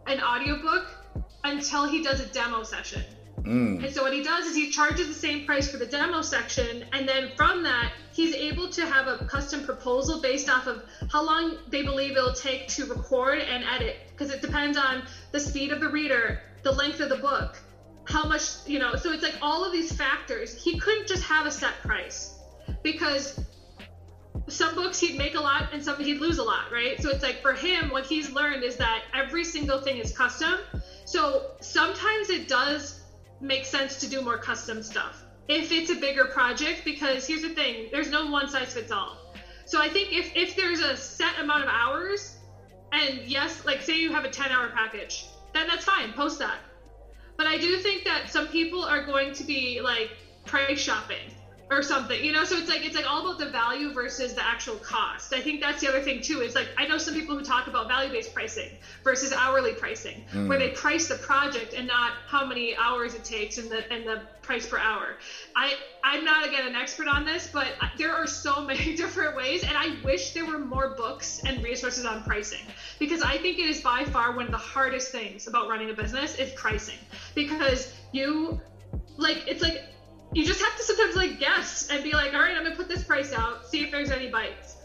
an 0.07 0.21
audiobook 0.21 0.97
until 1.43 1.85
he 1.85 2.01
does 2.01 2.19
a 2.19 2.25
demo 2.25 2.63
session. 2.63 3.03
Mm. 3.43 3.83
And 3.83 3.93
so 3.93 4.03
what 4.03 4.13
he 4.13 4.23
does 4.23 4.45
is 4.45 4.55
he 4.55 4.69
charges 4.69 5.07
the 5.07 5.13
same 5.13 5.45
price 5.45 5.69
for 5.69 5.77
the 5.77 5.85
demo 5.85 6.21
section, 6.21 6.85
and 6.93 7.07
then 7.07 7.31
from 7.35 7.63
that 7.63 7.91
he's 8.13 8.33
able 8.33 8.69
to 8.69 8.85
have 8.85 9.07
a 9.07 9.25
custom 9.25 9.65
proposal 9.65 10.21
based 10.21 10.49
off 10.49 10.65
of 10.67 10.81
how 11.11 11.25
long 11.25 11.57
they 11.67 11.83
believe 11.83 12.11
it'll 12.11 12.33
take 12.33 12.67
to 12.69 12.85
record 12.85 13.39
and 13.39 13.65
edit, 13.65 13.97
because 14.11 14.33
it 14.33 14.41
depends 14.41 14.77
on 14.77 15.03
the 15.33 15.39
speed 15.39 15.71
of 15.71 15.81
the 15.81 15.89
reader, 15.89 16.39
the 16.63 16.71
length 16.71 17.01
of 17.01 17.09
the 17.09 17.17
book, 17.17 17.59
how 18.05 18.23
much 18.25 18.65
you 18.65 18.79
know. 18.79 18.95
So 18.95 19.11
it's 19.11 19.23
like 19.23 19.35
all 19.41 19.65
of 19.65 19.73
these 19.73 19.91
factors. 19.91 20.55
He 20.61 20.79
couldn't 20.79 21.07
just 21.07 21.23
have 21.23 21.45
a 21.45 21.51
set 21.51 21.73
price 21.81 22.39
because 22.81 23.39
some 24.47 24.75
books 24.75 24.99
he'd 24.99 25.17
make 25.17 25.35
a 25.35 25.39
lot 25.39 25.73
and 25.73 25.83
some 25.83 26.01
he'd 26.01 26.19
lose 26.19 26.37
a 26.37 26.43
lot, 26.43 26.71
right? 26.71 27.01
So 27.01 27.09
it's 27.09 27.23
like 27.23 27.41
for 27.41 27.53
him, 27.53 27.89
what 27.89 28.05
he's 28.05 28.31
learned 28.31 28.63
is 28.63 28.77
that 28.77 29.03
every 29.13 29.43
single 29.43 29.81
thing 29.81 29.97
is 29.97 30.15
custom. 30.15 30.55
So 31.05 31.51
sometimes 31.59 32.29
it 32.29 32.47
does 32.47 33.02
make 33.43 33.65
sense 33.65 33.97
to 33.97 34.09
do 34.09 34.21
more 34.21 34.37
custom 34.37 34.81
stuff. 34.81 35.21
If 35.49 35.71
it's 35.71 35.91
a 35.91 35.95
bigger 35.95 36.25
project 36.25 36.83
because 36.85 37.27
here's 37.27 37.41
the 37.41 37.49
thing 37.49 37.89
there's 37.91 38.09
no 38.09 38.31
one 38.31 38.47
size 38.47 38.73
fits 38.73 38.91
all. 38.91 39.17
So 39.65 39.81
i 39.81 39.89
think 39.89 40.13
if 40.13 40.31
if 40.35 40.55
there's 40.55 40.79
a 40.79 40.95
set 40.95 41.37
amount 41.39 41.63
of 41.63 41.69
hours 41.69 42.37
and 42.93 43.21
yes 43.25 43.65
like 43.65 43.81
say 43.81 43.99
you 43.99 44.11
have 44.11 44.23
a 44.23 44.29
10 44.29 44.51
hour 44.51 44.69
package 44.69 45.25
then 45.53 45.67
that's 45.67 45.83
fine 45.83 46.13
post 46.13 46.39
that. 46.39 46.59
But 47.35 47.47
i 47.47 47.57
do 47.57 47.77
think 47.77 48.05
that 48.05 48.29
some 48.29 48.47
people 48.47 48.83
are 48.83 49.05
going 49.05 49.33
to 49.33 49.43
be 49.43 49.81
like 49.81 50.11
price 50.45 50.79
shopping 50.79 51.31
or 51.77 51.83
something 51.83 52.23
you 52.23 52.31
know? 52.31 52.43
So 52.43 52.57
it's 52.57 52.69
like 52.69 52.85
it's 52.85 52.95
like 52.95 53.09
all 53.09 53.21
about 53.21 53.39
the 53.39 53.51
value 53.51 53.93
versus 53.93 54.33
the 54.33 54.45
actual 54.45 54.75
cost. 54.77 55.33
I 55.33 55.41
think 55.41 55.61
that's 55.61 55.81
the 55.81 55.87
other 55.87 56.01
thing 56.01 56.21
too 56.21 56.41
is 56.41 56.55
like 56.55 56.69
i 56.77 56.85
know 56.87 56.97
some 56.97 57.13
people 57.13 57.37
who 57.37 57.43
talk 57.43 57.67
about 57.67 57.87
value 57.87 58.11
based 58.11 58.33
pricing 58.33 58.69
versus 59.03 59.33
hourly 59.33 59.73
pricing 59.73 60.23
mm. 60.31 60.47
where 60.47 60.59
they 60.59 60.69
price 60.69 61.07
the 61.07 61.15
project 61.15 61.73
and 61.73 61.87
not 61.87 62.13
how 62.27 62.45
many 62.45 62.75
hours 62.75 63.13
it 63.13 63.23
takes 63.23 63.57
and 63.57 63.69
the 63.69 63.91
and 63.91 64.05
the 64.05 64.21
price 64.41 64.67
per 64.67 64.77
hour. 64.77 65.17
I 65.55 65.75
i'm 66.03 66.23
not 66.23 66.45
again 66.45 66.67
an 66.67 66.75
expert 66.75 67.07
on 67.07 67.25
this 67.25 67.49
but 67.51 67.73
there 67.97 68.13
are 68.13 68.27
so 68.27 68.61
many 68.71 68.95
different 68.95 69.35
ways 69.35 69.63
and 69.63 69.77
i 69.77 69.97
wish 70.03 70.33
there 70.33 70.45
were 70.45 70.59
more 70.59 70.95
books 70.95 71.41
and 71.45 71.63
resources 71.63 72.05
on 72.05 72.23
pricing 72.23 72.65
because 72.99 73.21
i 73.21 73.37
think 73.37 73.57
it 73.59 73.67
is 73.67 73.81
by 73.81 74.03
far 74.05 74.35
one 74.35 74.45
of 74.45 74.51
the 74.51 74.57
hardest 74.57 75.11
things 75.11 75.47
about 75.47 75.67
running 75.69 75.89
a 75.89 75.93
business 75.93 76.35
is 76.35 76.51
pricing. 76.53 76.97
Because 77.35 77.93
you 78.11 78.59
like 79.17 79.43
it's 79.47 79.61
like 79.61 79.83
you 80.33 80.45
just 80.45 80.61
have 80.61 80.75
to 80.75 80.83
sometimes 80.83 81.15
like 81.15 81.39
guess 81.39 81.89
and 81.89 82.03
be 82.03 82.13
like, 82.13 82.33
all 82.33 82.39
right, 82.39 82.55
I'm 82.55 82.63
gonna 82.63 82.75
put 82.75 82.87
this 82.87 83.03
price 83.03 83.33
out, 83.33 83.65
see 83.65 83.83
if 83.83 83.91
there's 83.91 84.11
any 84.11 84.29
bites. 84.29 84.77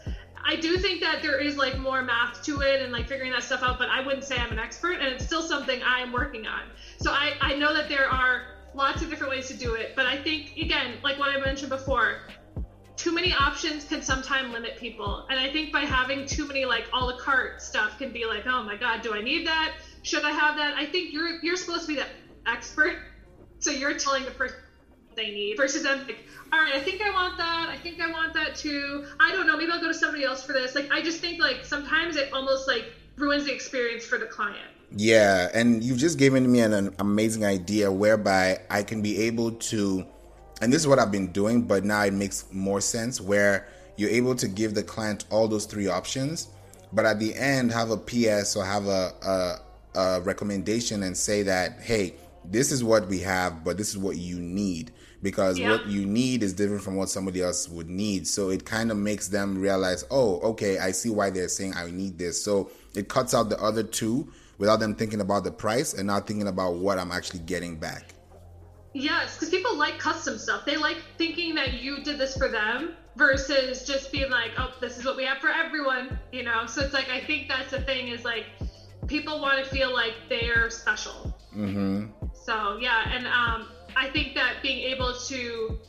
I 0.43 0.55
do 0.55 0.77
think 0.77 1.01
that 1.01 1.21
there 1.21 1.39
is 1.39 1.57
like 1.57 1.77
more 1.77 2.01
math 2.01 2.43
to 2.43 2.61
it 2.61 2.81
and 2.81 2.91
like 2.91 3.07
figuring 3.07 3.31
that 3.31 3.43
stuff 3.43 3.61
out, 3.61 3.77
but 3.77 3.89
I 3.89 4.01
wouldn't 4.05 4.23
say 4.23 4.37
I'm 4.37 4.51
an 4.51 4.59
expert, 4.59 4.93
and 4.93 5.13
it's 5.13 5.25
still 5.25 5.41
something 5.41 5.81
I 5.83 5.99
am 5.99 6.11
working 6.11 6.47
on. 6.47 6.61
So 6.99 7.11
I, 7.11 7.33
I 7.41 7.55
know 7.55 7.73
that 7.73 7.89
there 7.89 8.07
are 8.07 8.43
lots 8.73 9.01
of 9.01 9.09
different 9.09 9.31
ways 9.31 9.47
to 9.49 9.53
do 9.55 9.73
it, 9.73 9.93
but 9.95 10.05
I 10.05 10.21
think 10.21 10.53
again, 10.57 10.97
like 11.03 11.19
what 11.19 11.35
I 11.35 11.39
mentioned 11.39 11.69
before, 11.69 12.21
too 12.95 13.11
many 13.11 13.33
options 13.33 13.85
can 13.85 14.01
sometimes 14.01 14.51
limit 14.51 14.77
people, 14.77 15.25
and 15.29 15.39
I 15.39 15.51
think 15.51 15.71
by 15.71 15.81
having 15.81 16.25
too 16.25 16.45
many 16.47 16.65
like 16.65 16.85
a 16.93 17.03
la 17.03 17.17
carte 17.17 17.61
stuff 17.61 17.97
can 17.97 18.11
be 18.11 18.25
like, 18.25 18.45
oh 18.45 18.63
my 18.63 18.75
god, 18.75 19.01
do 19.01 19.13
I 19.13 19.21
need 19.21 19.47
that? 19.47 19.73
Should 20.03 20.23
I 20.23 20.31
have 20.31 20.55
that? 20.57 20.75
I 20.77 20.85
think 20.85 21.11
you're 21.11 21.39
you're 21.41 21.57
supposed 21.57 21.81
to 21.81 21.87
be 21.87 21.95
the 21.95 22.07
expert, 22.45 22.97
so 23.59 23.71
you're 23.71 23.97
telling 23.97 24.25
the 24.25 24.31
person 24.31 24.57
they 25.19 25.31
need 25.31 25.57
versus 25.57 25.83
them 25.83 25.99
like 26.07 26.23
all 26.53 26.59
right 26.59 26.73
i 26.73 26.79
think 26.79 27.01
i 27.01 27.11
want 27.11 27.37
that 27.37 27.67
i 27.69 27.77
think 27.77 27.99
i 27.99 28.09
want 28.09 28.33
that 28.33 28.55
too. 28.55 29.05
I 29.19 29.31
don't 29.31 29.45
know 29.45 29.57
maybe 29.57 29.71
i'll 29.71 29.81
go 29.81 29.87
to 29.87 29.93
somebody 29.93 30.23
else 30.23 30.43
for 30.43 30.53
this. 30.53 30.75
Like 30.75 30.91
i 30.91 31.01
just 31.01 31.19
think 31.19 31.39
like 31.39 31.65
sometimes 31.65 32.15
it 32.15 32.31
almost 32.31 32.67
like 32.67 32.85
ruins 33.17 33.45
the 33.45 33.53
experience 33.53 34.05
for 34.05 34.17
the 34.17 34.25
client. 34.25 34.71
Yeah 34.95 35.49
and 35.53 35.83
you've 35.83 35.97
just 35.97 36.17
given 36.17 36.49
me 36.49 36.61
an, 36.61 36.73
an 36.73 36.95
amazing 36.99 37.45
idea 37.45 37.91
whereby 37.91 38.59
i 38.69 38.81
can 38.81 39.01
be 39.01 39.21
able 39.23 39.51
to 39.51 40.05
and 40.61 40.71
this 40.73 40.81
is 40.81 40.87
what 40.87 40.99
i've 40.99 41.11
been 41.11 41.31
doing 41.31 41.63
but 41.63 41.83
now 41.83 42.01
it 42.03 42.13
makes 42.13 42.45
more 42.51 42.81
sense 42.81 43.19
where 43.21 43.67
you're 43.97 44.09
able 44.09 44.35
to 44.35 44.47
give 44.47 44.73
the 44.73 44.83
client 44.83 45.25
all 45.29 45.47
those 45.47 45.65
three 45.65 45.87
options 45.87 46.47
but 46.93 47.05
at 47.05 47.19
the 47.19 47.35
end 47.35 47.71
have 47.71 47.91
a 47.91 47.97
ps 47.97 48.55
or 48.55 48.65
have 48.65 48.87
a, 48.87 49.11
a, 49.95 49.99
a 49.99 50.21
recommendation 50.21 51.03
and 51.03 51.15
say 51.15 51.43
that 51.43 51.79
hey 51.81 52.15
this 52.45 52.71
is 52.71 52.83
what 52.83 53.07
we 53.07 53.19
have 53.19 53.63
but 53.63 53.77
this 53.77 53.89
is 53.89 53.97
what 53.97 54.17
you 54.17 54.39
need 54.39 54.91
because 55.21 55.59
yeah. 55.59 55.71
what 55.71 55.87
you 55.87 56.05
need 56.05 56.43
is 56.43 56.53
different 56.53 56.81
from 56.81 56.95
what 56.95 57.09
somebody 57.09 57.41
else 57.41 57.67
would 57.69 57.89
need. 57.89 58.27
So 58.27 58.49
it 58.49 58.65
kind 58.65 58.91
of 58.91 58.97
makes 58.97 59.27
them 59.27 59.59
realize, 59.59 60.05
oh, 60.11 60.39
okay, 60.41 60.79
I 60.79 60.91
see 60.91 61.09
why 61.09 61.29
they're 61.29 61.49
saying 61.49 61.73
I 61.75 61.91
need 61.91 62.17
this. 62.17 62.41
So 62.41 62.71
it 62.95 63.09
cuts 63.09 63.33
out 63.33 63.49
the 63.49 63.61
other 63.61 63.83
two 63.83 64.31
without 64.57 64.79
them 64.79 64.95
thinking 64.95 65.21
about 65.21 65.43
the 65.43 65.51
price 65.51 65.93
and 65.93 66.07
not 66.07 66.27
thinking 66.27 66.47
about 66.47 66.75
what 66.75 66.97
I'm 66.97 67.11
actually 67.11 67.39
getting 67.39 67.77
back. 67.77 68.13
Yes, 68.93 69.35
because 69.35 69.49
people 69.49 69.77
like 69.77 69.99
custom 69.99 70.37
stuff. 70.37 70.65
They 70.65 70.77
like 70.77 70.97
thinking 71.17 71.55
that 71.55 71.73
you 71.73 72.03
did 72.03 72.17
this 72.17 72.35
for 72.35 72.47
them 72.47 72.93
versus 73.15 73.85
just 73.85 74.11
being 74.11 74.31
like, 74.31 74.51
oh, 74.57 74.73
this 74.81 74.97
is 74.97 75.05
what 75.05 75.15
we 75.15 75.25
have 75.25 75.37
for 75.37 75.49
everyone, 75.49 76.17
you 76.31 76.43
know? 76.43 76.65
So 76.65 76.81
it's 76.81 76.93
like, 76.93 77.09
I 77.09 77.19
think 77.19 77.49
that's 77.49 77.71
the 77.71 77.81
thing 77.81 78.07
is 78.07 78.25
like, 78.25 78.45
people 79.07 79.41
want 79.41 79.63
to 79.63 79.69
feel 79.69 79.93
like 79.93 80.13
they're 80.29 80.69
special. 80.69 81.37
Mm-hmm. 81.55 82.07
So 82.33 82.77
yeah, 82.79 83.11
and 83.11 83.27
um, 83.27 83.67
I 83.95 84.09
think 84.09 84.35
that 84.35 84.61
being 84.61 84.79
able 84.79 85.13
to 85.27 85.79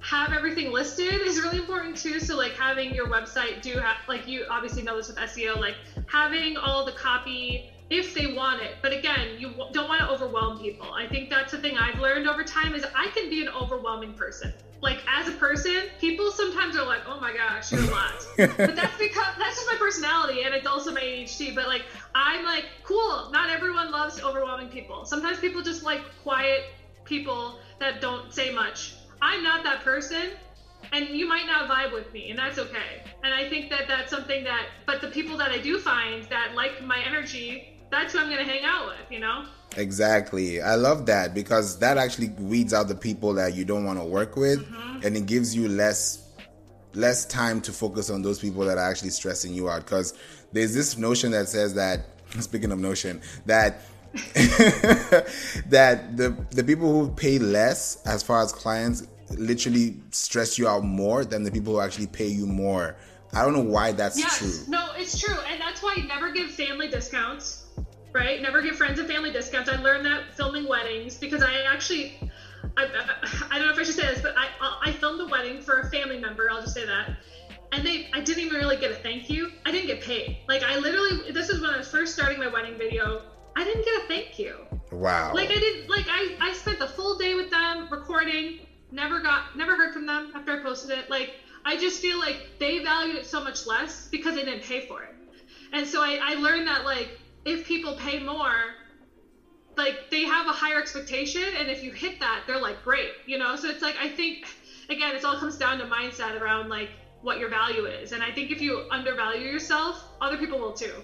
have 0.00 0.32
everything 0.32 0.72
listed 0.72 1.20
is 1.22 1.40
really 1.40 1.58
important 1.58 1.96
too. 1.96 2.20
So 2.20 2.36
like 2.36 2.52
having 2.52 2.94
your 2.94 3.06
website 3.08 3.62
do 3.62 3.78
have 3.78 3.96
like 4.08 4.26
you 4.26 4.46
obviously 4.50 4.82
know 4.82 4.96
this 4.96 5.08
with 5.08 5.18
SEO, 5.18 5.58
like 5.58 5.76
having 6.06 6.56
all 6.56 6.84
the 6.84 6.92
copy 6.92 7.70
if 7.90 8.14
they 8.14 8.32
want 8.32 8.62
it. 8.62 8.76
But 8.82 8.92
again, 8.92 9.36
you 9.38 9.52
don't 9.72 9.88
want 9.88 10.00
to 10.00 10.08
overwhelm 10.08 10.58
people. 10.58 10.92
I 10.92 11.06
think 11.06 11.28
that's 11.28 11.52
the 11.52 11.58
thing 11.58 11.76
I've 11.76 11.98
learned 11.98 12.28
over 12.28 12.44
time 12.44 12.74
is 12.74 12.84
I 12.94 13.08
can 13.08 13.28
be 13.28 13.42
an 13.42 13.48
overwhelming 13.48 14.14
person. 14.14 14.52
Like 14.80 15.00
as 15.06 15.28
a 15.28 15.32
person, 15.32 15.82
people 15.98 16.30
sometimes 16.30 16.74
are 16.74 16.86
like, 16.86 17.02
"Oh 17.06 17.20
my 17.20 17.34
gosh, 17.34 17.70
you're 17.70 17.82
a 17.82 17.86
lot," 17.86 18.26
but 18.38 18.74
that's 18.74 18.96
because 18.98 19.34
that's 19.38 19.56
just 19.56 19.66
my 19.66 19.76
personality, 19.78 20.44
and 20.44 20.54
it's 20.54 20.66
also 20.66 20.90
my 20.92 21.02
ADHD. 21.02 21.54
But 21.54 21.66
like, 21.66 21.82
I'm 22.14 22.44
like, 22.44 22.64
cool. 22.82 23.28
Not 23.30 23.50
everyone 23.50 23.90
loves 23.90 24.22
overwhelming 24.22 24.68
people. 24.68 25.04
Sometimes 25.04 25.38
people 25.38 25.60
just 25.60 25.82
like 25.82 26.00
quiet 26.22 26.64
people 27.10 27.58
that 27.80 28.00
don't 28.00 28.32
say 28.32 28.54
much. 28.54 28.94
I'm 29.20 29.42
not 29.42 29.64
that 29.64 29.82
person, 29.82 30.30
and 30.92 31.08
you 31.08 31.28
might 31.28 31.44
not 31.44 31.68
vibe 31.68 31.92
with 31.92 32.10
me, 32.14 32.30
and 32.30 32.38
that's 32.38 32.58
okay. 32.58 33.02
And 33.22 33.34
I 33.34 33.50
think 33.50 33.68
that 33.70 33.86
that's 33.86 34.10
something 34.10 34.44
that, 34.44 34.66
but 34.86 35.02
the 35.02 35.08
people 35.08 35.36
that 35.36 35.50
I 35.50 35.58
do 35.58 35.78
find 35.78 36.24
that 36.30 36.54
like 36.54 36.82
my 36.82 37.02
energy, 37.06 37.76
that's 37.90 38.14
who 38.14 38.20
I'm 38.20 38.30
going 38.30 38.38
to 38.38 38.50
hang 38.50 38.64
out 38.64 38.86
with, 38.86 39.10
you 39.10 39.18
know? 39.18 39.44
Exactly. 39.76 40.62
I 40.62 40.76
love 40.76 41.06
that 41.06 41.34
because 41.34 41.78
that 41.80 41.98
actually 41.98 42.28
weeds 42.38 42.72
out 42.72 42.88
the 42.88 42.94
people 42.94 43.34
that 43.34 43.54
you 43.54 43.64
don't 43.64 43.84
want 43.84 43.98
to 43.98 44.04
work 44.04 44.36
with 44.36 44.60
mm-hmm. 44.60 45.04
and 45.04 45.16
it 45.16 45.26
gives 45.26 45.54
you 45.54 45.68
less 45.68 46.26
less 46.94 47.24
time 47.24 47.60
to 47.60 47.72
focus 47.72 48.10
on 48.10 48.20
those 48.20 48.40
people 48.40 48.64
that 48.64 48.76
are 48.76 48.90
actually 48.90 49.10
stressing 49.10 49.54
you 49.54 49.70
out 49.70 49.84
because 49.84 50.12
there's 50.50 50.74
this 50.74 50.98
notion 50.98 51.30
that 51.30 51.48
says 51.48 51.72
that 51.74 52.00
speaking 52.40 52.72
of 52.72 52.80
notion 52.80 53.20
that 53.46 53.82
that 55.70 56.16
the 56.16 56.36
the 56.50 56.64
people 56.64 56.90
who 56.90 57.10
pay 57.10 57.38
less 57.38 58.04
as 58.06 58.22
far 58.22 58.42
as 58.42 58.52
clients 58.52 59.06
literally 59.38 59.96
stress 60.10 60.58
you 60.58 60.66
out 60.66 60.84
more 60.84 61.24
than 61.24 61.42
the 61.42 61.50
people 61.50 61.74
who 61.74 61.80
actually 61.80 62.06
pay 62.06 62.26
you 62.26 62.46
more. 62.46 62.96
I 63.32 63.44
don't 63.44 63.52
know 63.52 63.60
why 63.60 63.92
that's 63.92 64.18
yes, 64.18 64.38
true. 64.38 64.52
No, 64.68 64.90
it's 64.96 65.18
true. 65.18 65.36
And 65.48 65.60
that's 65.60 65.82
why 65.82 65.94
you 65.96 66.08
never 66.08 66.32
give 66.32 66.50
family 66.50 66.88
discounts, 66.88 67.66
right? 68.12 68.42
Never 68.42 68.60
give 68.60 68.76
friends 68.76 68.98
and 68.98 69.08
family 69.08 69.30
discounts. 69.30 69.70
I 69.70 69.76
learned 69.76 70.04
that 70.06 70.34
filming 70.34 70.66
weddings 70.66 71.16
because 71.16 71.42
I 71.42 71.62
actually, 71.62 72.18
I, 72.76 72.86
I, 72.86 73.46
I 73.52 73.58
don't 73.58 73.68
know 73.68 73.72
if 73.72 73.78
I 73.78 73.84
should 73.84 73.94
say 73.94 74.06
this, 74.06 74.20
but 74.20 74.34
I, 74.36 74.48
I 74.84 74.92
filmed 74.92 75.20
a 75.20 75.26
wedding 75.26 75.60
for 75.60 75.80
a 75.80 75.90
family 75.90 76.18
member. 76.18 76.50
I'll 76.50 76.60
just 76.60 76.74
say 76.74 76.86
that. 76.86 77.16
And 77.72 77.86
they, 77.86 78.10
I 78.12 78.20
didn't 78.20 78.42
even 78.42 78.58
really 78.58 78.76
get 78.76 78.90
a 78.90 78.96
thank 78.96 79.30
you. 79.30 79.52
I 79.64 79.70
didn't 79.70 79.86
get 79.86 80.00
paid. 80.00 80.38
Like 80.48 80.64
I 80.64 80.76
literally, 80.78 81.30
this 81.30 81.50
is 81.50 81.60
when 81.60 81.70
I 81.70 81.78
was 81.78 81.88
first 81.88 82.14
starting 82.14 82.40
my 82.40 82.48
wedding 82.48 82.76
video. 82.76 83.22
I 83.56 83.64
didn't 83.64 83.84
get 83.84 84.02
a 84.02 84.06
thank 84.06 84.38
you. 84.38 84.56
Wow. 84.90 85.32
Like 85.34 85.50
I 85.50 85.58
didn't 85.58 85.88
like 85.88 86.06
I 86.08 86.36
I 86.40 86.52
spent 86.52 86.78
the 86.78 86.86
full 86.88 87.18
day 87.18 87.34
with 87.34 87.50
them 87.50 87.88
recording, 87.90 88.60
never 88.90 89.20
got 89.20 89.56
never 89.56 89.76
heard 89.76 89.92
from 89.92 90.06
them 90.06 90.32
after 90.34 90.52
I 90.52 90.62
posted 90.62 90.90
it. 90.90 91.10
Like 91.10 91.34
I 91.64 91.76
just 91.76 92.00
feel 92.00 92.18
like 92.18 92.36
they 92.58 92.78
valued 92.78 93.16
it 93.16 93.26
so 93.26 93.42
much 93.42 93.66
less 93.66 94.08
because 94.08 94.34
they 94.34 94.44
didn't 94.44 94.62
pay 94.62 94.86
for 94.86 95.02
it. 95.02 95.14
And 95.72 95.86
so 95.86 96.02
I, 96.02 96.18
I 96.22 96.34
learned 96.34 96.66
that 96.66 96.84
like 96.84 97.10
if 97.44 97.66
people 97.66 97.94
pay 97.94 98.22
more, 98.22 98.74
like 99.76 100.10
they 100.10 100.24
have 100.24 100.46
a 100.46 100.52
higher 100.52 100.80
expectation 100.80 101.42
and 101.58 101.68
if 101.68 101.82
you 101.82 101.92
hit 101.92 102.20
that, 102.20 102.44
they're 102.46 102.60
like 102.60 102.82
great, 102.82 103.10
you 103.26 103.38
know? 103.38 103.56
So 103.56 103.68
it's 103.68 103.82
like 103.82 103.96
I 103.96 104.08
think 104.08 104.46
again, 104.88 105.14
it 105.14 105.24
all 105.24 105.36
comes 105.36 105.56
down 105.56 105.78
to 105.78 105.84
mindset 105.84 106.40
around 106.40 106.68
like 106.68 106.90
what 107.22 107.38
your 107.38 107.48
value 107.48 107.84
is. 107.84 108.12
And 108.12 108.22
I 108.22 108.32
think 108.32 108.50
if 108.50 108.60
you 108.60 108.86
undervalue 108.90 109.46
yourself, 109.46 110.02
other 110.20 110.36
people 110.36 110.58
will 110.58 110.72
too. 110.72 110.94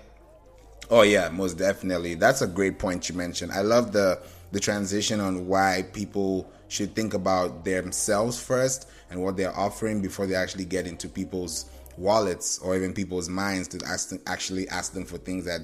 Oh 0.91 1.03
yeah, 1.03 1.29
most 1.29 1.59
definitely. 1.59 2.15
That's 2.15 2.43
a 2.43 2.47
great 2.47 2.79
point 2.79 3.09
you 3.09 3.15
mentioned. 3.15 3.53
I 3.53 3.63
love 3.63 3.93
the 3.93 4.21
the 4.53 4.61
transition 4.61 5.21
on 5.21 5.47
why 5.49 5.85
people 5.93 6.51
should 6.69 6.95
think 6.95 7.15
about 7.15 7.65
themselves 7.65 8.41
first 8.41 8.89
and 9.11 9.23
what 9.23 9.37
they're 9.37 9.57
offering 9.57 10.01
before 10.01 10.27
they 10.27 10.35
actually 10.35 10.65
get 10.65 10.87
into 10.87 11.09
people's 11.09 11.67
wallets 11.97 12.59
or 12.61 12.77
even 12.77 12.93
people's 12.93 13.29
minds 13.29 13.69
to 13.69 13.85
ask 13.87 14.11
them, 14.11 14.21
actually 14.27 14.69
ask 14.69 14.93
them 14.93 15.05
for 15.05 15.19
things 15.19 15.45
that 15.45 15.61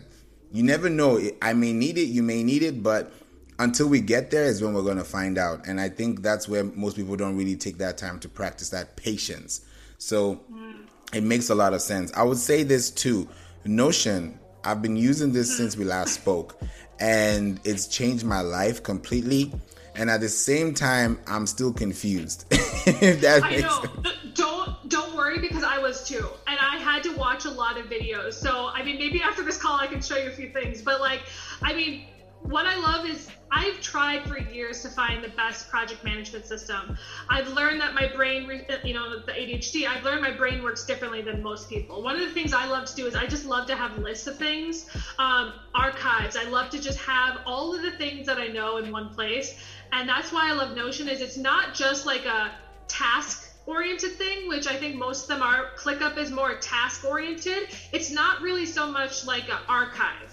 you 0.51 0.63
never 0.63 0.91
know. 0.91 1.21
I 1.41 1.53
may 1.55 1.73
need 1.73 1.99
it, 1.99 2.07
you 2.07 2.23
may 2.23 2.43
need 2.43 2.63
it, 2.63 2.83
but 2.83 3.13
until 3.59 3.89
we 3.89 4.01
get 4.01 4.31
there 4.31 4.45
is 4.45 4.63
when 4.63 4.75
we're 4.75 4.83
going 4.83 4.97
to 4.99 5.05
find 5.05 5.39
out. 5.39 5.67
And 5.67 5.81
I 5.81 5.89
think 5.89 6.23
that's 6.23 6.49
where 6.49 6.65
most 6.65 6.97
people 6.97 7.17
don't 7.17 7.37
really 7.37 7.57
take 7.57 7.79
that 7.79 7.99
time 7.99 8.19
to 8.21 8.29
practice 8.29 8.71
that 8.71 8.97
patience. 8.97 9.65
So 9.99 10.41
mm. 10.53 10.87
it 11.13 11.23
makes 11.23 11.51
a 11.51 11.55
lot 11.55 11.75
of 11.75 11.81
sense. 11.81 12.13
I 12.15 12.23
would 12.25 12.39
say 12.39 12.63
this 12.63 12.91
too 12.91 13.29
Notion, 13.65 14.39
I've 14.65 14.83
been 14.83 14.97
using 14.97 15.33
this 15.33 15.57
since 15.57 15.77
we 15.77 15.85
last 15.85 16.15
spoke, 16.15 16.59
and 17.01 17.61
it's 17.65 17.87
changed 17.87 18.25
my 18.25 18.41
life 18.41 18.83
completely. 18.83 19.53
And 19.95 20.09
at 20.09 20.21
the 20.21 20.29
same 20.29 20.73
time, 20.73 21.19
I'm 21.27 21.47
still 21.47 21.73
confused. 21.73 22.47
if 22.51 23.21
that 23.21 23.43
I 23.43 23.57
know. 23.57 23.83
Sense. 23.83 24.19
Don't 24.35 24.89
don't 24.89 25.17
worry 25.17 25.39
because 25.39 25.63
I 25.63 25.79
was 25.79 26.07
too, 26.09 26.27
and 26.47 26.59
I 26.59 26.77
had 26.77 27.03
to 27.05 27.15
watch 27.17 27.45
a 27.45 27.51
lot 27.51 27.79
of 27.79 27.87
videos. 27.87 28.35
So 28.35 28.69
I 28.69 28.83
mean, 28.83 28.99
maybe 28.99 29.21
after 29.21 29.43
this 29.43 29.59
call, 29.61 29.79
I 29.79 29.87
can 29.87 30.01
show 30.01 30.17
you 30.17 30.29
a 30.29 30.33
few 30.33 30.51
things. 30.51 30.81
But 30.81 31.01
like, 31.01 31.21
I 31.61 31.75
mean, 31.75 32.07
what 32.45 32.67
I 32.67 32.77
love 32.77 33.07
is 33.07 33.29
I've 33.51 33.81
tried 33.81 34.27
for 34.27 34.39
years 34.39 34.83
to 34.83 34.89
find 34.89 35.23
the 35.23 35.29
best 35.29 35.69
project 35.69 36.03
management 36.05 36.47
system. 36.47 36.97
I've 37.29 37.49
learned 37.49 37.81
that 37.83 37.95
my 37.95 38.07
brain, 38.09 38.65
you 38.83 38.95
know, 38.95 39.21
the 39.21 39.33
ADHD, 39.33 39.87
I've 39.87 40.05
learned 40.05 40.23
my 40.23 40.31
brain 40.31 40.63
works 40.63 40.85
differently 40.85 41.21
than 41.23 41.43
most 41.43 41.69
people. 41.69 42.03
One 42.03 42.15
of 42.15 42.23
the 42.23 42.33
things 42.33 42.53
I 42.55 42.67
love 42.67 42.87
to 42.87 42.95
do 42.95 43.07
is 43.07 43.15
I 43.15 43.27
just 43.27 43.45
love 43.45 43.67
to 43.67 43.77
have 43.77 43.99
lists 43.99 44.27
of 44.27 44.39
things, 44.39 44.87
um, 45.19 45.53
archives. 45.75 46.37
I 46.37 46.45
love 46.45 46.71
to 46.71 46.81
just 46.81 46.99
have 46.99 47.41
all 47.47 47.75
of 47.75 47.83
the 47.83 47.93
things 47.93 48.27
that 48.27 48.39
I 48.39 48.49
know 48.49 48.79
in 48.79 48.91
one 48.91 49.11
place. 49.11 49.55
And 49.93 50.09
that's 50.09 50.33
why 50.33 50.49
I 50.49 50.53
love 50.53 50.75
Notion 50.75 51.09
is 51.09 51.21
it's 51.21 51.37
not 51.37 51.75
just 51.75 52.07
like 52.07 52.25
a 52.25 52.53
task 52.89 53.51
oriented 53.67 54.13
thing, 54.13 54.49
which 54.49 54.67
I 54.67 54.77
think 54.77 54.97
most 54.97 55.23
of 55.23 55.29
them 55.29 55.43
are. 55.43 55.71
ClickUp 55.77 56.17
is 56.17 56.31
more 56.31 56.57
task 56.57 57.05
oriented. 57.05 57.69
It's 57.93 58.11
not 58.11 58.41
really 58.41 58.67
so 58.67 58.91
much 58.91 59.27
like 59.27 59.49
an 59.51 59.59
archive 59.69 60.32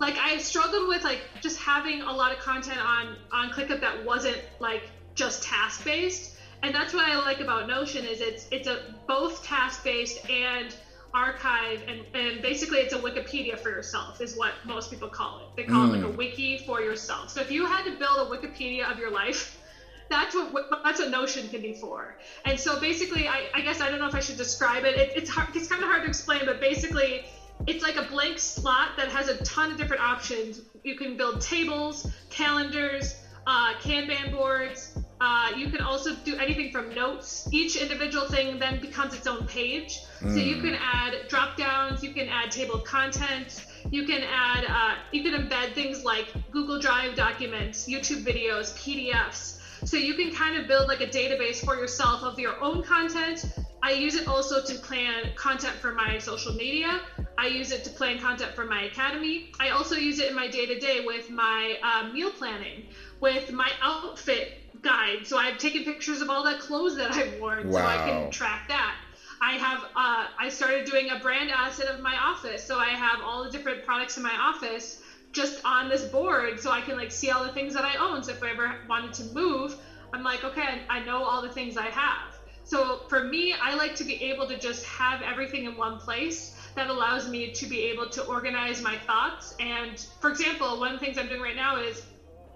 like 0.00 0.16
I 0.18 0.38
struggled 0.38 0.88
with 0.88 1.04
like 1.04 1.20
just 1.40 1.58
having 1.60 2.02
a 2.02 2.12
lot 2.12 2.32
of 2.32 2.38
content 2.38 2.80
on 2.80 3.16
on 3.30 3.50
ClickUp 3.50 3.80
that 3.82 4.04
wasn't 4.04 4.38
like 4.58 4.90
just 5.14 5.42
task 5.42 5.84
based, 5.84 6.36
and 6.62 6.74
that's 6.74 6.92
what 6.92 7.06
I 7.06 7.18
like 7.18 7.40
about 7.40 7.68
Notion 7.68 8.04
is 8.06 8.20
it's 8.20 8.48
it's 8.50 8.66
a 8.66 8.94
both 9.06 9.44
task 9.44 9.84
based 9.84 10.28
and 10.28 10.74
archive 11.12 11.82
and, 11.88 12.02
and 12.14 12.40
basically 12.40 12.78
it's 12.78 12.92
a 12.92 12.98
wikipedia 12.98 13.58
for 13.58 13.68
yourself 13.68 14.20
is 14.20 14.36
what 14.36 14.52
most 14.64 14.90
people 14.90 15.08
call 15.08 15.40
it 15.40 15.46
they 15.56 15.64
call 15.64 15.88
mm. 15.88 15.88
it 15.88 15.96
like 15.96 16.04
a 16.04 16.08
hmm. 16.08 16.16
wiki 16.16 16.58
for 16.58 16.80
yourself 16.80 17.28
so 17.28 17.40
if 17.40 17.50
you 17.50 17.66
had 17.66 17.82
to 17.84 17.98
build 17.98 18.18
a 18.18 18.30
wikipedia 18.30 18.88
of 18.88 18.96
your 18.96 19.10
life 19.10 19.58
that's 20.08 20.36
what 20.36 20.68
that's 20.84 21.00
what 21.00 21.10
notion 21.10 21.48
can 21.48 21.60
be 21.60 21.72
for 21.72 22.16
and 22.44 22.60
so 22.60 22.78
basically 22.78 23.26
i, 23.26 23.48
I 23.54 23.60
guess 23.60 23.80
i 23.80 23.90
don't 23.90 23.98
know 23.98 24.06
if 24.06 24.14
i 24.14 24.20
should 24.20 24.36
describe 24.36 24.84
it, 24.84 24.96
it 24.96 25.12
it's 25.16 25.30
hard 25.30 25.48
it's 25.54 25.66
kind 25.66 25.82
of 25.82 25.88
hard 25.88 26.02
to 26.02 26.08
explain 26.08 26.42
but 26.44 26.60
basically 26.60 27.24
it's 27.66 27.82
like 27.82 27.96
a 27.96 28.02
blank 28.10 28.38
slot 28.38 28.90
that 28.96 29.08
has 29.08 29.28
a 29.28 29.42
ton 29.44 29.72
of 29.72 29.78
different 29.78 30.02
options. 30.02 30.62
You 30.82 30.96
can 30.96 31.16
build 31.16 31.40
tables, 31.40 32.10
calendars, 32.30 33.14
uh, 33.46 33.74
Kanban 33.80 34.32
boards. 34.32 34.96
Uh, 35.20 35.52
you 35.56 35.68
can 35.68 35.82
also 35.82 36.14
do 36.24 36.36
anything 36.36 36.72
from 36.72 36.94
notes. 36.94 37.48
Each 37.52 37.76
individual 37.76 38.26
thing 38.26 38.58
then 38.58 38.80
becomes 38.80 39.14
its 39.14 39.26
own 39.26 39.46
page. 39.46 40.00
Mm. 40.20 40.32
So 40.32 40.38
you 40.38 40.56
hmm. 40.56 40.66
can 40.66 40.78
add 40.80 41.28
drop 41.28 41.56
downs, 41.56 42.02
you 42.02 42.12
can 42.12 42.28
add 42.28 42.50
table 42.50 42.76
of 42.76 42.84
contents, 42.84 43.66
you 43.90 44.06
can 44.06 44.22
add, 44.22 44.64
uh, 44.66 44.94
you 45.12 45.22
can 45.22 45.34
embed 45.34 45.74
things 45.74 46.04
like 46.04 46.32
Google 46.50 46.78
Drive 46.78 47.16
documents, 47.16 47.86
YouTube 47.86 48.24
videos, 48.24 48.74
PDFs. 48.78 49.58
So 49.86 49.96
you 49.96 50.14
can 50.14 50.32
kind 50.32 50.56
of 50.56 50.66
build 50.66 50.88
like 50.88 51.00
a 51.00 51.06
database 51.06 51.64
for 51.64 51.74
yourself 51.76 52.22
of 52.22 52.38
your 52.38 52.62
own 52.62 52.82
content. 52.82 53.46
I 53.82 53.92
use 53.92 54.14
it 54.14 54.26
also 54.26 54.60
to 54.60 54.74
plan 54.76 55.30
content 55.36 55.80
for 55.80 55.92
my 55.92 56.18
social 56.18 56.52
media. 56.52 57.00
I 57.38 57.46
use 57.46 57.70
it 57.70 57.84
to 57.84 57.90
plan 57.90 58.18
content 58.18 58.54
for 58.54 58.64
my 58.64 58.82
academy. 58.82 59.50
I 59.58 59.70
also 59.70 59.96
use 59.96 60.18
it 60.18 60.28
in 60.28 60.34
my 60.34 60.48
day 60.48 60.66
to 60.66 60.78
day 60.78 61.00
with 61.00 61.30
my 61.30 61.78
uh, 61.82 62.02
meal 62.02 62.30
planning, 62.30 62.84
with 63.20 63.50
my 63.50 63.72
outfit 63.80 64.48
guide. 64.82 65.26
So 65.26 65.36
I've 65.36 65.56
taken 65.56 65.82
pictures 65.82 66.20
of 66.20 66.28
all 66.28 66.42
the 66.42 66.54
clothes 66.54 66.96
that 66.96 67.10
I've 67.10 67.32
worn, 67.32 67.68
wow. 67.68 67.80
so 67.80 67.86
I 67.86 67.96
can 67.96 68.30
track 68.30 68.68
that. 68.68 68.96
I 69.40 69.52
have 69.52 69.84
uh, 69.96 70.26
I 70.38 70.48
started 70.48 70.84
doing 70.84 71.10
a 71.10 71.16
brand 71.16 71.50
asset 71.50 71.86
of 71.86 72.00
my 72.00 72.16
office, 72.18 72.66
so 72.66 72.78
I 72.78 72.88
have 72.88 73.20
all 73.22 73.42
the 73.42 73.48
different 73.48 73.82
products 73.82 74.16
in 74.16 74.22
my 74.22 74.36
office 74.36 74.98
just 75.32 75.60
on 75.64 75.88
this 75.88 76.04
board, 76.04 76.60
so 76.60 76.70
I 76.70 76.80
can 76.82 76.96
like 76.96 77.10
see 77.10 77.30
all 77.30 77.42
the 77.42 77.50
things 77.50 77.72
that 77.74 77.84
I 77.84 77.96
own. 77.96 78.22
So 78.22 78.32
if 78.32 78.42
I 78.42 78.50
ever 78.50 78.74
wanted 78.86 79.14
to 79.14 79.24
move, 79.24 79.74
I'm 80.12 80.22
like, 80.22 80.44
okay, 80.44 80.82
I 80.90 80.98
know 81.00 81.22
all 81.22 81.40
the 81.40 81.48
things 81.48 81.76
I 81.76 81.88
have. 81.88 82.29
So 82.70 83.00
for 83.08 83.24
me, 83.24 83.52
I 83.60 83.74
like 83.74 83.96
to 83.96 84.04
be 84.04 84.22
able 84.22 84.46
to 84.46 84.56
just 84.56 84.84
have 84.84 85.22
everything 85.22 85.64
in 85.64 85.76
one 85.76 85.98
place 85.98 86.54
that 86.76 86.88
allows 86.88 87.28
me 87.28 87.50
to 87.50 87.66
be 87.66 87.80
able 87.86 88.08
to 88.10 88.22
organize 88.22 88.80
my 88.80 88.96
thoughts. 88.96 89.56
And 89.58 89.98
for 90.20 90.30
example, 90.30 90.78
one 90.78 90.94
of 90.94 91.00
the 91.00 91.04
things 91.04 91.18
I'm 91.18 91.26
doing 91.26 91.40
right 91.40 91.56
now 91.56 91.78
is 91.78 92.00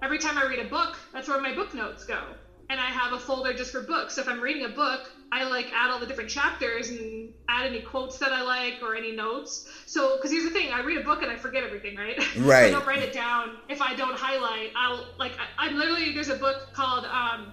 every 0.04 0.18
time 0.18 0.38
I 0.38 0.44
read 0.44 0.60
a 0.60 0.68
book, 0.68 0.96
that's 1.12 1.26
where 1.26 1.40
my 1.40 1.52
book 1.52 1.74
notes 1.74 2.04
go. 2.04 2.22
And 2.70 2.78
I 2.78 2.90
have 2.90 3.12
a 3.12 3.18
folder 3.18 3.54
just 3.54 3.72
for 3.72 3.80
books. 3.80 4.14
So 4.14 4.20
if 4.20 4.28
I'm 4.28 4.40
reading 4.40 4.64
a 4.64 4.68
book, 4.68 5.10
I 5.32 5.42
like 5.42 5.72
add 5.74 5.90
all 5.90 5.98
the 5.98 6.06
different 6.06 6.30
chapters 6.30 6.90
and 6.90 7.32
add 7.48 7.66
any 7.66 7.80
quotes 7.80 8.18
that 8.18 8.30
I 8.30 8.42
like 8.42 8.82
or 8.82 8.94
any 8.94 9.10
notes. 9.10 9.66
So, 9.84 10.14
because 10.14 10.30
here's 10.30 10.44
the 10.44 10.50
thing, 10.50 10.70
I 10.70 10.82
read 10.82 10.96
a 10.96 11.04
book 11.04 11.22
and 11.22 11.30
I 11.30 11.34
forget 11.34 11.64
everything, 11.64 11.96
right? 11.96 12.16
Right. 12.36 12.66
I 12.66 12.70
don't 12.70 12.86
write 12.86 13.02
it 13.02 13.12
down. 13.12 13.58
If 13.68 13.82
I 13.82 13.94
don't 13.96 14.16
highlight, 14.16 14.70
I'll 14.76 15.08
like 15.18 15.32
I, 15.58 15.66
am 15.66 15.74
literally 15.76 16.12
there's 16.14 16.28
a 16.28 16.36
book 16.36 16.56
called 16.72 17.04
um, 17.06 17.52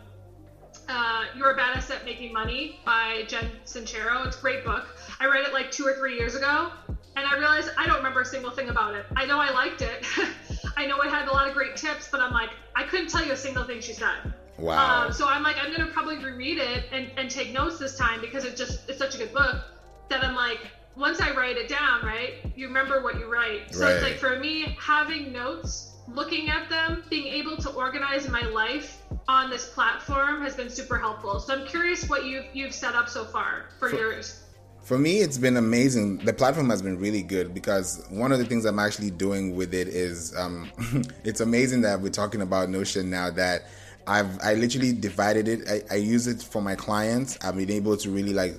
uh, 0.89 1.25
You're 1.36 1.51
a 1.51 1.57
Badass 1.57 1.89
at 1.89 2.05
Making 2.05 2.34
Money 2.34 2.79
by 2.86 3.23
Jen 3.27 3.49
Sincero. 3.65 4.25
It's 4.25 4.38
a 4.38 4.41
great 4.41 4.63
book. 4.63 4.86
I 5.19 5.25
read 5.25 5.45
it 5.45 5.53
like 5.53 5.71
two 5.71 5.86
or 5.86 5.93
three 5.93 6.17
years 6.17 6.36
ago, 6.36 6.71
and 7.15 7.25
I 7.25 7.38
realized 7.38 7.69
I 7.77 7.86
don't 7.86 7.97
remember 7.97 8.21
a 8.21 8.25
single 8.25 8.51
thing 8.51 8.69
about 8.69 8.95
it. 8.95 9.05
I 9.15 9.25
know 9.25 9.39
I 9.39 9.51
liked 9.51 9.82
it. 9.82 10.05
I 10.77 10.86
know 10.86 10.99
it 11.01 11.09
had 11.09 11.27
a 11.27 11.32
lot 11.32 11.47
of 11.47 11.53
great 11.53 11.75
tips, 11.75 12.09
but 12.11 12.21
I'm 12.21 12.32
like, 12.32 12.49
I 12.75 12.84
couldn't 12.84 13.09
tell 13.09 13.25
you 13.25 13.34
a 13.34 13.38
single 13.38 13.63
thing 13.63 13.82
she 13.82 13.93
said. 13.93 14.34
Wow. 14.57 15.05
Um, 15.05 15.13
so 15.13 15.27
I'm 15.27 15.43
like, 15.43 15.57
I'm 15.61 15.71
gonna 15.71 15.91
probably 15.91 16.17
reread 16.17 16.57
it 16.57 16.86
and, 16.91 17.09
and 17.17 17.29
take 17.29 17.51
notes 17.51 17.79
this 17.79 17.97
time 17.97 18.21
because 18.21 18.45
it 18.45 18.55
just 18.55 18.88
it's 18.89 18.97
such 18.97 19.15
a 19.15 19.17
good 19.17 19.34
book 19.34 19.63
that 20.09 20.23
I'm 20.23 20.36
like, 20.36 20.59
once 20.95 21.21
I 21.21 21.32
write 21.36 21.57
it 21.57 21.67
down, 21.67 22.05
right, 22.05 22.36
you 22.55 22.67
remember 22.67 23.01
what 23.01 23.17
you 23.17 23.32
write. 23.32 23.73
So 23.73 23.82
right. 23.82 23.95
it's 23.95 24.03
like 24.03 24.17
for 24.17 24.38
me, 24.39 24.77
having 24.79 25.32
notes, 25.32 25.95
looking 26.07 26.49
at 26.49 26.69
them, 26.69 27.03
being 27.09 27.27
able 27.27 27.57
to 27.57 27.69
organize 27.69 28.29
my 28.29 28.41
life 28.41 29.01
on 29.32 29.49
this 29.49 29.69
platform 29.69 30.41
has 30.41 30.55
been 30.55 30.69
super 30.69 30.97
helpful. 30.97 31.39
So 31.39 31.53
I'm 31.53 31.65
curious 31.65 32.07
what 32.09 32.25
you've 32.25 32.45
you've 32.53 32.73
set 32.73 32.95
up 32.95 33.07
so 33.07 33.23
far 33.23 33.65
for, 33.79 33.89
for 33.89 33.95
yours. 33.95 34.43
For 34.82 34.97
me, 34.97 35.19
it's 35.19 35.38
been 35.38 35.57
amazing. 35.57 36.17
The 36.17 36.34
platform 36.34 36.69
has 36.69 36.82
been 36.82 36.99
really 36.99 37.21
good 37.21 37.53
because 37.53 38.05
one 38.09 38.32
of 38.32 38.39
the 38.39 38.45
things 38.45 38.65
I'm 38.65 38.79
actually 38.79 39.11
doing 39.11 39.55
with 39.55 39.73
it 39.73 39.88
is 39.88 40.36
um, 40.36 40.69
it's 41.23 41.39
amazing 41.39 41.82
that 41.82 42.01
we're 42.01 42.09
talking 42.09 42.41
about 42.41 42.69
Notion 42.69 43.09
now 43.09 43.29
that 43.32 43.67
I've 44.05 44.38
I 44.43 44.55
literally 44.55 44.91
divided 44.91 45.47
it. 45.47 45.61
I, 45.69 45.95
I 45.95 45.97
use 45.97 46.27
it 46.27 46.41
for 46.41 46.61
my 46.61 46.75
clients. 46.75 47.38
I've 47.43 47.55
been 47.55 47.71
able 47.71 47.95
to 47.97 48.09
really 48.09 48.34
like 48.34 48.55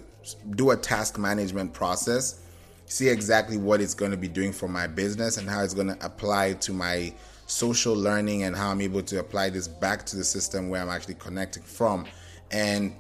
do 0.53 0.71
a 0.71 0.77
task 0.77 1.19
management 1.19 1.75
process, 1.75 2.41
see 2.87 3.09
exactly 3.09 3.59
what 3.59 3.83
it's 3.83 3.95
going 3.95 4.13
to 4.13 4.17
be 4.17 4.29
doing 4.29 4.53
for 4.53 4.69
my 4.69 4.87
business 4.87 5.37
and 5.37 5.51
how 5.51 5.63
it's 5.63 5.75
going 5.75 5.89
to 5.89 6.07
apply 6.07 6.55
to 6.55 6.73
my 6.73 7.13
social 7.53 7.95
learning 7.95 8.45
and 8.45 8.57
how 8.57 8.71
I'm 8.71 8.81
able 8.81 9.03
to 9.03 9.19
apply 9.21 9.51
this 9.51 9.69
back 9.69 10.05
to 10.07 10.17
the 10.17 10.25
system 10.25 10.69
where 10.69 10.81
I'm 10.83 10.89
actually 10.89 11.15
connecting 11.15 11.63
from. 11.63 12.07
And 12.51 12.95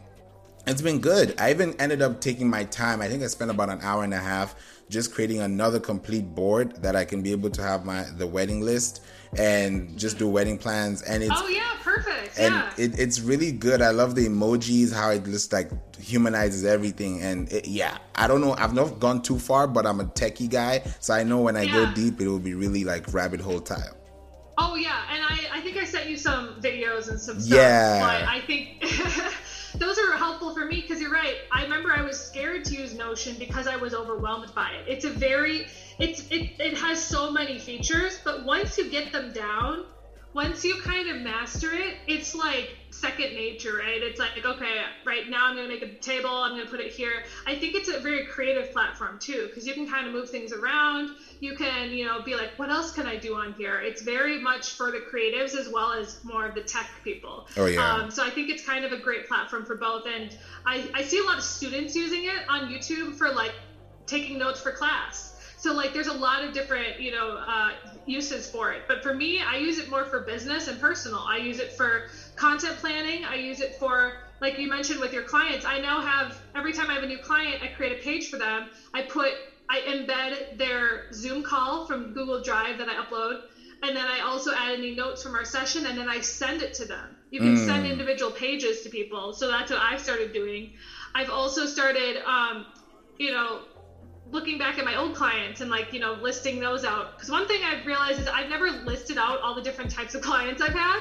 it's 0.66 0.82
been 0.82 1.00
good. 1.00 1.34
I 1.40 1.50
even 1.50 1.74
ended 1.80 2.02
up 2.02 2.20
taking 2.20 2.48
my 2.48 2.64
time. 2.64 3.00
I 3.00 3.08
think 3.08 3.22
I 3.22 3.26
spent 3.26 3.50
about 3.50 3.70
an 3.70 3.80
hour 3.82 4.04
and 4.04 4.14
a 4.14 4.18
half 4.18 4.54
just 4.88 5.14
creating 5.14 5.40
another 5.40 5.80
complete 5.80 6.34
board 6.34 6.76
that 6.82 6.94
I 6.94 7.04
can 7.04 7.22
be 7.22 7.32
able 7.32 7.50
to 7.50 7.62
have 7.62 7.84
my 7.84 8.02
the 8.18 8.26
wedding 8.26 8.60
list 8.60 9.02
and 9.38 9.98
just 9.98 10.18
do 10.18 10.28
wedding 10.28 10.58
plans 10.58 11.00
and 11.02 11.22
it's 11.22 11.32
oh 11.34 11.48
yeah 11.48 11.70
perfect 11.80 12.38
and 12.38 12.52
yeah. 12.52 12.70
it, 12.76 12.98
it's 12.98 13.18
really 13.18 13.50
good 13.50 13.80
i 13.80 13.88
love 13.88 14.14
the 14.14 14.26
emojis 14.26 14.92
how 14.92 15.08
it 15.08 15.24
just 15.24 15.50
like 15.54 15.70
humanizes 15.96 16.66
everything 16.66 17.22
and 17.22 17.50
it, 17.50 17.66
yeah 17.66 17.96
i 18.14 18.26
don't 18.26 18.42
know 18.42 18.52
i've 18.58 18.74
not 18.74 19.00
gone 19.00 19.22
too 19.22 19.38
far 19.38 19.66
but 19.66 19.86
i'm 19.86 20.00
a 20.00 20.04
techie 20.04 20.50
guy 20.50 20.82
so 21.00 21.14
i 21.14 21.22
know 21.22 21.40
when 21.40 21.56
i 21.56 21.62
yeah. 21.62 21.72
go 21.72 21.94
deep 21.94 22.20
it 22.20 22.28
will 22.28 22.38
be 22.38 22.52
really 22.52 22.84
like 22.84 23.10
rabbit 23.14 23.40
hole 23.40 23.60
time 23.60 23.94
Oh 24.64 24.76
yeah, 24.76 25.02
and 25.10 25.24
I, 25.24 25.58
I 25.58 25.60
think 25.60 25.76
I 25.76 25.84
sent 25.84 26.08
you 26.08 26.16
some 26.16 26.60
videos 26.60 27.08
and 27.08 27.20
some 27.20 27.40
stuff. 27.40 27.58
Yeah. 27.58 27.98
But 28.00 28.28
I 28.28 28.40
think 28.46 28.80
those 29.78 29.98
are 29.98 30.16
helpful 30.16 30.54
for 30.54 30.64
me 30.64 30.80
because 30.82 31.00
you're 31.00 31.10
right. 31.10 31.38
I 31.50 31.64
remember 31.64 31.90
I 31.92 32.02
was 32.02 32.18
scared 32.18 32.64
to 32.66 32.76
use 32.76 32.94
Notion 32.94 33.38
because 33.38 33.66
I 33.66 33.76
was 33.76 33.92
overwhelmed 33.92 34.54
by 34.54 34.70
it. 34.70 34.84
It's 34.86 35.04
a 35.04 35.10
very 35.10 35.66
it's 35.98 36.20
it, 36.30 36.60
it 36.60 36.76
has 36.76 37.02
so 37.04 37.32
many 37.32 37.58
features, 37.58 38.20
but 38.24 38.44
once 38.44 38.78
you 38.78 38.88
get 38.88 39.10
them 39.10 39.32
down, 39.32 39.84
once 40.34 40.64
you 40.64 40.76
kind 40.76 41.08
of 41.08 41.20
master 41.20 41.72
it, 41.72 41.96
it's 42.06 42.34
like 42.34 42.70
second 42.90 43.34
nature, 43.34 43.76
right? 43.76 44.02
It's 44.02 44.18
like, 44.18 44.44
okay, 44.44 44.82
right 45.04 45.28
now 45.28 45.46
I'm 45.46 45.56
going 45.56 45.68
to 45.68 45.74
make 45.74 45.82
a 45.82 45.94
table, 46.00 46.30
I'm 46.30 46.52
going 46.52 46.64
to 46.64 46.70
put 46.70 46.80
it 46.80 46.92
here. 46.92 47.24
I 47.46 47.56
think 47.56 47.74
it's 47.74 47.88
a 47.88 47.98
very 48.00 48.26
creative 48.26 48.70
platform 48.72 49.18
too, 49.18 49.46
because 49.48 49.66
you 49.66 49.74
can 49.74 49.86
kind 49.86 50.06
of 50.06 50.12
move 50.12 50.30
things 50.30 50.52
around. 50.52 51.10
You 51.40 51.54
can, 51.54 51.90
you 51.90 52.06
know, 52.06 52.22
be 52.22 52.34
like, 52.34 52.50
what 52.56 52.70
else 52.70 52.92
can 52.92 53.06
I 53.06 53.16
do 53.16 53.34
on 53.34 53.52
here? 53.54 53.78
It's 53.80 54.02
very 54.02 54.38
much 54.38 54.72
for 54.72 54.90
the 54.90 55.00
creatives 55.00 55.54
as 55.54 55.68
well 55.68 55.92
as 55.92 56.22
more 56.22 56.46
of 56.46 56.54
the 56.54 56.62
tech 56.62 56.88
people. 57.04 57.46
Oh, 57.56 57.66
yeah. 57.66 57.84
Um, 57.84 58.10
so 58.10 58.24
I 58.24 58.30
think 58.30 58.48
it's 58.48 58.64
kind 58.64 58.84
of 58.84 58.92
a 58.92 58.98
great 58.98 59.28
platform 59.28 59.64
for 59.64 59.74
both. 59.74 60.06
And 60.06 60.36
I, 60.64 60.90
I 60.94 61.02
see 61.02 61.18
a 61.18 61.24
lot 61.24 61.38
of 61.38 61.44
students 61.44 61.94
using 61.94 62.24
it 62.24 62.48
on 62.48 62.70
YouTube 62.70 63.16
for 63.16 63.30
like 63.30 63.52
taking 64.06 64.38
notes 64.38 64.60
for 64.60 64.72
class 64.72 65.31
So 65.62 65.72
like 65.72 65.92
there's 65.92 66.08
a 66.08 66.12
lot 66.12 66.42
of 66.42 66.52
different, 66.52 66.98
you 66.98 67.12
know, 67.12 67.36
uh, 67.36 67.70
uses 68.04 68.50
for 68.50 68.72
it. 68.72 68.82
But 68.88 69.00
for 69.00 69.14
me, 69.14 69.40
I 69.40 69.58
use 69.58 69.78
it 69.78 69.88
more 69.88 70.04
for 70.04 70.18
business 70.18 70.66
and 70.66 70.80
personal. 70.80 71.20
I 71.20 71.36
use 71.36 71.60
it 71.60 71.70
for 71.70 72.08
content 72.34 72.78
planning. 72.78 73.24
I 73.24 73.36
use 73.36 73.60
it 73.60 73.76
for 73.78 74.14
like 74.40 74.58
you 74.58 74.68
mentioned 74.68 74.98
with 74.98 75.12
your 75.12 75.22
clients. 75.22 75.64
I 75.64 75.78
now 75.78 76.00
have 76.00 76.36
every 76.56 76.72
time 76.72 76.90
I 76.90 76.94
have 76.94 77.04
a 77.04 77.06
new 77.06 77.20
client, 77.20 77.62
I 77.62 77.68
create 77.68 77.96
a 77.96 78.02
page 78.02 78.28
for 78.28 78.38
them. 78.38 78.70
I 78.92 79.02
put 79.02 79.34
I 79.70 79.82
embed 79.82 80.58
their 80.58 81.04
Zoom 81.12 81.44
call 81.44 81.86
from 81.86 82.12
Google 82.12 82.42
Drive 82.42 82.78
that 82.78 82.88
I 82.88 82.94
upload. 82.96 83.42
And 83.84 83.94
then 83.94 84.08
I 84.08 84.18
also 84.18 84.52
add 84.52 84.72
any 84.72 84.96
notes 84.96 85.22
from 85.22 85.36
our 85.36 85.44
session 85.44 85.86
and 85.86 85.96
then 85.96 86.08
I 86.08 86.22
send 86.22 86.60
it 86.60 86.74
to 86.74 86.86
them. 86.86 87.14
You 87.30 87.38
can 87.38 87.54
mm. 87.54 87.66
send 87.66 87.86
individual 87.86 88.32
pages 88.32 88.80
to 88.80 88.90
people. 88.90 89.32
So 89.32 89.46
that's 89.46 89.70
what 89.70 89.80
I've 89.80 90.00
started 90.00 90.32
doing. 90.32 90.72
I've 91.14 91.30
also 91.30 91.66
started, 91.66 92.16
um, 92.26 92.66
you 93.16 93.30
know, 93.30 93.62
looking 94.32 94.58
back 94.58 94.78
at 94.78 94.84
my 94.84 94.96
old 94.96 95.14
clients 95.14 95.60
and 95.60 95.70
like 95.70 95.92
you 95.92 96.00
know 96.00 96.14
listing 96.14 96.58
those 96.58 96.84
out. 96.84 97.16
Because 97.16 97.30
one 97.30 97.46
thing 97.46 97.60
i've 97.64 97.86
realized 97.86 98.18
is 98.18 98.26
i've 98.26 98.48
never 98.48 98.70
listed 98.70 99.18
out 99.18 99.40
all 99.40 99.54
the 99.54 99.62
different 99.62 99.90
types 99.90 100.14
of 100.14 100.22
clients 100.22 100.60
i've 100.60 100.74
had. 100.74 101.00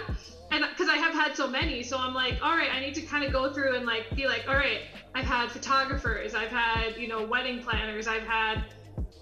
And 0.51 0.65
because 0.69 0.89
i 0.89 0.97
have 0.97 1.13
had 1.13 1.35
so 1.35 1.47
many. 1.47 1.81
So 1.81 1.97
i'm 1.97 2.13
like 2.13 2.37
all 2.41 2.55
right 2.55 2.69
i 2.71 2.79
need 2.79 2.93
to 2.95 3.01
kind 3.01 3.23
of 3.23 3.31
go 3.31 3.51
through 3.53 3.75
and 3.75 3.85
like 3.85 4.09
be 4.15 4.27
like 4.27 4.43
all 4.47 4.55
right 4.55 4.81
i've 5.15 5.25
had 5.25 5.49
photographers 5.49 6.35
i've 6.35 6.51
had 6.51 6.97
you 6.97 7.07
know 7.07 7.25
wedding 7.25 7.61
planners 7.63 8.07
i've 8.07 8.23
had 8.23 8.65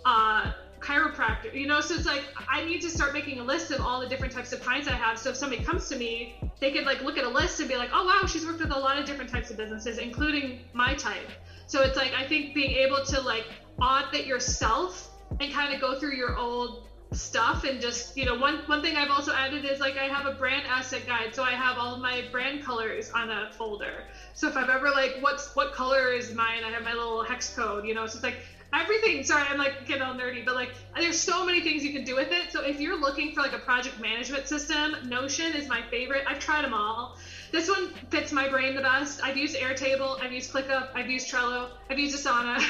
uh 0.05 0.51
chiropractor 0.79 1.53
you 1.53 1.67
know? 1.67 1.81
So 1.81 1.93
it's 1.93 2.05
like 2.05 2.23
i 2.49 2.63
need 2.63 2.81
to 2.81 2.89
start 2.89 3.13
making 3.13 3.39
a 3.39 3.43
list 3.43 3.69
of 3.69 3.81
all 3.81 3.99
the 3.99 4.07
different 4.07 4.33
types 4.33 4.51
of 4.53 4.59
clients 4.59 4.87
i 4.87 4.93
have. 4.93 5.19
So 5.19 5.29
if 5.29 5.35
somebody 5.35 5.63
comes 5.63 5.87
to 5.89 5.95
me 5.95 6.33
they 6.59 6.71
could 6.71 6.85
like 6.85 7.01
look 7.01 7.17
at 7.17 7.25
a 7.25 7.29
list 7.29 7.59
and 7.59 7.69
be 7.69 7.75
like 7.75 7.91
oh 7.93 8.05
wow 8.05 8.25
she's 8.25 8.45
worked 8.45 8.59
with 8.59 8.71
a 8.71 8.79
lot 8.79 8.97
of 8.97 9.05
different 9.05 9.29
types 9.29 9.51
of 9.51 9.57
businesses 9.57 9.99
including 9.99 10.57
my 10.73 10.95
type. 10.95 11.29
So 11.67 11.83
it's 11.83 11.95
like 11.95 12.13
i 12.17 12.25
think 12.25 12.55
being 12.55 12.71
able 12.71 13.03
to 13.05 13.21
like 13.21 13.45
audit 13.81 14.25
yourself 14.25 15.09
and 15.39 15.51
kind 15.51 15.73
of 15.73 15.81
go 15.81 15.99
through 15.99 16.15
your 16.15 16.37
old 16.37 16.83
stuff 17.11 17.63
and 17.63 17.81
just 17.81 18.15
you 18.15 18.23
know 18.23 18.35
one 18.35 18.59
one 18.67 18.81
thing 18.83 18.95
I've 18.95 19.09
also 19.09 19.33
added 19.33 19.65
is 19.65 19.79
like 19.79 19.97
I 19.97 20.03
have 20.03 20.27
a 20.27 20.31
brand 20.31 20.67
asset 20.67 21.07
guide 21.07 21.33
so 21.33 21.43
I 21.43 21.51
have 21.51 21.77
all 21.77 21.97
my 21.97 22.27
brand 22.31 22.63
colors 22.63 23.09
on 23.09 23.31
a 23.31 23.49
folder. 23.57 24.05
So 24.33 24.47
if 24.47 24.55
I've 24.55 24.69
ever 24.69 24.91
like 24.91 25.17
what's 25.19 25.55
what 25.55 25.73
color 25.73 26.11
is 26.11 26.33
mine? 26.33 26.63
I 26.63 26.69
have 26.69 26.83
my 26.83 26.93
little 26.93 27.23
hex 27.23 27.49
code 27.49 27.85
you 27.85 27.93
know 27.93 28.05
so 28.05 28.15
it's 28.15 28.23
like 28.23 28.37
everything 28.73 29.23
sorry 29.23 29.43
I'm 29.49 29.57
like 29.57 29.87
getting 29.87 30.03
all 30.03 30.13
nerdy 30.13 30.45
but 30.45 30.53
like 30.53 30.69
there's 30.95 31.17
so 31.17 31.43
many 31.43 31.61
things 31.61 31.83
you 31.83 31.91
can 31.91 32.03
do 32.03 32.15
with 32.15 32.31
it. 32.31 32.51
So 32.51 32.61
if 32.61 32.79
you're 32.79 32.99
looking 32.99 33.33
for 33.33 33.41
like 33.41 33.53
a 33.53 33.59
project 33.59 33.99
management 33.99 34.47
system 34.47 34.95
Notion 35.03 35.53
is 35.53 35.67
my 35.67 35.81
favorite. 35.89 36.23
I've 36.27 36.39
tried 36.39 36.63
them 36.63 36.75
all 36.75 37.17
this 37.51 37.69
one 37.69 37.89
fits 38.09 38.31
my 38.31 38.47
brain 38.49 38.75
the 38.75 38.81
best. 38.81 39.21
I've 39.23 39.37
used 39.37 39.55
Airtable, 39.55 40.21
I've 40.21 40.31
used 40.31 40.51
ClickUp, 40.51 40.89
I've 40.95 41.09
used 41.09 41.31
Trello, 41.31 41.69
I've 41.89 41.99
used 41.99 42.17
Asana, 42.17 42.63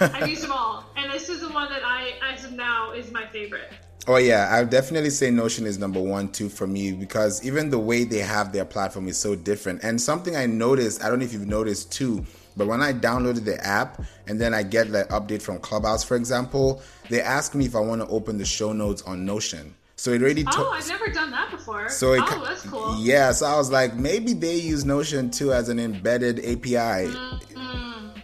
I've 0.14 0.28
used 0.28 0.42
them 0.42 0.52
all, 0.52 0.84
and 0.96 1.10
this 1.10 1.28
is 1.28 1.40
the 1.40 1.48
one 1.48 1.70
that 1.70 1.82
I, 1.84 2.14
as 2.22 2.44
of 2.44 2.52
now, 2.52 2.92
is 2.92 3.10
my 3.10 3.26
favorite. 3.26 3.72
Oh 4.08 4.18
yeah, 4.18 4.48
I 4.52 4.60
would 4.60 4.70
definitely 4.70 5.10
say 5.10 5.32
Notion 5.32 5.66
is 5.66 5.78
number 5.78 6.00
one 6.00 6.30
too 6.30 6.48
for 6.48 6.68
me 6.68 6.92
because 6.92 7.44
even 7.44 7.70
the 7.70 7.78
way 7.78 8.04
they 8.04 8.20
have 8.20 8.52
their 8.52 8.64
platform 8.64 9.08
is 9.08 9.18
so 9.18 9.34
different. 9.34 9.82
And 9.82 10.00
something 10.00 10.36
I 10.36 10.46
noticed, 10.46 11.02
I 11.02 11.08
don't 11.08 11.18
know 11.18 11.24
if 11.24 11.32
you've 11.32 11.48
noticed 11.48 11.90
too, 11.90 12.24
but 12.56 12.68
when 12.68 12.80
I 12.80 12.92
downloaded 12.92 13.44
the 13.44 13.58
app 13.66 14.00
and 14.28 14.40
then 14.40 14.54
I 14.54 14.62
get 14.62 14.92
the 14.92 15.04
update 15.10 15.42
from 15.42 15.58
Clubhouse, 15.58 16.04
for 16.04 16.14
example, 16.14 16.82
they 17.10 17.20
ask 17.20 17.56
me 17.56 17.66
if 17.66 17.74
I 17.74 17.80
want 17.80 18.00
to 18.00 18.06
open 18.06 18.38
the 18.38 18.44
show 18.44 18.72
notes 18.72 19.02
on 19.02 19.26
Notion. 19.26 19.74
So 19.96 20.12
it 20.12 20.22
already. 20.22 20.44
To- 20.44 20.50
oh, 20.56 20.70
I've 20.72 20.86
never 20.88 21.08
done 21.08 21.30
that 21.30 21.50
before. 21.50 21.88
So 21.88 22.12
it, 22.12 22.22
oh, 22.22 22.44
that's 22.44 22.62
cool. 22.62 22.96
Yeah, 23.00 23.32
so 23.32 23.46
I 23.46 23.56
was 23.56 23.70
like, 23.70 23.94
maybe 23.94 24.34
they 24.34 24.56
use 24.56 24.84
Notion 24.84 25.30
too 25.30 25.52
as 25.52 25.70
an 25.70 25.78
embedded 25.78 26.38
API. 26.40 27.08
Mm-hmm. 27.08 28.20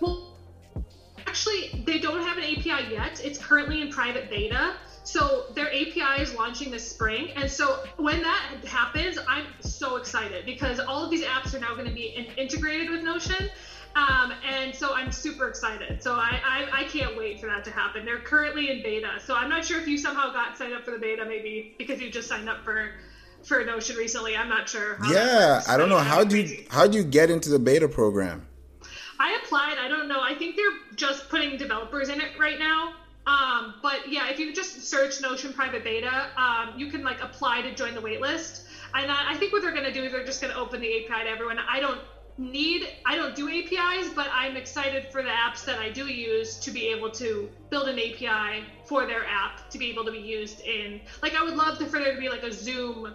Well, 0.00 0.36
actually, 1.26 1.82
they 1.86 1.98
don't 1.98 2.22
have 2.22 2.36
an 2.36 2.44
API 2.44 2.92
yet. 2.92 3.24
It's 3.24 3.38
currently 3.38 3.80
in 3.80 3.90
private 3.90 4.28
beta. 4.28 4.74
So 5.04 5.46
their 5.54 5.68
API 5.68 6.20
is 6.20 6.34
launching 6.34 6.70
this 6.70 6.86
spring, 6.90 7.30
and 7.36 7.48
so 7.50 7.84
when 7.96 8.22
that 8.22 8.56
happens, 8.66 9.18
I'm 9.28 9.46
so 9.60 9.96
excited 9.96 10.44
because 10.44 10.80
all 10.80 11.04
of 11.04 11.10
these 11.12 11.22
apps 11.24 11.54
are 11.54 11.60
now 11.60 11.74
going 11.74 11.86
to 11.86 11.94
be 11.94 12.08
in- 12.16 12.26
integrated 12.36 12.90
with 12.90 13.02
Notion. 13.02 13.48
Um, 13.96 14.34
and 14.46 14.74
so 14.74 14.94
I'm 14.94 15.10
super 15.10 15.48
excited. 15.48 16.02
So 16.02 16.16
I, 16.16 16.38
I, 16.44 16.80
I, 16.80 16.84
can't 16.84 17.16
wait 17.16 17.40
for 17.40 17.46
that 17.46 17.64
to 17.64 17.70
happen. 17.70 18.04
They're 18.04 18.18
currently 18.18 18.70
in 18.70 18.82
beta. 18.82 19.12
So 19.24 19.34
I'm 19.34 19.48
not 19.48 19.64
sure 19.64 19.80
if 19.80 19.88
you 19.88 19.96
somehow 19.96 20.34
got 20.34 20.58
signed 20.58 20.74
up 20.74 20.84
for 20.84 20.90
the 20.90 20.98
beta, 20.98 21.24
maybe 21.24 21.74
because 21.78 21.98
you 21.98 22.10
just 22.10 22.28
signed 22.28 22.46
up 22.46 22.62
for 22.62 22.90
for 23.42 23.64
Notion 23.64 23.96
recently. 23.96 24.36
I'm 24.36 24.50
not 24.50 24.68
sure. 24.68 24.98
yeah, 25.10 25.62
I 25.66 25.78
don't 25.78 25.88
know. 25.88 25.98
How 25.98 26.24
do 26.24 26.36
you 26.38 26.66
how 26.68 26.86
do 26.86 26.98
you 26.98 27.04
get 27.04 27.30
into 27.30 27.48
the 27.48 27.58
beta 27.58 27.88
program? 27.88 28.46
I 29.18 29.40
applied. 29.42 29.78
I 29.78 29.88
don't 29.88 30.08
know. 30.08 30.20
I 30.20 30.34
think 30.34 30.56
they're 30.56 30.94
just 30.94 31.30
putting 31.30 31.56
developers 31.56 32.10
in 32.10 32.20
it 32.20 32.38
right 32.38 32.58
now. 32.58 32.96
Um, 33.26 33.76
but 33.82 34.12
yeah, 34.12 34.28
if 34.28 34.38
you 34.38 34.52
just 34.52 34.84
search 34.84 35.22
Notion 35.22 35.54
private 35.54 35.84
beta, 35.84 36.28
um, 36.36 36.78
you 36.78 36.90
can 36.90 37.02
like 37.02 37.22
apply 37.22 37.62
to 37.62 37.74
join 37.74 37.94
the 37.94 38.02
waitlist. 38.02 38.66
And 38.94 39.10
I, 39.10 39.32
I 39.32 39.36
think 39.36 39.52
what 39.52 39.62
they're 39.62 39.72
going 39.72 39.84
to 39.84 39.92
do 39.92 40.04
is 40.04 40.12
they're 40.12 40.24
just 40.24 40.42
going 40.42 40.52
to 40.52 40.58
open 40.60 40.82
the 40.82 41.04
API 41.04 41.24
to 41.24 41.30
everyone. 41.30 41.58
I 41.58 41.80
don't 41.80 42.00
need 42.38 42.88
I 43.04 43.16
don't 43.16 43.34
do 43.34 43.48
APIs, 43.48 44.10
but 44.14 44.28
I'm 44.32 44.56
excited 44.56 45.06
for 45.10 45.22
the 45.22 45.30
apps 45.30 45.64
that 45.64 45.78
I 45.78 45.90
do 45.90 46.06
use 46.06 46.56
to 46.58 46.70
be 46.70 46.88
able 46.88 47.10
to 47.12 47.48
build 47.70 47.88
an 47.88 47.98
API 47.98 48.64
for 48.84 49.06
their 49.06 49.24
app 49.26 49.68
to 49.70 49.78
be 49.78 49.90
able 49.90 50.04
to 50.04 50.10
be 50.10 50.18
used 50.18 50.60
in 50.60 51.00
like 51.22 51.34
I 51.34 51.42
would 51.42 51.56
love 51.56 51.78
for 51.78 51.98
there 51.98 52.12
to 52.12 52.20
be 52.20 52.28
like 52.28 52.42
a 52.42 52.52
Zoom 52.52 53.12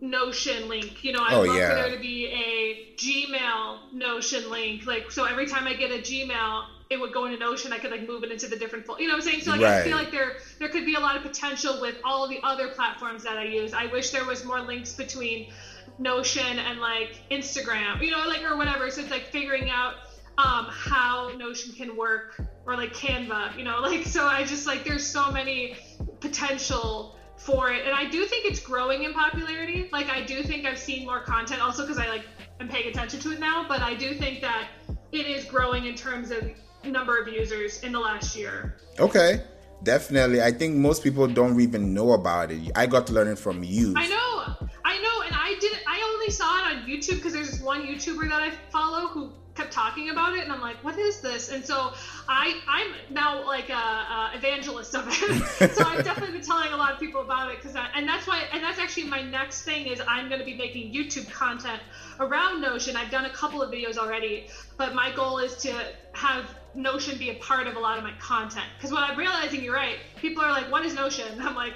Notion 0.00 0.68
link. 0.68 1.04
You 1.04 1.12
know, 1.12 1.22
I'd 1.22 1.34
oh, 1.34 1.42
love 1.42 1.56
yeah. 1.56 1.70
for 1.70 1.74
there 1.76 1.90
to 1.90 2.00
be 2.00 2.26
a 2.26 2.94
Gmail 2.96 3.92
Notion 3.92 4.50
link. 4.50 4.86
Like 4.86 5.10
so 5.10 5.24
every 5.24 5.46
time 5.46 5.66
I 5.66 5.74
get 5.74 5.90
a 5.90 5.98
Gmail, 5.98 6.64
it 6.90 7.00
would 7.00 7.12
go 7.12 7.24
into 7.24 7.38
Notion. 7.38 7.72
I 7.72 7.78
could 7.78 7.90
like 7.90 8.06
move 8.06 8.24
it 8.24 8.30
into 8.30 8.46
the 8.46 8.56
different 8.56 8.84
folder. 8.84 9.02
You 9.02 9.08
know 9.08 9.14
what 9.14 9.24
I'm 9.24 9.30
saying? 9.30 9.42
So 9.42 9.52
like 9.52 9.62
right. 9.62 9.80
I 9.80 9.84
feel 9.84 9.96
like 9.96 10.10
there 10.10 10.36
there 10.58 10.68
could 10.68 10.84
be 10.84 10.94
a 10.94 11.00
lot 11.00 11.16
of 11.16 11.22
potential 11.22 11.80
with 11.80 11.96
all 12.04 12.28
the 12.28 12.40
other 12.42 12.68
platforms 12.68 13.22
that 13.24 13.36
I 13.36 13.44
use. 13.44 13.72
I 13.72 13.86
wish 13.86 14.10
there 14.10 14.24
was 14.24 14.44
more 14.44 14.60
links 14.60 14.92
between 14.94 15.50
Notion 15.98 16.58
and 16.58 16.80
like 16.80 17.20
Instagram, 17.30 18.02
you 18.02 18.10
know, 18.10 18.24
like 18.26 18.42
or 18.42 18.56
whatever. 18.56 18.90
So 18.90 19.00
it's 19.00 19.10
like 19.10 19.26
figuring 19.26 19.70
out 19.70 19.94
um, 20.38 20.66
how 20.68 21.30
Notion 21.36 21.72
can 21.72 21.96
work 21.96 22.40
or 22.66 22.76
like 22.76 22.92
Canva, 22.92 23.56
you 23.56 23.64
know, 23.64 23.78
like 23.82 24.04
so 24.04 24.26
I 24.26 24.44
just 24.44 24.66
like 24.66 24.84
there's 24.84 25.06
so 25.06 25.30
many 25.30 25.76
potential 26.20 27.16
for 27.36 27.70
it 27.70 27.84
and 27.84 27.94
I 27.94 28.08
do 28.08 28.24
think 28.26 28.46
it's 28.46 28.60
growing 28.60 29.04
in 29.04 29.12
popularity. 29.12 29.88
Like 29.92 30.08
I 30.08 30.22
do 30.22 30.42
think 30.42 30.66
I've 30.66 30.78
seen 30.78 31.06
more 31.06 31.20
content 31.20 31.62
also 31.62 31.82
because 31.82 31.98
I 31.98 32.08
like 32.08 32.26
am 32.60 32.68
paying 32.68 32.88
attention 32.88 33.20
to 33.20 33.32
it 33.32 33.40
now, 33.40 33.66
but 33.68 33.80
I 33.80 33.94
do 33.94 34.14
think 34.14 34.40
that 34.40 34.68
it 35.12 35.26
is 35.26 35.44
growing 35.44 35.86
in 35.86 35.94
terms 35.94 36.30
of 36.30 36.50
number 36.90 37.18
of 37.18 37.28
users 37.28 37.82
in 37.82 37.92
the 37.92 38.00
last 38.00 38.36
year. 38.36 38.76
Okay. 38.98 39.42
Definitely. 39.84 40.40
I 40.42 40.50
think 40.50 40.76
most 40.76 41.02
people 41.02 41.26
don't 41.26 41.60
even 41.60 41.92
know 41.92 42.12
about 42.12 42.50
it. 42.50 42.72
I 42.74 42.86
got 42.86 43.06
to 43.08 43.12
learn 43.12 43.28
it 43.28 43.38
from 43.38 43.62
you. 43.62 43.92
I 43.96 44.08
know. 44.08 44.68
I 44.84 44.98
know 45.00 45.22
and 45.26 45.34
I 45.34 45.56
didn't 45.60 45.80
I 45.86 46.00
only 46.14 46.30
saw 46.30 46.58
it 46.60 46.76
on 46.76 46.88
YouTube 46.88 47.16
because 47.16 47.34
there's 47.34 47.60
one 47.60 47.86
YouTuber 47.86 48.28
that 48.30 48.42
I 48.42 48.50
follow 48.70 49.08
who 49.08 49.32
kept 49.54 49.72
talking 49.72 50.10
about 50.10 50.34
it 50.34 50.42
and 50.42 50.52
I'm 50.52 50.60
like, 50.60 50.82
what 50.82 50.98
is 50.98 51.20
this? 51.20 51.50
And 51.50 51.64
so 51.64 51.92
I 52.28 52.60
I'm 52.66 53.12
now 53.12 53.46
like 53.46 53.68
a, 53.68 53.74
a 53.74 54.30
evangelist 54.34 54.94
of 54.94 55.04
it. 55.06 55.70
so 55.74 55.84
I've 55.84 56.02
definitely 56.02 56.38
been 56.38 56.46
telling 56.46 56.72
a 56.72 56.76
lot 56.76 56.92
of 56.92 56.98
people 56.98 57.20
about 57.20 57.50
it 57.50 57.60
because 57.60 57.76
and 57.94 58.08
that's 58.08 58.26
why 58.26 58.44
and 58.52 58.62
that's 58.62 58.78
actually 58.78 59.04
my 59.04 59.22
next 59.22 59.62
thing 59.62 59.86
is 59.86 60.00
I'm 60.08 60.28
going 60.28 60.40
to 60.40 60.46
be 60.46 60.54
making 60.54 60.94
YouTube 60.94 61.30
content 61.30 61.82
around 62.20 62.62
Notion. 62.62 62.96
I've 62.96 63.10
done 63.10 63.26
a 63.26 63.30
couple 63.30 63.60
of 63.60 63.70
videos 63.70 63.98
already, 63.98 64.46
but 64.78 64.94
my 64.94 65.12
goal 65.14 65.38
is 65.38 65.56
to 65.58 65.72
have 66.12 66.46
Notion 66.74 67.18
be 67.18 67.30
a 67.30 67.34
part 67.34 67.66
of 67.66 67.76
a 67.76 67.80
lot 67.80 67.98
of 67.98 68.04
my 68.04 68.12
content 68.20 68.66
because 68.76 68.92
what 68.92 69.08
I'm 69.08 69.18
realizing, 69.18 69.62
you're 69.62 69.74
right. 69.74 69.96
People 70.16 70.42
are 70.42 70.50
like, 70.50 70.70
what 70.70 70.84
is 70.84 70.94
Notion? 70.94 71.40
I'm 71.40 71.54
like, 71.54 71.74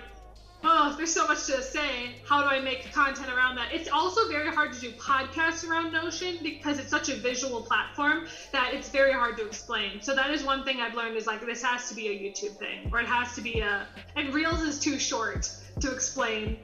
oh, 0.65 0.95
there's 0.97 1.13
so 1.13 1.27
much 1.27 1.47
to 1.47 1.63
say. 1.63 2.17
How 2.27 2.43
do 2.43 2.49
I 2.49 2.61
make 2.61 2.93
content 2.93 3.31
around 3.31 3.57
that? 3.57 3.73
It's 3.73 3.89
also 3.89 4.29
very 4.29 4.49
hard 4.49 4.73
to 4.73 4.81
do 4.81 4.91
podcasts 4.93 5.69
around 5.69 5.93
Notion 5.93 6.39
because 6.43 6.79
it's 6.79 6.91
such 6.91 7.09
a 7.09 7.17
visual 7.17 7.63
platform 7.63 8.27
that 8.53 8.75
it's 8.75 8.89
very 8.89 9.13
hard 9.13 9.37
to 9.39 9.47
explain. 9.47 10.01
So 10.03 10.15
that 10.15 10.31
is 10.31 10.45
one 10.45 10.65
thing 10.65 10.81
I've 10.81 10.95
learned 10.95 11.17
is 11.17 11.27
like 11.27 11.45
this 11.45 11.63
has 11.63 11.89
to 11.89 11.95
be 11.95 12.09
a 12.09 12.13
YouTube 12.13 12.59
thing 12.59 12.91
or 12.93 13.01
it 13.01 13.07
has 13.07 13.35
to 13.35 13.41
be 13.41 13.61
a 13.61 13.87
and 14.17 14.35
Reels 14.35 14.63
is 14.63 14.79
too 14.79 14.99
short 14.99 15.51
to 15.81 15.93
explain 15.93 16.59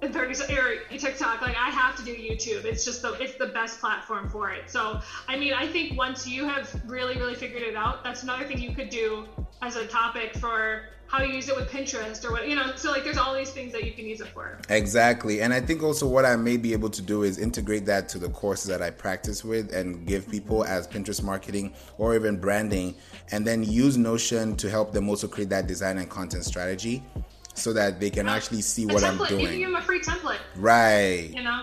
in 0.00 0.12
30 0.12 0.54
or 0.54 0.76
TikTok, 0.96 1.42
like 1.42 1.56
I 1.56 1.70
have 1.70 1.96
to 1.96 2.04
do 2.04 2.14
YouTube. 2.14 2.64
It's 2.64 2.84
just 2.84 3.02
the 3.02 3.12
it's 3.14 3.34
the 3.34 3.48
best 3.48 3.80
platform 3.80 4.28
for 4.28 4.50
it. 4.50 4.70
So 4.70 5.00
I 5.26 5.36
mean, 5.36 5.52
I 5.52 5.66
think 5.66 5.96
once 5.98 6.26
you 6.26 6.46
have 6.46 6.80
really 6.86 7.16
really 7.16 7.34
figured 7.34 7.62
it 7.62 7.76
out, 7.76 8.04
that's 8.04 8.22
another 8.22 8.44
thing 8.44 8.58
you 8.58 8.74
could 8.74 8.90
do 8.90 9.26
as 9.60 9.76
a 9.76 9.86
topic 9.86 10.36
for 10.36 10.82
how 11.08 11.22
you 11.22 11.32
use 11.32 11.48
it 11.48 11.56
with 11.56 11.70
Pinterest 11.70 12.22
or 12.24 12.32
what 12.32 12.46
you 12.46 12.54
know. 12.54 12.76
So 12.76 12.92
like, 12.92 13.02
there's 13.02 13.16
all 13.16 13.34
these 13.34 13.50
things 13.50 13.72
that 13.72 13.84
you 13.84 13.92
can 13.92 14.04
use 14.04 14.20
it 14.20 14.28
for. 14.28 14.58
Exactly, 14.68 15.40
and 15.40 15.52
I 15.52 15.60
think 15.60 15.82
also 15.82 16.06
what 16.06 16.24
I 16.24 16.36
may 16.36 16.56
be 16.58 16.72
able 16.72 16.90
to 16.90 17.02
do 17.02 17.22
is 17.22 17.38
integrate 17.38 17.86
that 17.86 18.08
to 18.10 18.18
the 18.18 18.28
courses 18.28 18.66
that 18.66 18.82
I 18.82 18.90
practice 18.90 19.44
with 19.44 19.74
and 19.74 20.06
give 20.06 20.30
people 20.30 20.64
as 20.64 20.86
Pinterest 20.86 21.22
marketing 21.22 21.72
or 21.96 22.14
even 22.14 22.38
branding, 22.38 22.94
and 23.32 23.44
then 23.44 23.64
use 23.64 23.96
Notion 23.96 24.54
to 24.56 24.70
help 24.70 24.92
them 24.92 25.08
also 25.08 25.26
create 25.26 25.48
that 25.48 25.66
design 25.66 25.98
and 25.98 26.08
content 26.08 26.44
strategy 26.44 27.02
so 27.58 27.72
that 27.72 28.00
they 28.00 28.10
can 28.10 28.28
actually 28.28 28.62
see 28.62 28.86
what 28.86 29.04
I'm 29.04 29.18
doing. 29.18 29.40
You 29.40 29.48
can 29.48 29.58
give 29.58 29.68
them 29.70 29.76
a 29.76 29.82
free 29.82 30.00
template. 30.00 30.40
Right. 30.56 31.30
You 31.34 31.42
know. 31.42 31.62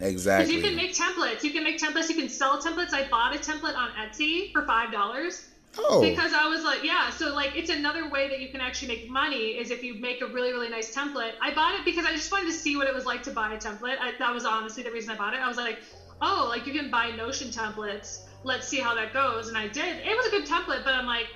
Exactly. 0.00 0.46
Because 0.46 0.64
you 0.64 0.68
can 0.68 0.76
make 0.76 0.94
templates. 0.94 1.42
You 1.42 1.50
can 1.50 1.62
make 1.62 1.78
templates. 1.78 2.08
You 2.08 2.14
can 2.16 2.28
sell 2.28 2.60
templates. 2.60 2.94
I 2.94 3.06
bought 3.08 3.36
a 3.36 3.38
template 3.38 3.76
on 3.76 3.90
Etsy 3.90 4.50
for 4.52 4.64
five 4.64 4.90
dollars, 4.90 5.50
Oh. 5.78 6.00
Because 6.00 6.32
I 6.32 6.48
was 6.48 6.64
like, 6.64 6.82
yeah, 6.82 7.10
so 7.10 7.32
like 7.32 7.54
it's 7.54 7.70
another 7.70 8.08
way 8.08 8.28
that 8.28 8.40
you 8.40 8.48
can 8.48 8.60
actually 8.60 8.88
make 8.88 9.08
money 9.08 9.58
is 9.58 9.70
if 9.70 9.84
you 9.84 9.94
make 9.94 10.20
a 10.20 10.26
really, 10.26 10.52
really 10.52 10.68
nice 10.68 10.94
template. 10.94 11.32
I 11.40 11.54
bought 11.54 11.78
it 11.78 11.84
because 11.84 12.04
I 12.04 12.12
just 12.12 12.32
wanted 12.32 12.46
to 12.46 12.52
see 12.52 12.76
what 12.76 12.88
it 12.88 12.94
was 12.94 13.06
like 13.06 13.22
to 13.24 13.30
buy 13.30 13.52
a 13.54 13.56
template. 13.56 13.96
I, 14.00 14.12
that 14.18 14.34
was 14.34 14.44
honestly 14.44 14.82
the 14.82 14.90
reason 14.90 15.10
I 15.10 15.16
bought 15.16 15.34
it. 15.34 15.40
I 15.40 15.46
was 15.46 15.56
like, 15.56 15.78
oh, 16.20 16.46
like 16.48 16.66
you 16.66 16.72
can 16.72 16.90
buy 16.90 17.10
Notion 17.12 17.48
templates. 17.48 18.22
Let's 18.42 18.66
see 18.66 18.80
how 18.80 18.94
that 18.96 19.12
goes. 19.12 19.48
And 19.48 19.56
I 19.56 19.68
did. 19.68 19.98
It 20.04 20.16
was 20.16 20.26
a 20.26 20.30
good 20.30 20.46
template, 20.46 20.82
but 20.82 20.94
I'm 20.94 21.06
like, 21.06 21.28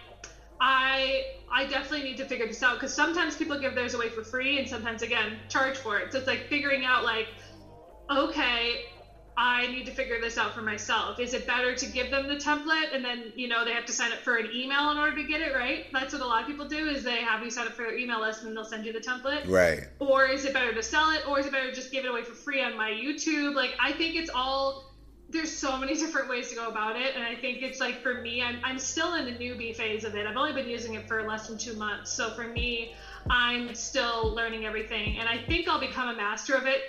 I 0.61 1.25
I 1.55 1.67
definitely 1.67 2.03
need 2.03 2.17
to 2.17 2.25
figure 2.25 2.47
this 2.49 2.63
out 2.65 2.75
because 2.75 2.93
sometimes 2.93 3.37
people 3.37 3.59
give 3.61 3.77
theirs 3.77 3.95
away 3.95 4.09
for 4.09 4.25
free 4.25 4.59
and 4.59 4.69
sometimes 4.69 5.03
again 5.03 5.39
charge 5.49 5.79
for 5.79 5.99
it. 5.99 6.11
So 6.11 6.19
it's 6.19 6.27
like 6.27 6.49
figuring 6.49 6.85
out 6.85 7.05
like, 7.05 7.29
okay, 8.11 8.87
I 9.37 9.69
need 9.69 9.87
to 9.87 9.93
figure 9.93 10.21
this 10.21 10.37
out 10.37 10.53
for 10.53 10.63
myself. 10.63 11.21
Is 11.21 11.33
it 11.33 11.47
better 11.47 11.75
to 11.77 11.87
give 11.87 12.11
them 12.11 12.27
the 12.27 12.37
template 12.37 12.93
and 12.93 13.05
then, 13.05 13.33
you 13.37 13.47
know, 13.47 13.65
they 13.65 13.73
have 13.73 13.87
to 13.87 13.93
sign 13.93 14.13
up 14.13 14.19
for 14.19 14.37
an 14.37 14.49
email 14.53 14.91
in 14.91 14.99
order 14.99 15.17
to 15.17 15.25
get 15.25 15.41
it, 15.41 15.55
right? 15.55 15.87
That's 15.93 16.13
what 16.13 16.23
a 16.23 16.27
lot 16.27 16.43
of 16.43 16.49
people 16.49 16.69
do 16.69 16.89
is 16.89 17.05
they 17.05 17.23
have 17.23 17.43
you 17.43 17.51
sign 17.51 17.69
up 17.69 17.75
for 17.75 17.83
their 17.83 17.97
email 17.97 18.21
list 18.21 18.41
and 18.41 18.49
then 18.49 18.55
they'll 18.55 18.65
send 18.65 18.85
you 18.85 18.93
the 18.93 19.01
template. 19.01 19.49
Right. 19.49 19.87
Or 20.01 20.27
is 20.27 20.45
it 20.45 20.55
better 20.55 20.75
to 20.75 20.83
sell 20.83 21.11
it 21.11 21.27
or 21.29 21.39
is 21.39 21.47
it 21.47 21.53
better 21.53 21.71
to 21.71 21.75
just 21.75 21.93
give 21.93 22.05
it 22.05 22.09
away 22.09 22.25
for 22.25 22.35
free 22.35 22.63
on 22.63 22.77
my 22.77 22.91
YouTube? 22.91 23.55
Like 23.55 23.75
I 23.81 23.93
think 23.93 24.17
it's 24.17 24.31
all 24.35 24.94
there's 25.31 25.51
so 25.51 25.77
many 25.77 25.97
different 25.97 26.29
ways 26.29 26.49
to 26.51 26.55
go 26.55 26.69
about 26.69 26.97
it 26.97 27.15
and 27.15 27.25
I 27.25 27.35
think 27.35 27.63
it's 27.63 27.81
like 27.81 28.03
for 28.03 28.15
me 28.15 28.43
I'm 28.43 28.59
I'm 28.63 28.79
still 28.79 29.15
in 29.15 29.25
the 29.25 29.33
newbie 29.33 29.75
phase 29.75 30.05
of 30.05 30.15
it. 30.15 30.27
I've 30.27 30.37
only 30.37 30.53
been 30.53 30.69
using 30.69 30.95
it 30.95 31.09
for 31.09 31.23
less 31.23 31.47
than 31.49 31.59
2 31.59 31.75
months. 31.75 32.11
So 32.13 32.31
for 32.31 32.47
me, 32.47 32.93
I'm 33.31 33.75
still 33.75 34.35
learning 34.35 34.65
everything 34.65 35.19
and 35.19 35.29
I 35.29 35.39
think 35.39 35.69
I'll 35.69 35.81
become 35.81 36.09
a 36.09 36.15
master 36.15 36.55
of 36.55 36.67
it 36.67 36.81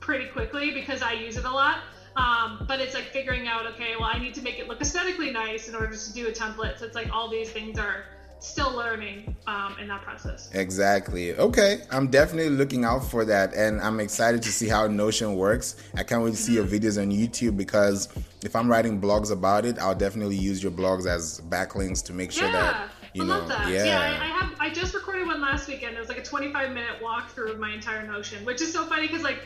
pretty 0.00 0.26
quickly 0.26 0.70
because 0.70 1.02
I 1.02 1.12
use 1.12 1.36
it 1.36 1.44
a 1.44 1.50
lot. 1.50 1.78
Um, 2.16 2.64
but 2.66 2.80
it's 2.80 2.94
like 2.94 3.06
figuring 3.12 3.46
out, 3.46 3.66
okay, 3.66 3.94
well, 3.96 4.08
I 4.12 4.18
need 4.18 4.34
to 4.34 4.42
make 4.42 4.58
it 4.58 4.68
look 4.68 4.80
aesthetically 4.80 5.30
nice 5.30 5.68
in 5.68 5.74
order 5.74 5.94
to 5.96 6.12
do 6.12 6.26
a 6.26 6.32
template. 6.32 6.78
So 6.78 6.84
it's 6.84 6.94
like 6.94 7.08
all 7.10 7.28
these 7.28 7.50
things 7.50 7.78
are 7.78 8.04
still 8.42 8.74
learning 8.74 9.36
um, 9.46 9.76
in 9.80 9.88
that 9.88 10.02
process. 10.02 10.50
Exactly. 10.52 11.34
Okay, 11.34 11.82
I'm 11.90 12.08
definitely 12.08 12.50
looking 12.50 12.84
out 12.84 13.04
for 13.04 13.24
that, 13.24 13.54
and 13.54 13.80
I'm 13.80 14.00
excited 14.00 14.42
to 14.42 14.52
see 14.52 14.68
how 14.68 14.86
Notion 14.86 15.36
works. 15.36 15.76
I 15.94 16.02
can't 16.02 16.22
wait 16.22 16.32
to 16.32 16.36
see 16.36 16.54
your 16.54 16.64
mm-hmm. 16.64 16.74
videos 16.74 17.00
on 17.00 17.10
YouTube 17.10 17.56
because 17.56 18.08
if 18.42 18.56
I'm 18.56 18.68
writing 18.68 19.00
blogs 19.00 19.30
about 19.30 19.64
it, 19.64 19.78
I'll 19.78 19.94
definitely 19.94 20.36
use 20.36 20.62
your 20.62 20.72
blogs 20.72 21.06
as 21.06 21.40
backlinks 21.48 22.04
to 22.06 22.12
make 22.12 22.32
sure 22.32 22.48
yeah. 22.48 22.52
that 22.52 22.90
you 23.14 23.22
I 23.22 23.26
know. 23.26 23.38
love 23.38 23.48
that. 23.48 23.70
Yeah, 23.70 23.84
yeah 23.84 24.00
I, 24.00 24.24
I, 24.24 24.28
have. 24.28 24.52
I 24.58 24.70
just 24.70 24.94
recorded 24.94 25.26
one 25.26 25.40
last 25.40 25.68
weekend. 25.68 25.96
It 25.96 26.00
was 26.00 26.08
like 26.08 26.18
a 26.18 26.24
25 26.24 26.70
minute 26.70 27.00
walkthrough 27.02 27.50
of 27.50 27.58
my 27.58 27.72
entire 27.72 28.06
Notion, 28.06 28.44
which 28.44 28.60
is 28.60 28.72
so 28.72 28.84
funny 28.86 29.06
because 29.06 29.22
like 29.22 29.40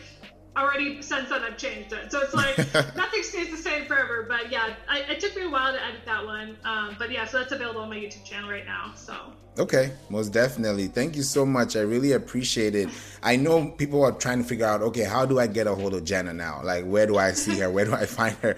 already 0.57 1.02
since 1.02 1.28
then 1.28 1.42
I've 1.42 1.57
changed 1.57 1.92
it. 1.92 2.11
So 2.11 2.20
it's 2.20 2.34
like 2.34 2.57
nothing 2.96 3.22
stays 3.22 3.50
the 3.50 3.57
same 3.57 3.86
forever. 3.86 4.24
But 4.28 4.50
yeah, 4.50 4.74
I, 4.88 5.00
it 5.00 5.20
took 5.20 5.36
me 5.36 5.42
a 5.42 5.50
while 5.50 5.72
to 5.72 5.84
edit 5.84 6.00
that 6.07 6.24
one. 6.24 6.57
Um, 6.64 6.96
but 6.98 7.11
yeah, 7.11 7.26
so 7.26 7.38
that's 7.38 7.52
available 7.52 7.82
on 7.82 7.90
my 7.90 7.96
YouTube 7.96 8.24
channel 8.24 8.50
right 8.50 8.66
now. 8.66 8.92
So. 8.94 9.14
Okay, 9.59 9.92
most 10.11 10.34
definitely. 10.34 10.88
Thank 10.88 11.16
you 11.16 11.22
so 11.22 11.46
much. 11.46 11.76
I 11.76 11.80
really 11.80 12.12
appreciate 12.12 12.74
it. 12.74 12.90
I 13.22 13.36
know 13.36 13.70
people 13.70 14.04
are 14.04 14.12
trying 14.12 14.42
to 14.42 14.44
figure 14.44 14.66
out, 14.66 14.82
okay, 14.82 15.04
how 15.04 15.24
do 15.24 15.38
I 15.38 15.46
get 15.46 15.66
a 15.66 15.74
hold 15.74 15.94
of 15.94 16.04
Jenna 16.04 16.34
now? 16.34 16.61
Like, 16.62 16.84
where 16.84 17.07
do 17.07 17.16
I 17.16 17.32
see 17.32 17.59
her? 17.61 17.70
Where 17.70 17.86
do 17.86 17.94
I 17.94 18.04
find 18.18 18.36
her? 18.38 18.57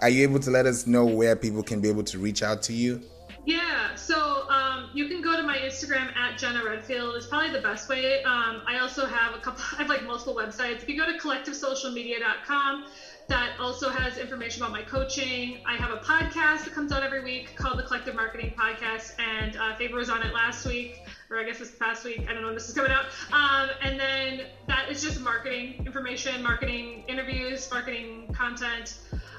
Are 0.00 0.08
you 0.08 0.22
able 0.22 0.40
to 0.40 0.50
let 0.50 0.64
us 0.64 0.86
know 0.86 1.04
where 1.04 1.36
people 1.36 1.62
can 1.62 1.82
be 1.82 1.90
able 1.90 2.04
to 2.04 2.18
reach 2.18 2.42
out 2.42 2.62
to 2.62 2.72
you? 2.72 3.02
Yeah, 3.44 3.94
so 3.96 4.48
um, 4.48 4.90
you 4.94 5.08
can 5.08 5.20
go 5.20 5.29
Instagram 5.80 6.14
at 6.14 6.36
Jenna 6.36 6.62
Redfield. 6.62 7.16
is 7.16 7.26
probably 7.26 7.50
the 7.50 7.62
best 7.62 7.88
way. 7.88 8.22
Um, 8.22 8.62
I 8.66 8.78
also 8.80 9.06
have 9.06 9.34
a 9.34 9.38
couple. 9.38 9.62
I 9.72 9.76
have 9.78 9.88
like 9.88 10.04
multiple 10.04 10.34
websites. 10.34 10.82
If 10.82 10.88
you 10.88 10.96
go 10.96 11.06
to 11.06 11.16
collectivesocialmedia.com, 11.18 12.84
that 13.28 13.52
also 13.58 13.88
has 13.88 14.18
information 14.18 14.62
about 14.62 14.72
my 14.72 14.82
coaching. 14.82 15.62
I 15.64 15.76
have 15.76 15.90
a 15.90 15.96
podcast 15.96 16.64
that 16.64 16.72
comes 16.74 16.92
out 16.92 17.02
every 17.02 17.22
week 17.22 17.56
called 17.56 17.78
the 17.78 17.82
Collective 17.82 18.14
Marketing 18.14 18.52
Podcast, 18.58 19.12
and 19.18 19.56
uh, 19.56 19.74
Faber 19.76 19.96
was 19.96 20.10
on 20.10 20.22
it 20.22 20.34
last 20.34 20.66
week, 20.66 21.00
or 21.30 21.38
I 21.38 21.44
guess 21.44 21.60
it's 21.60 21.70
this 21.70 21.78
past 21.78 22.04
week. 22.04 22.26
I 22.28 22.32
don't 22.32 22.42
know 22.42 22.48
when 22.48 22.54
this 22.54 22.68
is 22.68 22.74
coming 22.74 22.90
out. 22.90 23.06
Um, 23.32 23.70
and 23.80 23.98
then 23.98 24.42
that 24.66 24.90
is 24.90 25.00
just 25.00 25.20
marketing 25.20 25.76
information, 25.86 26.42
marketing 26.42 27.04
interviews, 27.08 27.70
marketing 27.70 28.28
content. 28.34 28.96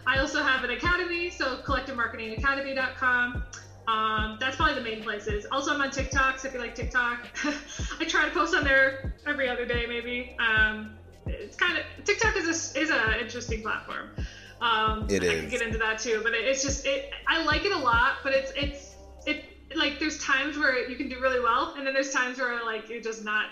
I 0.08 0.18
also 0.20 0.42
have 0.42 0.64
an 0.64 0.72
academy, 0.72 1.30
so 1.30 1.58
collectivemarketingacademy.com. 1.58 3.44
Um, 3.92 4.38
that's 4.40 4.56
probably 4.56 4.76
the 4.76 4.82
main 4.82 5.04
places. 5.04 5.46
Also, 5.52 5.74
I'm 5.74 5.82
on 5.82 5.92
TikTok, 5.92 6.40
so 6.40 6.48
if 6.48 6.54
you 6.54 6.62
like 6.62 6.76
TikTok, 6.76 7.28
I 8.00 8.06
try 8.06 8.24
to 8.26 8.32
post 8.32 8.56
on 8.56 8.64
there 8.64 9.14
every 9.28 9.50
other 9.50 9.66
day, 9.66 9.86
maybe. 9.86 10.38
Um, 10.40 10.92
it's 11.26 11.58
kind 11.58 11.78
of 11.78 11.84
TikTok 12.06 12.38
is 12.38 12.46
a, 12.48 12.80
is 12.80 12.90
an 12.90 13.20
interesting 13.20 13.62
platform. 13.62 14.12
Um, 14.62 15.08
it 15.10 15.24
is. 15.24 15.32
I 15.32 15.40
can 15.42 15.50
get 15.50 15.62
into 15.62 15.78
that 15.80 16.00
too, 16.00 16.22
but 16.24 16.34
it's 16.34 16.64
just 16.64 16.86
it. 16.86 17.12
I 17.28 17.44
like 17.44 17.66
it 17.66 17.74
a 17.74 17.78
lot, 17.78 18.18
but 18.24 18.34
it's 18.34 18.54
it's 18.56 18.96
it 19.26 19.44
like 19.76 20.00
there's 20.00 20.20
times 20.20 20.58
where 20.58 20.88
you 20.90 20.96
can 20.96 21.10
do 21.10 21.20
really 21.20 21.42
well, 21.42 21.74
and 21.78 21.86
then 21.86 21.94
there's 21.94 22.12
times 22.12 22.40
where 22.40 22.64
like 22.64 22.88
you're 22.88 23.02
just 23.02 23.26
not 23.26 23.48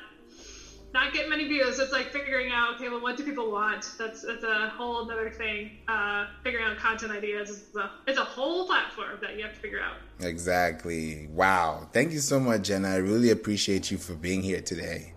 not 0.93 1.13
getting 1.13 1.29
many 1.29 1.47
views. 1.47 1.79
It's 1.79 1.91
like 1.91 2.11
figuring 2.11 2.51
out, 2.51 2.75
okay, 2.75 2.89
well, 2.89 3.01
what 3.01 3.17
do 3.17 3.23
people 3.23 3.51
want? 3.51 3.91
That's 3.97 4.21
that's 4.21 4.43
a 4.43 4.69
whole 4.69 4.97
other 4.97 5.29
thing. 5.29 5.71
Uh, 5.87 6.27
figuring 6.43 6.65
out 6.65 6.77
content 6.77 7.11
ideas 7.11 7.49
is 7.49 7.75
a, 7.75 7.91
it's 8.07 8.17
a 8.17 8.23
whole 8.23 8.65
platform 8.65 9.17
that 9.21 9.37
you 9.37 9.43
have 9.43 9.53
to 9.53 9.59
figure 9.59 9.81
out. 9.81 9.97
Exactly. 10.25 11.27
Wow. 11.31 11.87
Thank 11.93 12.11
you 12.11 12.19
so 12.19 12.39
much, 12.39 12.63
Jenna. 12.63 12.89
I 12.89 12.97
really 12.97 13.29
appreciate 13.31 13.91
you 13.91 13.97
for 13.97 14.15
being 14.15 14.41
here 14.41 14.61
today. 14.61 15.13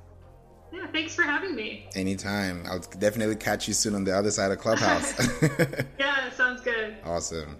Yeah, 0.72 0.86
thanks 0.92 1.14
for 1.14 1.22
having 1.22 1.54
me. 1.54 1.88
Anytime. 1.94 2.64
I'll 2.66 2.78
definitely 2.78 3.36
catch 3.36 3.68
you 3.68 3.74
soon 3.74 3.94
on 3.94 4.04
the 4.04 4.16
other 4.16 4.30
side 4.30 4.50
of 4.52 4.58
Clubhouse. 4.58 5.12
yeah, 5.98 6.30
sounds 6.30 6.60
good. 6.62 6.96
Awesome. 7.04 7.56